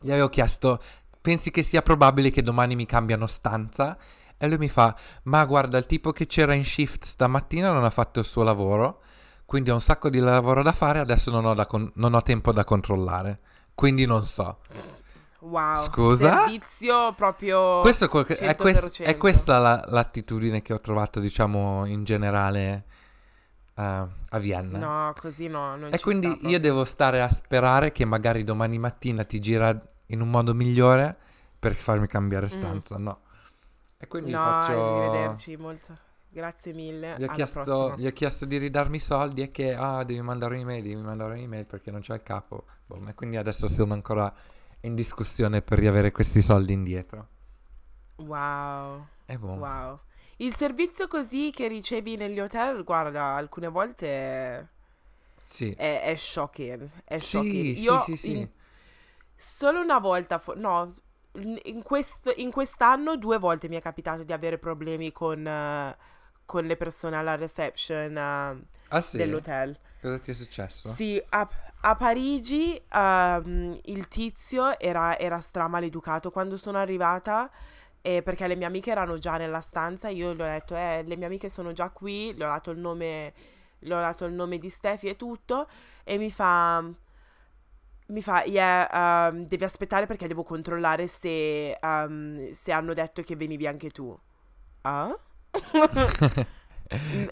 gli 0.00 0.12
avevo 0.12 0.28
chiesto, 0.28 0.80
pensi 1.20 1.50
che 1.50 1.62
sia 1.62 1.82
probabile 1.82 2.30
che 2.30 2.42
domani 2.42 2.76
mi 2.76 2.86
cambiano 2.86 3.26
stanza? 3.26 3.96
E 4.36 4.46
lui 4.48 4.58
mi 4.58 4.68
fa, 4.68 4.94
ma 5.24 5.44
guarda, 5.44 5.78
il 5.78 5.86
tipo 5.86 6.12
che 6.12 6.26
c'era 6.26 6.54
in 6.54 6.64
shift 6.64 7.04
stamattina 7.04 7.72
non 7.72 7.84
ha 7.84 7.90
fatto 7.90 8.20
il 8.20 8.24
suo 8.24 8.42
lavoro. 8.42 9.02
Quindi 9.44 9.70
ho 9.70 9.74
un 9.74 9.80
sacco 9.80 10.10
di 10.10 10.18
lavoro 10.18 10.62
da 10.62 10.72
fare, 10.72 10.98
adesso 10.98 11.30
non 11.30 11.44
ho, 11.46 11.54
da 11.54 11.66
con- 11.66 11.90
non 11.94 12.14
ho 12.14 12.22
tempo 12.22 12.52
da 12.52 12.64
controllare. 12.64 13.40
Quindi 13.74 14.04
non 14.04 14.24
so. 14.26 14.58
Wow. 15.40 15.76
Scusa? 15.76 16.38
Servizio 16.40 17.14
proprio. 17.14 17.80
Questo 17.80 18.04
è, 18.04 18.08
quel 18.08 18.26
è, 18.26 18.56
quest- 18.56 19.00
100%. 19.00 19.04
è 19.04 19.16
questa 19.16 19.58
la- 19.58 19.84
l'attitudine 19.86 20.62
che 20.62 20.72
ho 20.72 20.80
trovato, 20.80 21.18
diciamo, 21.20 21.86
in 21.86 22.04
generale 22.04 22.84
eh, 23.74 23.82
a 23.82 24.38
Vienna. 24.38 24.78
No, 24.78 25.12
così 25.18 25.48
no. 25.48 25.76
Non 25.76 25.94
e 25.94 25.98
quindi 26.00 26.38
io 26.48 26.60
devo 26.60 26.84
stare 26.84 27.22
a 27.22 27.28
sperare 27.28 27.92
che 27.92 28.04
magari 28.04 28.44
domani 28.44 28.78
mattina 28.78 29.24
ti 29.24 29.40
gira 29.40 29.80
in 30.08 30.20
un 30.20 30.28
modo 30.30 30.54
migliore 30.54 31.16
per 31.58 31.74
farmi 31.74 32.06
cambiare 32.06 32.46
Mm. 32.46 32.48
stanza, 32.50 32.98
no. 32.98 33.20
E 33.98 34.06
quindi 34.06 34.30
No, 34.32 34.38
faccio... 34.38 34.96
arrivederci. 35.00 35.56
Molto. 35.56 36.06
Grazie 36.30 36.72
mille. 36.72 37.16
Gli 37.18 37.24
ho, 37.24 37.28
chiesto, 37.28 37.94
gli 37.96 38.06
ho 38.06 38.12
chiesto 38.12 38.44
di 38.44 38.58
ridarmi 38.58 38.96
i 38.96 39.00
soldi 39.00 39.42
e 39.42 39.50
che, 39.50 39.74
ah, 39.74 40.04
devi 40.04 40.20
mandare 40.20 40.54
un'email, 40.56 40.82
devi 40.82 40.96
mandare 40.96 41.32
un'email 41.34 41.64
perché 41.66 41.90
non 41.90 42.00
c'è 42.00 42.14
il 42.14 42.22
capo. 42.22 42.66
Boh, 42.86 43.02
e 43.08 43.14
quindi 43.14 43.36
adesso 43.38 43.66
sono 43.66 43.94
ancora 43.94 44.32
in 44.82 44.94
discussione 44.94 45.62
per 45.62 45.78
riavere 45.78 46.12
questi 46.12 46.40
soldi 46.42 46.72
indietro. 46.74 47.28
Wow. 48.16 49.06
E 49.26 49.38
boh. 49.38 49.54
Wow. 49.54 50.00
Il 50.36 50.54
servizio 50.54 51.08
così 51.08 51.50
che 51.52 51.66
ricevi 51.66 52.16
negli 52.16 52.38
hotel, 52.38 52.84
guarda, 52.84 53.34
alcune 53.34 53.68
volte 53.68 54.68
Sì. 55.40 55.70
è, 55.76 56.02
è 56.02 56.14
shocking. 56.16 56.88
È 57.04 57.16
Sì, 57.16 57.26
shocking. 57.26 57.74
sì, 57.74 57.82
Io 57.82 58.00
sì, 58.00 58.16
sì. 58.16 58.36
in- 58.36 58.48
solo 59.38 59.80
una 59.80 59.98
volta, 60.00 60.38
fo- 60.38 60.54
no, 60.56 60.94
in, 61.64 61.82
quest- 61.82 62.32
in 62.36 62.50
quest'anno 62.50 63.16
due 63.16 63.38
volte 63.38 63.68
mi 63.68 63.76
è 63.76 63.80
capitato 63.80 64.24
di 64.24 64.32
avere 64.32 64.58
problemi 64.58 65.12
con, 65.12 65.46
eh, 65.46 65.96
con 66.44 66.64
le 66.66 66.76
persone 66.76 67.16
alla 67.16 67.36
reception 67.36 68.16
eh, 68.16 68.66
Ah 68.90 69.00
sì? 69.02 69.16
dell'hotel. 69.16 69.78
Cosa 70.00 70.18
ti 70.18 70.30
è 70.30 70.34
successo? 70.34 71.00
Sì, 71.00 71.22
a, 71.30 71.48
a 71.80 71.96
Parigi 71.96 72.80
ehm, 72.92 73.78
il 73.84 74.08
tizio 74.08 74.78
era, 74.78 75.18
era 75.18 75.38
stramaleducato 75.40 76.30
quando 76.30 76.56
sono 76.56 76.78
arrivata. 76.78 77.50
eh, 78.02 78.22
perché 78.22 78.48
le 78.48 78.56
mie 78.56 78.66
amiche 78.66 78.92
erano 78.92 79.18
già 79.18 79.36
nella 79.38 79.60
stanza, 79.60 80.08
io 80.08 80.34
gli 80.34 80.40
ho 80.42 80.46
detto, 80.46 80.76
eh, 80.76 81.04
le 81.06 81.16
mie 81.18 81.26
amiche 81.26 81.50
sono 81.50 81.72
già 81.74 81.90
qui, 81.90 82.34
gli 82.34 82.42
ho 82.42 82.46
dato 82.48 82.70
il 82.72 82.78
nome, 82.78 83.34
gli 83.78 83.92
ho 83.92 84.00
dato 84.00 84.24
il 84.26 84.32
nome 84.34 84.58
di 84.58 84.70
Steffi 84.70 85.08
e 85.08 85.16
tutto, 85.16 85.68
e 86.04 86.18
mi 86.18 86.30
fa, 86.32 86.82
mi 88.08 88.22
fa, 88.22 88.42
yeah, 88.44 89.28
ehm, 89.28 89.46
devi 89.46 89.64
aspettare 89.64 90.06
perché 90.06 90.26
devo 90.26 90.42
controllare 90.42 91.06
se, 91.06 91.72
ehm, 91.72 92.50
se 92.50 92.72
hanno 92.72 92.94
detto 92.94 93.22
che 93.22 93.36
venivi 93.36 93.66
anche 93.66 93.90
tu. 93.90 94.18
Ah? 94.82 95.14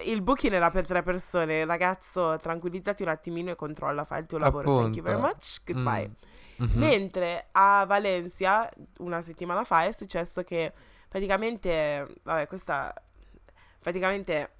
Il 0.04 0.20
booking 0.20 0.52
era 0.52 0.70
per 0.70 0.84
tre 0.84 1.02
persone. 1.02 1.64
Ragazzo, 1.64 2.36
tranquillizzati 2.38 3.02
un 3.02 3.08
attimino 3.08 3.50
e 3.50 3.56
controlla, 3.56 4.04
fai 4.04 4.20
il 4.20 4.26
tuo 4.26 4.38
lavoro. 4.38 4.80
Thank 4.80 4.96
you 4.96 5.04
very 5.04 5.16
Appunto. 5.16 5.34
much. 5.36 5.62
Goodbye. 5.64 6.08
Mm. 6.08 6.34
Mhm. 6.58 6.78
Mentre 6.78 7.48
a 7.52 7.84
Valencia, 7.86 8.68
una 8.98 9.22
settimana 9.22 9.64
fa, 9.64 9.84
è 9.84 9.92
successo 9.92 10.42
che 10.42 10.72
praticamente, 11.08 12.06
vabbè, 12.22 12.46
questa, 12.46 12.94
praticamente 13.80 14.55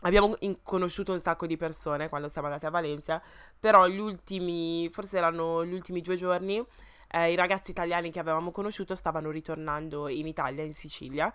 abbiamo 0.00 0.36
conosciuto 0.62 1.12
un 1.12 1.20
sacco 1.20 1.46
di 1.46 1.56
persone 1.56 2.08
quando 2.08 2.28
siamo 2.28 2.46
andati 2.48 2.66
a 2.66 2.70
Valencia, 2.70 3.20
però 3.58 3.86
gli 3.86 3.98
ultimi, 3.98 4.88
forse 4.92 5.16
erano 5.16 5.64
gli 5.64 5.72
ultimi 5.72 6.00
due 6.00 6.16
giorni, 6.16 6.64
eh, 7.12 7.32
i 7.32 7.34
ragazzi 7.34 7.70
italiani 7.72 8.10
che 8.10 8.20
avevamo 8.20 8.50
conosciuto 8.50 8.94
stavano 8.94 9.30
ritornando 9.30 10.08
in 10.08 10.26
Italia, 10.26 10.62
in 10.62 10.74
Sicilia, 10.74 11.32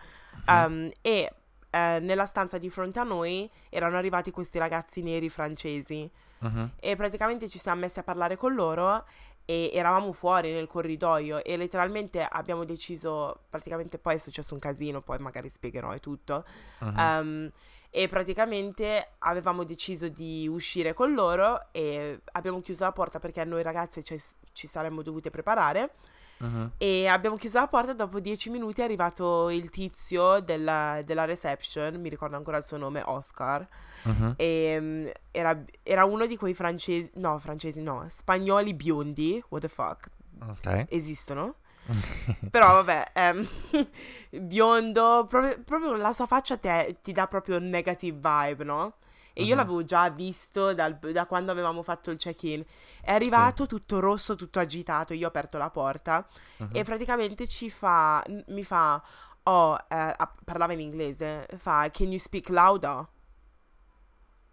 um, 0.47 0.89
e 1.01 1.33
eh, 1.69 1.99
nella 1.99 2.25
stanza 2.25 2.57
di 2.57 2.69
fronte 2.69 2.99
a 2.99 3.03
noi 3.03 3.49
erano 3.69 3.97
arrivati 3.97 4.31
questi 4.31 4.57
ragazzi 4.57 5.01
neri 5.01 5.29
francesi 5.29 6.09
Mhm. 6.37 6.71
e 6.79 6.95
praticamente 6.95 7.47
ci 7.47 7.57
siamo 7.59 7.79
messi 7.81 7.99
a 7.99 8.03
parlare 8.03 8.35
con 8.37 8.53
loro 8.53 9.05
e 9.45 9.69
eravamo 9.73 10.11
fuori 10.11 10.51
nel 10.51 10.67
corridoio 10.67 11.43
e 11.43 11.55
letteralmente 11.55 12.23
abbiamo 12.23 12.65
deciso, 12.65 13.41
praticamente 13.49 13.97
poi 13.99 14.15
è 14.15 14.17
successo 14.17 14.53
un 14.53 14.59
casino, 14.59 15.01
poi 15.01 15.19
magari 15.19 15.49
spiegherò 15.49 15.93
e 15.93 15.99
tutto, 15.99 16.43
Mhm. 16.79 16.99
Ehm, 16.99 17.51
e 17.91 18.09
praticamente 18.09 19.11
avevamo 19.19 19.63
deciso 19.63 20.09
di 20.09 20.49
uscire 20.49 20.93
con 20.93 21.13
loro 21.13 21.71
e 21.71 22.19
abbiamo 22.33 22.59
chiuso 22.59 22.83
la 22.83 22.91
porta 22.91 23.19
perché 23.19 23.45
noi 23.45 23.63
ragazzi 23.63 24.03
ci, 24.03 24.21
ci 24.51 24.67
saremmo 24.67 25.01
dovute 25.01 25.29
preparare 25.29 25.93
Mhm. 26.37 26.71
e 26.77 27.07
abbiamo 27.07 27.37
chiuso 27.37 27.59
la 27.59 27.67
porta, 27.67 27.93
dopo 27.93 28.19
dieci 28.19 28.49
minuti 28.49 28.81
è 28.81 28.83
arrivato 28.83 29.49
il 29.49 29.69
tizio 29.69 30.39
della, 30.41 31.01
della 31.05 31.25
reception, 31.25 31.95
mi 32.01 32.09
ricordo 32.09 32.35
ancora 32.35 32.57
il 32.57 32.63
suo 32.63 32.77
nome, 32.77 33.01
Oscar, 33.05 33.65
Mhm. 34.03 34.33
e 34.37 34.77
mm, 34.79 35.07
era, 35.31 35.63
era 35.83 36.05
uno 36.05 36.25
di 36.25 36.35
quei 36.37 36.53
francesi, 36.53 37.09
no 37.15 37.39
francesi 37.39 37.81
no, 37.81 38.07
spagnoli 38.13 38.73
biondi, 38.73 39.41
what 39.49 39.61
the 39.61 39.69
fuck, 39.69 40.09
Ok. 40.49 40.87
esistono? 40.89 41.55
Però 42.51 42.73
vabbè, 42.73 43.11
ehm, 43.13 43.47
biondo, 44.41 45.25
proprio, 45.29 45.61
proprio 45.63 45.95
la 45.95 46.13
sua 46.13 46.25
faccia 46.25 46.57
te- 46.57 46.97
ti 47.01 47.11
dà 47.11 47.27
proprio 47.27 47.57
un 47.57 47.69
negative 47.69 48.17
vibe, 48.21 48.63
no? 48.63 48.93
E 49.37 49.43
io 49.43 49.51
Mhm. 49.51 49.57
l'avevo 49.57 49.83
già 49.83 50.09
visto 50.09 50.73
dal- 50.73 50.97
da 50.97 51.25
quando 51.25 51.51
avevamo 51.51 51.83
fatto 51.83 52.09
il 52.09 52.17
check-in. 52.17 52.63
È 53.01 53.11
arrivato 53.11 53.65
tutto 53.67 53.99
rosso, 53.99 54.35
tutto 54.35 54.59
agitato. 54.59 55.13
Io 55.13 55.25
ho 55.25 55.27
aperto 55.29 55.57
la 55.57 55.69
porta 55.69 56.25
Mhm. 56.57 56.69
e 56.71 56.83
praticamente 56.83 57.45
ci 57.47 57.69
fa, 57.69 58.23
mi 58.47 58.63
fa, 58.63 59.01
oh, 59.43 59.77
eh, 59.89 60.15
parlava 60.45 60.71
in 60.73 60.79
inglese, 60.79 61.47
fa, 61.57 61.89
can 61.91 62.07
you 62.07 62.17
speak 62.19 62.47
louder? 62.49 63.05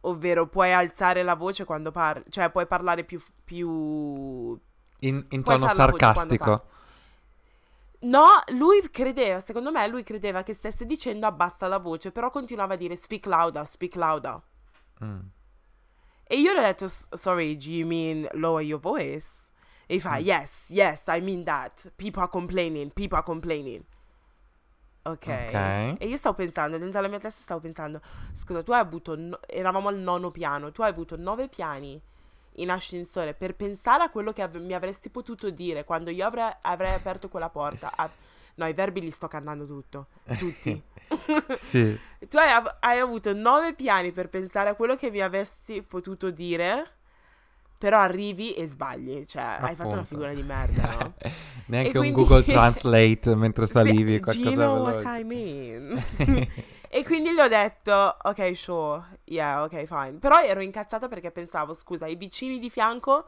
Ovvero, 0.05 0.49
puoi 0.49 0.73
alzare 0.73 1.23
la 1.23 1.37
voce 1.37 1.65
quando 1.65 1.93
parli, 1.93 2.25
cioè 2.29 2.51
puoi 2.51 2.67
parlare 2.67 3.05
più, 3.05 3.23
più 3.45 4.59
In, 4.99 5.25
in 5.29 5.43
tono 5.45 5.69
sarcastico. 5.69 6.67
No, 8.01 8.27
lui 8.55 8.81
credeva, 8.91 9.41
secondo 9.41 9.71
me 9.71 9.87
lui 9.87 10.03
credeva 10.03 10.43
che 10.43 10.55
stesse 10.55 10.87
dicendo 10.87 11.27
abbassa 11.27 11.69
la 11.69 11.79
voce, 11.79 12.11
però 12.11 12.31
continuava 12.31 12.75
a 12.75 12.77
dire 12.77 12.97
speak 12.97 13.27
louder, 13.27 13.65
speak 13.67 13.95
louder. 13.95 14.41
Mm. 15.03 15.21
E 16.25 16.37
io 16.39 16.53
gli 16.53 16.57
ho 16.57 16.61
detto, 16.61 16.87
"S- 16.87 17.07
sorry, 17.11 17.57
do 17.57 17.69
you 17.71 17.87
mean 17.87 18.27
lower 18.33 18.63
your 18.63 18.81
voice? 18.81 19.27
E 19.87 19.99
fa, 20.01 20.17
yes, 20.17 20.67
yes, 20.69 21.03
I 21.09 21.21
mean 21.21 21.45
that. 21.45 21.93
People 21.97 22.23
are 22.23 22.31
complaining, 22.31 22.91
people 22.93 23.17
are 23.19 23.25
complaining. 23.27 23.85
Ok. 25.05 25.27
Ok. 25.27 25.55
E 25.99 26.07
io 26.07 26.17
stavo 26.17 26.37
pensando, 26.37 26.79
dentro 26.79 27.01
la 27.01 27.09
mia 27.09 27.19
testa 27.19 27.41
stavo 27.43 27.61
pensando, 27.61 28.01
scusa, 28.37 28.63
tu 28.63 28.73
hai 28.73 28.81
avuto, 28.81 29.17
no- 29.17 29.41
eravamo 29.47 29.89
al 29.89 29.99
nono 29.99 30.31
piano, 30.31 30.71
tu 30.71 30.83
hai 30.83 30.91
avuto 30.91 31.17
nove 31.17 31.49
piani 31.49 32.01
in 32.57 32.71
ascensore 32.71 33.35
per 33.35 33.55
pensare 33.57 34.05
a 34.05 34.11
quello 34.11 34.33
che 34.33 34.43
av- 34.43 34.57
mi 34.61 34.75
avresti 34.75 35.11
potuto 35.11 35.51
dire 35.51 35.85
quando 35.85 36.11
io 36.11 36.25
avrei, 36.25 36.51
avrei 36.63 36.95
aperto 36.95 37.29
quella 37.29 37.51
porta. 37.51 37.91
Ah, 37.97 38.11
no, 38.57 38.67
i 38.67 38.75
verbi 38.75 39.01
li 39.01 39.11
sto 39.11 39.29
cannando 39.29 39.65
tutto, 39.67 40.07
tutti. 40.39 40.83
Sì. 41.57 41.99
tu 42.29 42.37
hai, 42.39 42.51
av- 42.51 42.77
hai 42.81 42.99
avuto 42.99 43.33
nove 43.33 43.75
piani 43.75 44.13
per 44.13 44.29
pensare 44.29 44.69
a 44.71 44.75
quello 44.75 44.97
che 44.97 45.11
mi 45.11 45.21
avresti 45.21 45.83
potuto 45.83 46.31
dire, 46.31 46.91
però 47.79 47.99
arrivi 47.99 48.53
e 48.55 48.67
sbagli, 48.67 49.25
cioè 49.27 49.43
hai 49.61 49.75
fatto 49.75 49.89
una 49.91 50.03
Appunto. 50.03 50.05
figura 50.05 50.33
di 50.35 50.43
merda, 50.43 50.97
no? 50.99 51.15
Neanche 51.67 51.91
E 51.91 51.99
un 51.99 52.13
quindi- 52.13 52.13
Google 52.13 52.45
Translate 52.53 53.35
mentre 53.35 53.67
salivi, 53.67 54.21
qualcosa 54.21 54.49
you 54.49 54.55
know 54.55 54.85
veloce. 54.85 55.05
what 55.05 55.19
I 55.21 55.25
mean? 55.25 56.05
e 56.89 57.05
quindi 57.05 57.33
gli 57.33 57.39
ho 57.41 57.49
detto, 57.49 58.17
ok, 58.23 58.57
sure, 58.57 59.19
yeah, 59.25 59.63
ok, 59.65 59.85
fine. 59.85 60.19
Però 60.21 60.39
ero 60.41 60.61
incazzata 60.61 61.09
perché 61.09 61.31
pensavo, 61.31 61.75
scusa, 61.75 62.07
i 62.07 62.15
vicini 62.17 62.59
di 62.59 62.69
fianco, 62.71 63.25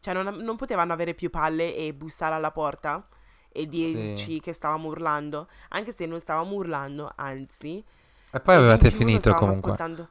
cioè 0.00 0.14
non, 0.14 0.34
non 0.36 0.56
potevano 0.56 0.92
avere 0.92 1.14
più 1.14 1.28
palle 1.28 1.74
e 1.74 1.92
bussare 1.92 2.34
alla 2.34 2.50
porta 2.52 3.06
e 3.50 3.66
dirci 3.66 4.40
che 4.40 4.52
stavamo 4.52 4.88
urlando, 4.88 5.48
anche 5.70 5.94
se 5.94 6.06
non 6.06 6.20
stavamo 6.20 6.54
urlando, 6.54 7.12
anzi. 7.16 7.82
E 8.30 8.40
poi 8.40 8.54
avevate 8.56 8.90
finito 8.90 9.32
comunque. 9.34 9.72
ascoltando. 9.72 10.08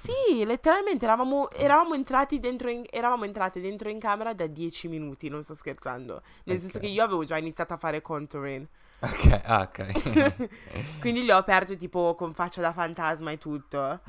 Sì, 0.00 0.44
letteralmente 0.44 1.04
eravamo, 1.04 1.50
eravamo 1.50 1.94
entrati 1.94 2.38
dentro 2.38 2.70
in, 2.70 2.84
eravamo 2.88 3.24
entrate 3.24 3.60
dentro 3.60 3.88
in 3.88 3.98
camera 3.98 4.32
da 4.32 4.46
10 4.46 4.88
minuti, 4.88 5.28
non 5.28 5.42
sto 5.42 5.54
scherzando. 5.54 6.22
Nel 6.44 6.60
senso 6.60 6.78
Ok. 6.78 6.84
che 6.84 6.88
io 6.88 7.02
avevo 7.02 7.24
già 7.24 7.36
iniziato 7.36 7.74
a 7.74 7.76
fare 7.76 8.00
contouring. 8.00 8.66
Ok, 9.00 9.40
ah, 9.44 9.60
ok. 9.62 10.48
Quindi 11.00 11.22
li 11.22 11.30
ho 11.30 11.36
aperto 11.36 11.76
tipo 11.76 12.14
con 12.14 12.32
faccia 12.34 12.60
da 12.60 12.72
fantasma 12.72 13.30
e 13.32 13.38
tutto. 13.38 14.00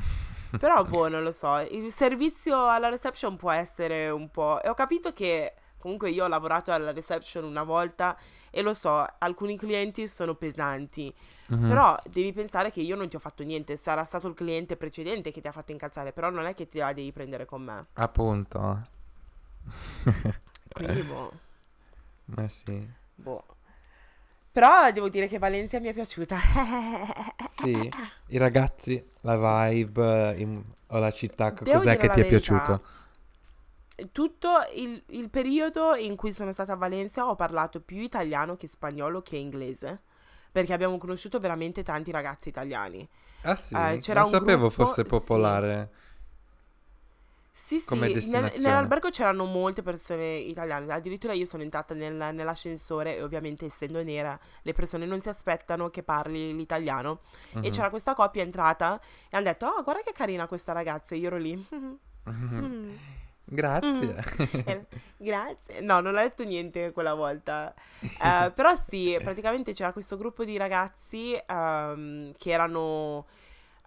Però 0.57 0.83
boh, 0.83 1.09
non 1.09 1.23
lo 1.23 1.31
so. 1.31 1.57
Il 1.69 1.91
servizio 1.91 2.67
alla 2.69 2.89
reception 2.89 3.35
può 3.35 3.51
essere 3.51 4.09
un 4.09 4.29
po'... 4.29 4.61
E 4.61 4.69
ho 4.69 4.73
capito 4.75 5.11
che 5.11 5.53
comunque 5.77 6.09
io 6.09 6.25
ho 6.25 6.27
lavorato 6.27 6.71
alla 6.71 6.91
reception 6.91 7.43
una 7.43 7.63
volta 7.63 8.17
e 8.49 8.61
lo 8.61 8.73
so, 8.73 9.05
alcuni 9.19 9.57
clienti 9.57 10.07
sono 10.07 10.35
pesanti. 10.35 11.13
Mhm. 11.49 11.67
Però 11.67 11.97
devi 12.09 12.33
pensare 12.33 12.71
che 12.71 12.81
io 12.81 12.95
non 12.95 13.07
ti 13.09 13.15
ho 13.15 13.19
fatto 13.19 13.43
niente. 13.43 13.75
Sarà 13.77 14.03
stato 14.03 14.27
il 14.27 14.33
cliente 14.33 14.75
precedente 14.77 15.31
che 15.31 15.41
ti 15.41 15.47
ha 15.47 15.51
fatto 15.51 15.71
incazzare. 15.71 16.11
Però 16.13 16.29
non 16.29 16.45
è 16.45 16.53
che 16.53 16.67
te 16.69 16.79
la 16.79 16.93
devi 16.93 17.11
prendere 17.11 17.45
con 17.45 17.61
me. 17.63 17.85
Appunto. 17.95 18.59
Quindi 20.71 21.03
boh. 21.03 21.31
Ma 22.25 22.47
sì. 22.47 22.87
boh. 23.15 23.43
Però 24.51 24.91
devo 24.91 25.09
dire 25.09 25.27
che 25.27 25.37
Valencia 25.37 25.79
mi 25.79 25.87
è 25.89 25.93
piaciuta. 25.93 26.37
Sì, 27.47 27.93
i 28.27 28.37
ragazzi, 28.37 29.03
la 29.21 29.67
vibe 29.69 30.35
in- 30.37 30.63
o 30.87 30.99
la 30.99 31.11
città, 31.11 31.53
Devo 31.61 31.79
cos'è 31.79 31.97
che 31.97 32.09
ti 32.09 32.19
è 32.19 32.23
verità. 32.23 32.25
piaciuto? 32.25 32.81
Tutto 34.11 34.49
il, 34.75 35.01
il 35.07 35.29
periodo 35.29 35.95
in 35.95 36.15
cui 36.15 36.31
sono 36.33 36.53
stata 36.53 36.73
a 36.73 36.75
Valencia 36.75 37.27
ho 37.29 37.35
parlato 37.35 37.79
più 37.81 37.97
italiano 38.01 38.55
che 38.55 38.67
spagnolo 38.67 39.21
che 39.21 39.37
inglese. 39.37 40.01
Perché 40.51 40.73
abbiamo 40.73 40.97
conosciuto 40.97 41.39
veramente 41.39 41.83
tanti 41.83 42.09
ragazzi 42.11 42.49
italiani. 42.49 43.07
Ah 43.41 43.55
sì, 43.55 43.75
Eh, 43.75 43.99
c'era 44.01 44.21
non 44.21 44.29
sapevo 44.29 44.67
gruppo- 44.67 44.85
fosse 44.85 45.03
sì. 45.03 45.07
popolare. 45.09 45.89
Sì, 47.51 47.83
Come 47.85 48.07
sì, 48.21 48.29
nel- 48.29 48.53
nell'albergo 48.57 49.09
c'erano 49.09 49.43
molte 49.45 49.81
persone 49.81 50.35
italiane. 50.37 50.91
Addirittura 50.93 51.33
io 51.33 51.45
sono 51.45 51.63
entrata 51.63 51.93
nel- 51.93 52.33
nell'ascensore 52.33 53.17
e 53.17 53.23
ovviamente 53.23 53.65
essendo 53.65 54.01
nera 54.03 54.39
le 54.61 54.73
persone 54.73 55.05
non 55.05 55.19
si 55.21 55.27
aspettano 55.29 55.89
che 55.89 56.01
parli 56.01 56.55
l'italiano. 56.55 57.19
E 57.55 57.57
Mhm. 57.59 57.69
c'era 57.69 57.89
questa 57.89 58.13
coppia 58.15 58.41
entrata 58.41 58.99
e 59.29 59.35
hanno 59.35 59.45
detto, 59.45 59.65
oh 59.65 59.83
guarda 59.83 60.01
che 60.01 60.13
carina 60.13 60.47
questa 60.47 60.71
ragazza. 60.71 61.13
E 61.13 61.17
io 61.17 61.27
ero 61.27 61.37
lì. 61.37 61.55
Mhm. 61.69 61.99
Grazie. 63.49 64.15
Eh, 64.65 64.85
Grazie. 65.17 65.81
No, 65.81 65.99
non 66.01 66.15
ho 66.15 66.19
detto 66.19 66.43
niente 66.43 66.91
quella 66.91 67.13
volta. 67.13 67.73
Eh, 68.01 68.51
però 68.55 68.73
sì, 68.89 69.17
praticamente 69.21 69.73
c'era 69.73 69.93
questo 69.93 70.17
gruppo 70.17 70.43
di 70.43 70.57
ragazzi 70.57 71.33
ehm, 71.33 72.33
che 72.37 72.51
erano 72.51 73.25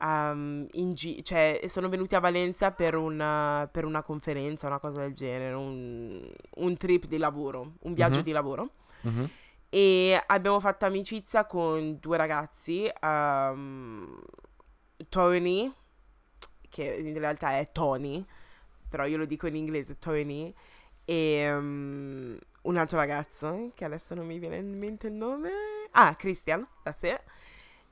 ehm, 0.00 0.66
in 0.72 0.92
gi- 0.92 1.22
cioè 1.22 1.60
sono 1.68 1.88
venuti 1.88 2.14
a 2.14 2.20
Valencia 2.20 2.72
per 2.72 2.94
una, 2.96 3.68
per 3.70 3.84
una 3.84 4.02
conferenza, 4.02 4.66
una 4.66 4.78
cosa 4.80 5.00
del 5.00 5.12
genere, 5.12 5.54
un, 5.54 6.32
un 6.56 6.76
trip 6.76 7.04
di 7.06 7.18
lavoro, 7.18 7.74
un 7.80 7.92
viaggio 7.94 8.18
Mhm. 8.18 8.24
di 8.24 8.32
lavoro. 8.32 8.70
Mhm. 9.02 9.28
E 9.68 10.20
abbiamo 10.26 10.58
fatto 10.58 10.86
amicizia 10.86 11.44
con 11.44 11.98
due 12.00 12.16
ragazzi, 12.16 12.90
ehm, 13.00 14.20
Tony, 15.08 15.72
che 16.68 16.84
in 16.84 17.18
realtà 17.18 17.58
è 17.58 17.70
Tony, 17.72 18.24
però 18.90 19.06
io 19.06 19.16
lo 19.16 19.24
dico 19.24 19.46
in 19.46 19.56
inglese 19.56 19.98
Tony, 19.98 20.52
e 21.04 21.14
ehm, 21.14 22.38
un 22.62 22.76
altro 22.76 22.98
ragazzo, 22.98 23.72
che 23.74 23.84
adesso 23.86 24.14
non 24.14 24.26
mi 24.26 24.38
viene 24.38 24.56
in 24.56 24.76
mente 24.76 25.06
il 25.06 25.14
nome. 25.14 25.48
Ah, 25.92 26.14
Christian, 26.16 26.66
da 26.82 26.92
sé. 26.92 27.18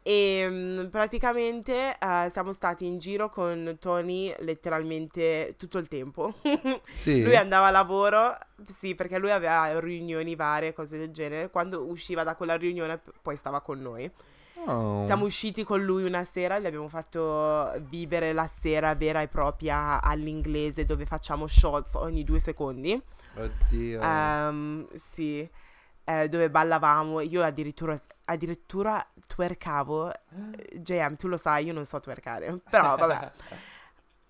E 0.03 0.47
mm, 0.49 0.87
praticamente 0.87 1.97
eh, 1.99 2.31
siamo 2.33 2.53
stati 2.53 2.87
in 2.87 2.99
giro 2.99 3.29
con 3.29 3.77
Tony 3.79 4.35
letteralmente 4.39 5.55
tutto 5.59 5.79
il 5.79 5.89
tempo. 5.89 6.35
Sì. 6.91 7.23
Lui 7.23 7.37
andava 7.37 7.67
a 7.67 7.71
lavoro, 7.71 8.37
sì, 8.67 8.95
perché 8.95 9.19
lui 9.19 9.31
aveva 9.31 9.79
riunioni 9.79 10.35
varie, 10.35 10.73
cose 10.73 10.99
del 10.99 11.11
genere. 11.11 11.51
Quando 11.51 11.85
usciva 11.85 12.25
da 12.25 12.35
quella 12.35 12.57
riunione, 12.57 13.01
poi 13.23 13.37
stava 13.37 13.61
con 13.61 13.81
noi. 13.81 14.11
Oh. 14.67 15.05
Siamo 15.07 15.25
usciti 15.25 15.63
con 15.63 15.83
lui 15.83 16.05
una 16.05 16.25
sera, 16.25 16.59
gli 16.59 16.67
abbiamo 16.67 16.89
fatto 16.89 17.73
vivere 17.89 18.33
la 18.33 18.47
sera 18.47 18.95
vera 18.95 19.23
e 19.23 19.29
propria 19.29 20.03
all'inglese, 20.03 20.85
dove 20.85 21.07
facciamo 21.07 21.47
shots 21.47 21.95
ogni 21.95 22.25
due 22.25 22.39
secondi. 22.39 23.01
Oddio. 23.35 24.01
Ehm, 24.01 24.87
sì, 24.95 25.49
eh, 26.05 26.29
dove 26.29 26.51
ballavamo. 26.51 27.21
Io 27.21 27.43
addirittura, 27.43 28.01
addirittura 28.25 29.07
twerkavo. 29.29 30.13
Eh, 30.13 30.81
JM, 30.81 31.15
tu 31.15 31.29
lo 31.29 31.37
sai, 31.37 31.67
io 31.67 31.73
non 31.73 31.85
so 31.85 32.01
twerkare, 32.01 32.59
però 32.69 32.97
vabbè. 32.97 33.31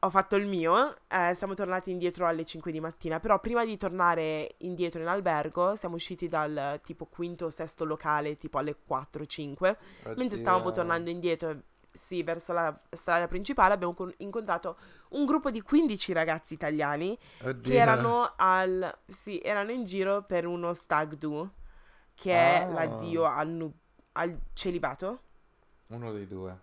Ho 0.02 0.10
fatto 0.10 0.36
il 0.36 0.46
mio, 0.46 0.94
eh, 1.08 1.34
siamo 1.36 1.54
tornati 1.54 1.90
indietro 1.90 2.24
alle 2.28 2.44
5 2.44 2.70
di 2.70 2.78
mattina, 2.78 3.18
però 3.18 3.40
prima 3.40 3.64
di 3.64 3.76
tornare 3.76 4.54
indietro 4.58 5.00
in 5.00 5.08
albergo 5.08 5.74
siamo 5.74 5.96
usciti 5.96 6.28
dal 6.28 6.78
tipo 6.84 7.06
quinto 7.06 7.46
o 7.46 7.50
sesto 7.50 7.84
locale 7.84 8.36
tipo 8.36 8.58
alle 8.58 8.76
4-5, 8.88 9.76
mentre 10.14 10.38
stavamo 10.38 10.70
tornando 10.70 11.10
indietro, 11.10 11.62
sì, 11.92 12.22
verso 12.22 12.52
la 12.52 12.72
strada 12.90 13.26
principale 13.26 13.74
abbiamo 13.74 13.92
con- 13.92 14.14
incontrato 14.18 14.76
un 15.10 15.24
gruppo 15.26 15.50
di 15.50 15.62
15 15.62 16.12
ragazzi 16.12 16.54
italiani 16.54 17.18
Oddio. 17.42 17.60
che 17.72 17.76
erano 17.76 18.34
al, 18.36 18.98
sì, 19.04 19.40
erano 19.40 19.72
in 19.72 19.82
giro 19.82 20.22
per 20.22 20.46
uno 20.46 20.74
stag 20.74 21.14
do, 21.14 21.54
che 22.14 22.30
è 22.32 22.62
Ah. 22.62 22.72
l'addio 22.72 23.24
al, 23.24 23.48
nu- 23.48 23.74
al 24.18 24.38
celibato, 24.52 25.20
Uno 25.88 26.12
dei 26.12 26.26
due. 26.26 26.58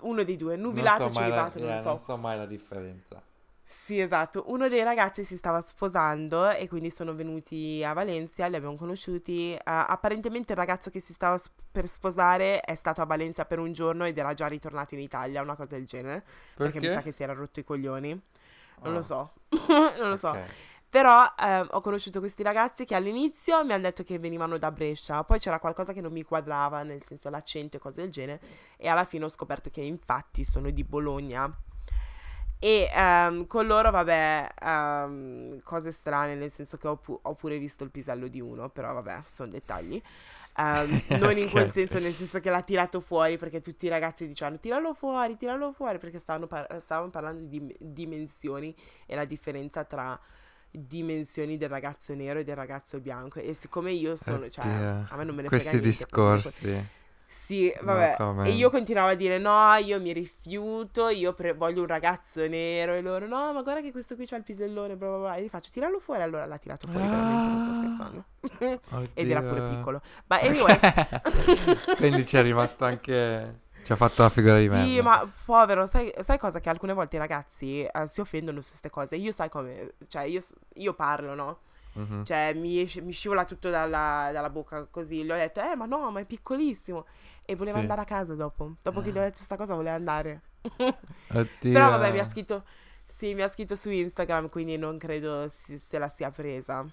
uno 0.00 0.22
dei 0.24 0.36
due, 0.36 0.56
nubilato 0.56 1.04
o 1.04 1.08
so 1.08 1.18
mai 1.20 1.28
la- 1.30 1.50
celibato, 1.50 1.58
non 1.60 1.68
eh, 1.70 1.76
lo 1.76 1.82
so. 1.82 1.88
non 1.88 1.98
so 1.98 2.16
mai 2.16 2.36
la 2.36 2.46
differenza. 2.46 3.22
Sì, 3.64 3.98
esatto. 4.00 4.44
Uno 4.48 4.68
dei 4.68 4.82
ragazzi 4.82 5.24
si 5.24 5.36
stava 5.36 5.60
sposando 5.62 6.50
e 6.50 6.68
quindi 6.68 6.90
sono 6.90 7.14
venuti 7.14 7.82
a 7.82 7.94
Valencia, 7.94 8.46
li 8.46 8.56
abbiamo 8.56 8.76
conosciuti. 8.76 9.54
Eh, 9.54 9.60
apparentemente 9.64 10.52
il 10.52 10.58
ragazzo 10.58 10.90
che 10.90 11.00
si 11.00 11.14
stava 11.14 11.38
sp- 11.38 11.58
per 11.72 11.86
sposare 11.88 12.60
è 12.60 12.74
stato 12.74 13.00
a 13.00 13.06
Valencia 13.06 13.46
per 13.46 13.58
un 13.58 13.72
giorno 13.72 14.04
ed 14.04 14.18
era 14.18 14.34
già 14.34 14.46
ritornato 14.46 14.94
in 14.94 15.00
Italia, 15.00 15.40
una 15.40 15.54
cosa 15.56 15.74
del 15.76 15.86
genere. 15.86 16.22
Perché, 16.54 16.80
mi 16.80 16.88
sa 16.88 17.00
che 17.00 17.12
si 17.12 17.22
era 17.22 17.32
rotto 17.32 17.60
i 17.60 17.64
coglioni. 17.64 18.10
Non 18.10 18.92
Oh, 18.92 18.96
lo 18.96 19.02
so. 19.02 19.32
non 19.68 20.08
lo 20.10 20.16
so. 20.16 20.36
Però 20.92 21.24
ehm, 21.38 21.68
ho 21.70 21.80
conosciuto 21.80 22.18
questi 22.18 22.42
ragazzi 22.42 22.84
che 22.84 22.94
all'inizio 22.94 23.64
mi 23.64 23.72
hanno 23.72 23.84
detto 23.84 24.02
che 24.02 24.18
venivano 24.18 24.58
da 24.58 24.70
Brescia, 24.70 25.24
poi 25.24 25.38
c'era 25.38 25.58
qualcosa 25.58 25.94
che 25.94 26.02
non 26.02 26.12
mi 26.12 26.22
quadrava, 26.22 26.82
nel 26.82 27.02
senso 27.02 27.30
l'accento 27.30 27.78
e 27.78 27.80
cose 27.80 28.02
del 28.02 28.10
genere, 28.10 28.40
e 28.76 28.88
alla 28.88 29.04
fine 29.04 29.24
ho 29.24 29.30
scoperto 29.30 29.70
che 29.70 29.80
infatti 29.80 30.44
sono 30.44 30.68
di 30.68 30.84
Bologna. 30.84 31.50
E 32.58 32.88
ehm, 32.94 33.46
con 33.48 33.66
loro, 33.66 33.90
vabbè, 33.90 34.48
ehm, 34.62 35.62
cose 35.62 35.90
strane, 35.92 36.34
nel 36.36 36.50
senso 36.50 36.76
che 36.76 36.86
ho, 36.88 36.96
pu- 36.96 37.18
ho 37.22 37.34
pure 37.34 37.58
visto 37.58 37.82
il 37.84 37.90
pisello 37.90 38.28
di 38.28 38.40
uno, 38.40 38.68
però 38.68 38.92
vabbè, 38.92 39.22
sono 39.26 39.50
dettagli. 39.50 40.00
Ehm, 40.58 41.00
non 41.08 41.38
in 41.38 41.48
quel 41.50 41.68
Ok. 41.68 41.70
senso, 41.70 41.98
nel 41.98 42.14
senso 42.14 42.38
che 42.40 42.50
l'ha 42.50 42.62
tirato 42.62 43.00
fuori 43.00 43.36
perché 43.38 43.60
tutti 43.60 43.86
i 43.86 43.88
ragazzi 43.88 44.26
dicevano 44.28 44.58
tiralo 44.60 44.94
fuori, 44.94 45.36
tiralo 45.36 45.72
fuori, 45.72 45.98
perché 45.98 46.18
stavano, 46.20 46.46
par- 46.46 46.80
stavano 46.80 47.10
parlando 47.10 47.40
di 47.40 47.48
dim- 47.48 47.76
dimensioni 47.80 48.74
e 49.06 49.16
la 49.16 49.24
differenza 49.24 49.84
tra 49.84 50.18
dimensioni 50.72 51.56
del 51.58 51.68
ragazzo 51.68 52.14
nero 52.14 52.38
e 52.40 52.44
del 52.44 52.56
ragazzo 52.56 52.98
bianco. 52.98 53.38
E 53.38 53.54
siccome 53.54 53.92
io 53.92 54.16
sono, 54.16 54.48
cioè, 54.48 54.64
Oddio. 54.64 55.06
a 55.10 55.16
me 55.16 55.24
non 55.24 55.34
me 55.34 55.42
ne 55.42 55.48
frega 55.48 55.62
Questi 55.70 55.80
niente, 55.80 56.06
comunque. 56.10 56.50
discorsi. 56.50 57.00
Sì, 57.42 57.72
No 57.80 57.86
vabbè. 57.92 58.14
comment. 58.16 58.46
e 58.46 58.52
io 58.52 58.70
continuavo 58.70 59.08
a 59.10 59.14
dire 59.14 59.36
no, 59.38 59.74
io 59.74 60.00
mi 60.00 60.12
rifiuto, 60.12 61.08
io 61.08 61.32
pre- 61.34 61.54
voglio 61.54 61.80
un 61.80 61.86
ragazzo 61.88 62.46
nero. 62.46 62.92
E 62.94 63.00
loro 63.02 63.26
no, 63.26 63.52
ma 63.52 63.62
guarda 63.62 63.80
che 63.80 63.90
questo 63.90 64.14
qui 64.14 64.26
c'ha 64.26 64.36
il 64.36 64.44
pisellone, 64.44 64.96
bla 64.96 65.08
bla 65.08 65.18
bla. 65.18 65.34
E 65.36 65.42
gli 65.42 65.48
faccio 65.48 65.70
tirarlo 65.72 65.98
fuori. 65.98 66.22
Allora 66.22 66.46
l'ha 66.46 66.58
tirato 66.58 66.86
fuori, 66.86 67.06
veramente, 67.06 67.46
non 67.48 67.60
sto 67.60 67.70
Ah. 67.70 67.82
scherzando. 67.82 69.10
Ed 69.14 69.30
era 69.30 69.42
pure 69.42 69.60
piccolo. 69.74 70.00
Ma 70.28 70.40
anyway, 70.40 70.78
Quindi 71.96 72.26
ci 72.26 72.36
è 72.36 72.42
rimasto 72.42 72.84
anche... 72.84 73.60
Ci 73.82 73.92
ha 73.92 73.96
fatto 73.96 74.22
la 74.22 74.28
figura 74.28 74.58
di 74.58 74.68
merda. 74.68 74.84
sì, 74.84 75.00
ma 75.00 75.32
povero, 75.44 75.86
sai, 75.86 76.12
sai 76.22 76.38
cosa? 76.38 76.60
Che 76.60 76.68
alcune 76.68 76.92
volte 76.92 77.16
i 77.16 77.18
ragazzi 77.18 77.82
eh, 77.82 78.06
si 78.06 78.20
offendono 78.20 78.60
su 78.60 78.68
queste 78.70 78.90
cose. 78.90 79.16
Io 79.16 79.32
sai 79.32 79.48
come, 79.48 79.94
cioè 80.06 80.22
io, 80.22 80.40
io 80.74 80.94
parlo, 80.94 81.34
no? 81.34 81.58
Mhm. 81.94 82.24
Cioè 82.24 82.54
mi, 82.54 82.88
mi 83.02 83.12
scivola 83.12 83.44
tutto 83.44 83.68
dalla, 83.70 84.30
dalla 84.32 84.50
bocca 84.50 84.86
così. 84.86 85.24
Gli 85.24 85.30
ho 85.30 85.34
detto, 85.34 85.60
eh, 85.60 85.74
ma 85.76 85.86
no, 85.86 86.10
ma 86.10 86.20
è 86.20 86.24
piccolissimo. 86.24 87.04
E 87.44 87.56
voleva 87.56 87.76
Sì. 87.76 87.82
andare 87.82 88.00
a 88.00 88.04
casa 88.04 88.34
dopo. 88.34 88.76
Dopo 88.82 89.00
che 89.02 89.10
gli 89.10 89.18
ho 89.18 89.22
detto 89.22 89.38
sta 89.38 89.56
cosa, 89.56 89.74
voleva 89.74 89.96
andare. 89.96 90.40
Però 91.60 91.90
vabbè, 91.90 92.12
mi 92.12 92.18
ha 92.20 92.28
scritto. 92.30 92.64
Sì, 93.06 93.34
mi 93.34 93.42
ha 93.42 93.48
scritto 93.48 93.74
su 93.74 93.90
Instagram, 93.90 94.48
quindi 94.48 94.76
non 94.78 94.96
credo 94.96 95.48
si- 95.50 95.78
se 95.78 95.98
la 95.98 96.08
sia 96.08 96.30
presa. 96.30 96.86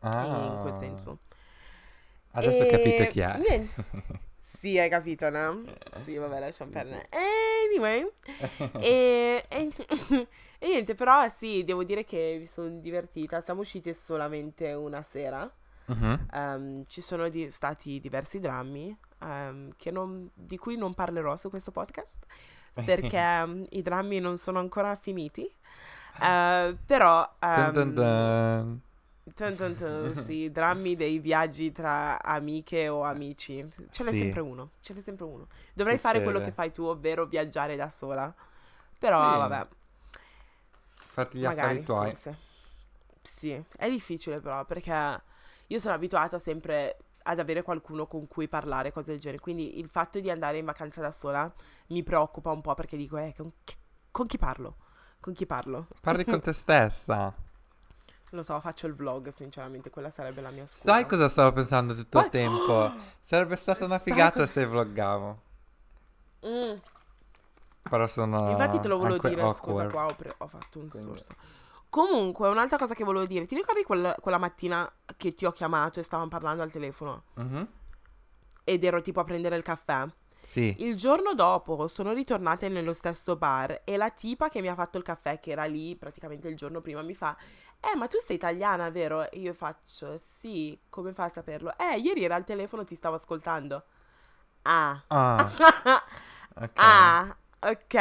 Ah. 0.00 0.24
In 0.52 0.58
quel 0.60 0.76
senso. 0.76 1.18
Adesso 2.32 2.64
E 2.64 2.66
capite 2.70 3.08
chi 3.08 3.20
è. 3.20 3.38
niente. 3.38 4.22
Sì, 4.64 4.78
hai 4.78 4.88
capito, 4.88 5.28
no? 5.28 5.62
Sì, 5.90 6.16
vabbè, 6.16 6.40
lasciamo 6.40 6.70
perdere. 6.70 7.06
Anyway. 7.10 8.10
e, 8.80 9.44
e, 9.46 9.70
e 10.58 10.66
niente, 10.66 10.94
però 10.94 11.30
sì, 11.36 11.64
devo 11.64 11.84
dire 11.84 12.02
che 12.06 12.38
mi 12.40 12.46
sono 12.46 12.70
divertita. 12.78 13.42
Siamo 13.42 13.60
uscite 13.60 13.92
solamente 13.92 14.72
una 14.72 15.02
sera. 15.02 15.52
Mhm. 15.86 16.28
Ehm, 16.32 16.84
ci 16.86 17.02
sono 17.02 17.28
di- 17.28 17.50
stati 17.50 18.00
diversi 18.00 18.40
drammi 18.40 18.96
che 19.76 19.90
non- 19.90 20.30
di 20.32 20.56
cui 20.56 20.76
non 20.78 20.94
parlerò 20.94 21.36
su 21.36 21.48
questo 21.50 21.70
podcast 21.70 22.24
perché 22.72 23.16
ehm, 23.20 23.66
i 23.70 23.82
drammi 23.82 24.18
non 24.18 24.38
sono 24.38 24.60
ancora 24.60 24.94
finiti. 24.96 25.42
Eh, 26.22 26.76
però 26.86 27.34
Dun 27.38 27.72
dun 27.72 27.88
ehm, 27.88 27.92
dun. 27.94 28.80
Tun 29.32 29.56
tun 29.56 29.74
tun, 29.74 30.14
sì, 30.16 30.50
drammi 30.52 30.96
dei 30.96 31.18
viaggi 31.18 31.72
tra 31.72 32.22
amiche 32.22 32.88
o 32.88 33.02
amici. 33.04 33.64
Ce 33.90 34.04
n'è 34.04 34.12
Sì. 34.12 34.12
sempre 34.12 34.40
uno, 34.40 34.72
ce 34.80 34.92
n'è 34.92 35.00
sempre 35.00 35.24
uno. 35.24 35.48
Dovrei 35.72 35.98
fare 35.98 36.20
quello 36.20 36.40
che 36.40 36.50
Succede. 36.50 36.52
fai 36.52 36.70
tu, 36.72 36.84
ovvero 36.84 37.24
viaggiare 37.26 37.74
da 37.74 37.88
sola. 37.88 38.32
Però, 38.98 39.18
Sì. 39.18 39.38
vabbè, 39.38 39.66
Fatti 41.08 41.38
gli 41.38 41.44
magari, 41.44 41.44
affari 41.46 41.82
tuoi. 41.82 42.14
forse. 42.14 42.36
Sì, 43.22 43.62
è 43.76 43.90
difficile 43.90 44.40
però, 44.40 44.64
perché 44.64 45.22
io 45.66 45.78
sono 45.78 45.94
abituata 45.94 46.38
sempre 46.38 46.98
ad 47.24 47.38
avere 47.38 47.62
qualcuno 47.62 48.06
con 48.06 48.28
cui 48.28 48.48
parlare, 48.48 48.92
cose 48.92 49.12
del 49.12 49.20
genere. 49.20 49.40
Quindi 49.40 49.78
il 49.78 49.88
fatto 49.88 50.20
di 50.20 50.30
andare 50.30 50.58
in 50.58 50.64
vacanza 50.64 51.00
da 51.00 51.12
sola 51.12 51.52
mi 51.88 52.02
preoccupa 52.02 52.50
un 52.50 52.60
po' 52.60 52.74
perché 52.74 52.96
dico, 52.96 53.16
eh, 53.18 53.34
con 54.10 54.26
chi 54.26 54.38
parlo? 54.38 54.76
Con 55.20 55.32
chi 55.34 55.46
parlo? 55.46 55.88
Parli 56.00 56.24
con 56.24 56.40
te 56.40 56.52
stessa. 56.52 57.34
Lo 58.34 58.42
so, 58.42 58.58
faccio 58.58 58.88
il 58.88 58.94
vlog, 58.94 59.28
sinceramente, 59.28 59.90
quella 59.90 60.10
sarebbe 60.10 60.40
la 60.40 60.50
mia 60.50 60.66
scusa. 60.66 60.92
Sai 60.92 61.06
cosa 61.06 61.28
stavo 61.28 61.52
pensando 61.52 61.94
tutto 61.94 62.18
il 62.18 62.28
tempo? 62.30 62.92
Sarebbe 63.20 63.54
stata 63.56 63.84
una 63.84 63.98
figata 64.00 64.40
cosa- 64.40 64.46
se 64.52 64.66
vloggavo. 64.66 65.40
Mm. 66.46 66.76
Però 67.88 68.06
sono 68.08 68.50
Infatti 68.50 68.80
te 68.80 68.88
lo 68.88 68.98
volevo 68.98 69.28
dire, 69.28 69.40
scusa 69.52 69.56
awkward. 69.82 69.90
qua, 69.92 70.06
ho, 70.06 70.14
pre- 70.14 70.34
ho 70.36 70.46
fatto 70.48 70.78
un 70.80 70.88
Quindi- 70.88 71.08
sorso. 71.08 71.34
Comunque, 71.88 72.48
un'altra 72.48 72.76
cosa 72.76 72.92
che 72.94 73.04
volevo 73.04 73.24
dire, 73.24 73.46
ti 73.46 73.54
ricordi 73.54 73.84
quel- 73.84 74.16
quella 74.20 74.38
mattina 74.38 74.90
che 75.16 75.32
ti 75.34 75.44
ho 75.46 75.52
chiamato 75.52 76.00
e 76.00 76.02
stavamo 76.02 76.28
parlando 76.28 76.62
al 76.62 76.72
telefono 76.72 77.22
Mhm. 77.34 77.68
ed 78.64 78.82
ero 78.84 79.00
tipo 79.00 79.20
a 79.20 79.24
prendere 79.24 79.56
il 79.56 79.62
caffè? 79.62 80.06
Sì. 80.36 80.74
Il 80.80 80.96
giorno 80.96 81.34
dopo 81.34 81.86
sono 81.86 82.12
ritornate 82.12 82.68
nello 82.68 82.92
stesso 82.92 83.36
bar 83.36 83.82
e 83.84 83.96
la 83.96 84.10
tipa 84.10 84.48
che 84.48 84.60
mi 84.60 84.68
ha 84.68 84.74
fatto 84.74 84.98
il 84.98 85.04
caffè, 85.04 85.38
che 85.40 85.52
era 85.52 85.64
lì 85.64 85.94
praticamente 85.96 86.48
il 86.48 86.56
giorno 86.56 86.80
prima, 86.80 87.00
mi 87.02 87.14
fa: 87.14 87.34
Eh, 87.92 87.96
ma 87.96 88.08
tu 88.08 88.18
sei 88.24 88.36
italiana, 88.36 88.90
vero? 88.90 89.30
E 89.30 89.38
io 89.40 89.52
faccio: 89.52 90.16
Sì, 90.18 90.78
come 90.88 91.12
fa 91.12 91.24
a 91.24 91.28
saperlo? 91.28 91.76
Eh, 91.78 91.98
ieri 91.98 92.24
era 92.24 92.34
al 92.34 92.44
telefono, 92.44 92.84
ti 92.84 92.94
stavo 92.94 93.16
ascoltando. 93.16 93.84
Ah. 94.62 95.02
Ah, 95.10 95.54
ok. 96.56 96.82
Ah, 96.82 97.36
ok. 97.62 97.94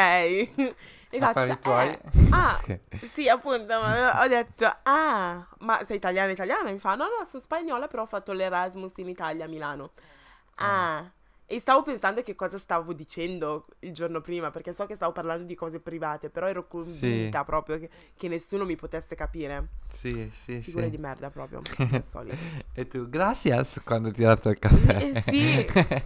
E 1.10 1.20
Affari 1.20 1.54
faccio, 1.54 1.60
tuoi? 1.62 1.90
eh, 1.90 2.02
ah, 2.30 2.64
Sì. 3.04 3.28
appunto, 3.28 3.68
ma 3.80 4.22
ho 4.24 4.28
detto, 4.28 4.66
ah, 4.84 5.46
ma 5.60 5.84
sei 5.84 5.98
italiana 5.98 6.32
italiana? 6.32 6.72
Mi 6.72 6.80
fa, 6.80 6.96
no, 6.96 7.06
no, 7.06 7.26
sono 7.26 7.44
spagnola, 7.44 7.88
però 7.88 8.04
ho 8.04 8.06
fatto 8.08 8.32
l'Erasmus 8.32 8.94
in 8.98 9.10
Italia, 9.10 9.46
a 9.46 9.48
Milano. 9.48 9.92
Ah, 10.58 11.12
e 11.46 11.60
stavo 11.60 11.82
pensando 11.84 12.22
che 12.24 12.36
cosa 12.36 12.58
stavo 12.58 12.94
dicendo 12.94 13.66
il 13.80 13.92
giorno 13.94 14.22
prima, 14.22 14.50
perché 14.50 14.74
so 14.74 14.86
che 14.86 14.96
stavo 14.96 15.12
parlando 15.12 15.44
di 15.46 15.56
cose 15.56 15.80
private, 15.80 16.30
però 16.30 16.48
ero 16.48 16.68
convinta 16.68 17.44
proprio 17.44 17.78
che, 17.80 17.90
che 18.16 18.28
nessuno 18.28 18.66
mi 18.66 18.76
potesse 18.76 19.14
capire. 19.16 19.70
Sì, 19.92 20.30
sì, 20.34 20.62
Figure 20.62 20.86
sì. 20.86 20.92
di 20.92 20.98
merda 20.98 21.30
proprio, 21.30 21.62
come 21.76 21.90
al 21.98 22.08
solito. 22.08 22.38
E 22.74 22.88
tu, 22.88 23.08
gracias 23.10 23.82
quando 23.84 24.10
ti 24.12 24.24
ha 24.24 24.28
dato 24.30 24.50
il 24.50 24.58
caffè. 24.58 25.12
Eh, 25.14 25.22
sì, 25.22 25.66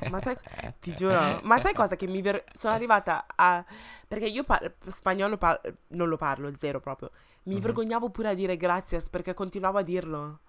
ma 0.09 0.19
sai, 0.19 0.35
ti 0.79 0.93
giuro, 0.93 1.39
ma 1.43 1.59
sai 1.59 1.73
cosa 1.73 1.95
che 1.95 2.07
mi 2.07 2.21
ver- 2.21 2.43
sono 2.57 2.73
arrivata 2.73 3.25
a 3.35 3.63
perché 4.07 4.25
io 4.25 4.43
par- 4.43 4.73
spagnolo 4.88 5.38
par- 5.38 5.61
non 5.89 6.09
lo 6.09 6.17
parlo 6.17 6.51
zero 6.57 6.79
proprio. 6.79 7.11
Mi 7.43 7.55
Mhm. 7.55 7.61
vergognavo 7.61 8.09
pure 8.09 8.29
a 8.29 8.33
dire 8.33 8.57
gracias 8.57 9.07
perché 9.09 9.33
continuavo 9.33 9.77
a 9.77 9.81
dirlo. 9.83 10.39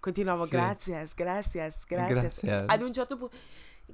Continuavo 0.00 0.44
Sì. 0.46 0.50
gracias, 0.50 1.14
gracias, 1.14 1.76
gracias. 1.86 2.40
Gracias. 2.42 2.64
Ad 2.66 2.82
un 2.82 2.92
certo 2.92 3.16
punto 3.16 3.36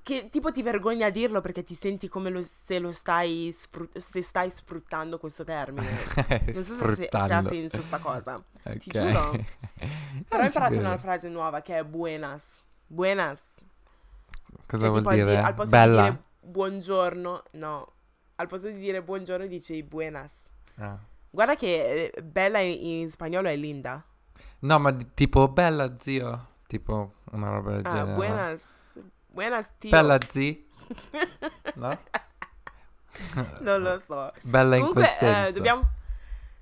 che 0.03 0.29
tipo 0.31 0.51
ti 0.53 0.63
vergogni 0.63 1.03
a 1.03 1.11
dirlo 1.11 1.41
perché 1.41 1.63
ti 1.65 1.75
senti 1.75 2.09
come 2.09 2.31
lo- 2.31 2.47
se 2.65 2.79
lo 2.79 2.93
stai 2.93 3.55
sfrut- 3.57 3.99
se 3.99 4.23
stai 4.23 4.51
sfruttando 4.51 5.19
questo 5.19 5.45
termine. 5.45 5.89
Non 6.55 6.63
so 6.63 6.77
se, 6.95 6.95
se- 6.97 7.09
ha 7.11 7.43
senso 7.49 7.81
sta 7.81 7.99
cosa. 7.99 8.43
Ti 8.63 8.71
Ok. 8.71 8.89
giuro. 8.91 9.31
Però 10.29 10.43
ho 10.43 10.45
Eh, 10.45 10.47
imparato 10.47 10.79
una 10.79 10.99
frase 10.99 11.29
nuova 11.29 11.61
che 11.63 11.79
è 11.79 11.85
buenas. 11.85 12.43
Buenas. 12.87 13.41
Cosa 14.67 14.87
Cioè, 14.87 14.89
vuol 14.89 14.99
tipo 15.01 15.09
al 15.11 15.17
di- 15.17 15.25
dire? 15.25 15.41
al 15.43 15.55
posto 15.55 15.71
Bella? 15.77 16.03
di 16.03 16.09
dire 16.11 16.23
buongiorno, 16.41 17.43
no. 17.53 17.93
Al 18.37 18.47
posto 18.47 18.69
di 18.69 18.79
dire 18.79 19.03
buongiorno 19.03 19.47
dici 19.47 19.83
buenas. 19.83 20.31
Ah. 20.77 20.97
Guarda 21.31 21.55
che 21.57 22.11
eh, 22.15 22.23
bella 22.23 22.61
in, 22.61 23.01
in 23.01 23.11
spagnolo 23.11 23.49
è 23.49 23.57
linda. 23.57 24.03
No, 24.61 24.79
ma 24.79 24.93
tipo 24.95 25.49
bella 25.49 25.97
zio. 25.99 26.47
Tipo 26.67 27.15
una 27.33 27.51
roba 27.51 27.73
del 27.73 27.87
Ah, 27.87 27.91
genere. 27.91 28.15
buenas. 28.15 28.63
Buenas 29.39 29.71
tío. 29.79 29.91
Bella 29.91 30.19
zi? 30.27 30.67
No? 31.77 31.97
non 33.61 33.83
lo 33.83 34.03
so. 34.05 34.33
Bella 34.43 34.75
in 34.75 34.81
Comunque, 34.87 35.03
quel 35.17 35.31
eh, 35.31 35.33
senso. 35.35 35.53
dobbiamo, 35.53 35.83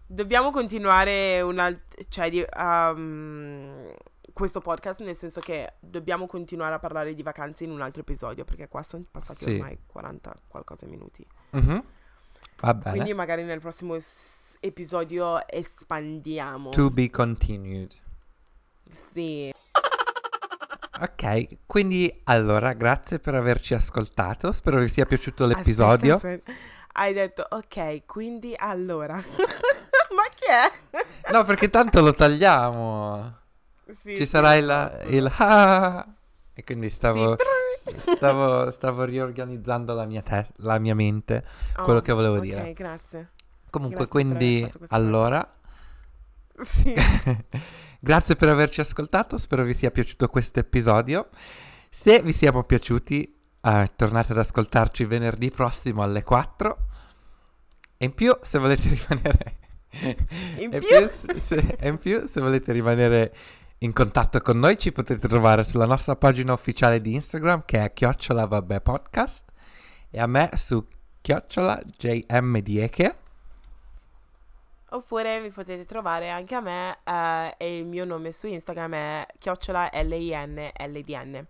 dobbiamo 0.07 0.51
continuare 0.51 1.41
una, 1.41 1.75
cioè, 2.09 2.29
di- 2.29 2.45
um, 2.55 3.95
questo 4.31 4.61
podcast, 4.61 5.01
nel 5.01 5.17
senso 5.17 5.41
che 5.41 5.73
dobbiamo 5.81 6.27
continuare 6.27 6.75
a 6.75 6.79
parlare 6.79 7.15
di 7.15 7.23
vacanze 7.23 7.65
in 7.65 7.71
un 7.71 7.81
altro 7.81 8.03
episodio, 8.03 8.45
perché 8.45 8.69
qua 8.69 8.83
sono 8.83 9.05
passati 9.11 9.45
Sì. 9.45 9.53
ormai 9.55 9.79
40 9.87 10.35
qualcosa 10.47 10.85
minuti. 10.85 11.27
Mhm. 11.53 11.83
Va 12.61 12.75
bene. 12.75 12.91
Quindi 12.91 13.15
magari 13.15 13.43
nel 13.45 13.61
prossimo 13.61 13.99
s- 13.99 14.55
episodio 14.61 15.47
espandiamo. 15.49 16.69
To 16.71 16.91
be 16.91 17.09
continued. 17.09 17.95
Sì. 19.15 19.55
Ok, 20.99 21.59
quindi 21.67 22.21
allora 22.25 22.73
grazie 22.73 23.19
per 23.19 23.35
averci 23.35 23.75
ascoltato. 23.75 24.51
Spero 24.53 24.79
vi 24.79 24.89
sia 24.89 25.05
piaciuto 25.05 25.45
l'episodio. 25.45 26.15
Aspetta. 26.15 26.53
Hai 26.93 27.13
detto, 27.13 27.47
ok, 27.49 28.07
quindi 28.07 28.55
allora. 28.57 29.15
Ma 30.17 30.23
chi 30.35 30.47
è? 30.49 31.33
No, 31.33 31.45
perché 31.45 31.69
tanto 31.69 32.01
lo 32.01 32.15
tagliamo. 32.15 33.37
Sì, 33.89 34.11
Ci 34.11 34.17
sì, 34.17 34.27
sarà 34.27 34.57
lo 34.57 35.01
il, 35.05 35.15
il 35.15 35.33
ah. 35.37 36.07
E 36.55 36.65
quindi 36.65 36.89
stavo, 36.89 37.37
Sì. 37.85 37.95
stavo, 38.17 38.71
stavo 38.71 39.05
riorganizzando 39.05 39.93
la 39.93 40.07
mia, 40.07 40.23
te- 40.23 40.47
la 40.57 40.79
mia 40.79 40.95
mente. 40.95 41.45
Oh, 41.77 41.85
quello 41.85 42.01
che 42.01 42.15
volevo 42.15 42.37
ok, 42.37 42.41
dire. 42.41 42.73
grazie. 42.73 43.33
Comunque, 43.69 44.07
Grazie 44.07 44.11
quindi 44.11 44.73
allora, 44.89 45.47
Sì. 46.63 46.95
grazie 48.07 48.37
per 48.37 48.49
averci 48.49 48.81
ascoltato. 48.81 49.37
Spero 49.37 49.65
vi 49.65 49.75
sia 49.75 49.91
piaciuto 49.91 50.29
questo 50.29 50.61
episodio. 50.61 51.29
Se 51.91 52.23
vi 52.23 52.33
siamo 52.33 52.63
piaciuti, 52.63 53.37
eh, 53.61 53.91
tornate 53.97 54.31
ad 54.31 54.39
ascoltarci 54.39 55.05
venerdì 55.07 55.51
prossimo 55.51 56.05
alle 56.05 56.23
4. 56.23 56.79
E 57.97 58.05
in 58.05 58.15
più, 58.15 58.33
se 58.41 58.61
volete 58.61 58.89
rimanere. 58.95 59.57
In 60.59 60.73
e 60.73 60.79
più? 60.79 61.41
se, 61.41 61.79
in 61.83 61.99
più, 61.99 62.29
se 62.29 62.41
volete 62.41 62.71
rimanere 62.71 63.35
in 63.79 63.93
contatto 63.93 64.41
con 64.41 64.61
noi, 64.61 64.79
ci 64.79 64.93
potete 64.93 65.27
trovare 65.27 65.65
sulla 65.65 65.87
nostra 65.87 66.15
pagina 66.15 66.53
ufficiale 66.53 67.01
di 67.01 67.13
Instagram 67.15 67.65
che 67.65 67.83
è 67.83 67.93
chiocciola 67.93 68.47
vabbè 68.47 68.83
podcast 68.83 69.51
e 70.11 70.21
a 70.21 70.29
me 70.29 70.51
su 70.55 70.87
chiocciola 71.21 71.83
jmdieche. 71.99 73.19
Oppure 74.91 75.41
mi 75.41 75.51
potete 75.51 75.85
trovare 75.85 76.31
anche 76.31 76.55
a 76.55 76.61
me 76.61 76.99
eh, 77.03 77.55
e 77.59 77.79
il 77.79 77.87
mio 77.87 78.05
nome 78.05 78.33
su 78.33 78.47
Instagram 78.47 78.95
è 78.95 79.27
chiocciola 79.39 79.91
L-I-N-L-D-N. 79.93 81.47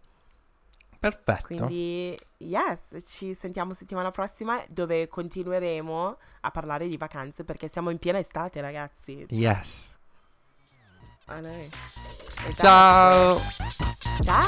Perfetto. 0.98 1.46
Quindi, 1.46 2.18
yes, 2.38 2.96
ci 3.06 3.34
sentiamo 3.34 3.74
settimana 3.74 4.10
prossima 4.10 4.60
dove 4.68 5.06
continueremo 5.08 6.18
a 6.40 6.50
parlare 6.50 6.88
di 6.88 6.96
vacanze 6.96 7.44
perché 7.44 7.68
siamo 7.68 7.90
in 7.90 7.98
piena 7.98 8.18
estate, 8.18 8.60
ragazzi. 8.60 9.26
Cioè, 9.28 9.38
Yes. 9.38 9.94
a 11.26 11.40
noi. 11.40 11.70
Ciao. 12.54 13.40
Ciao. 14.22 14.46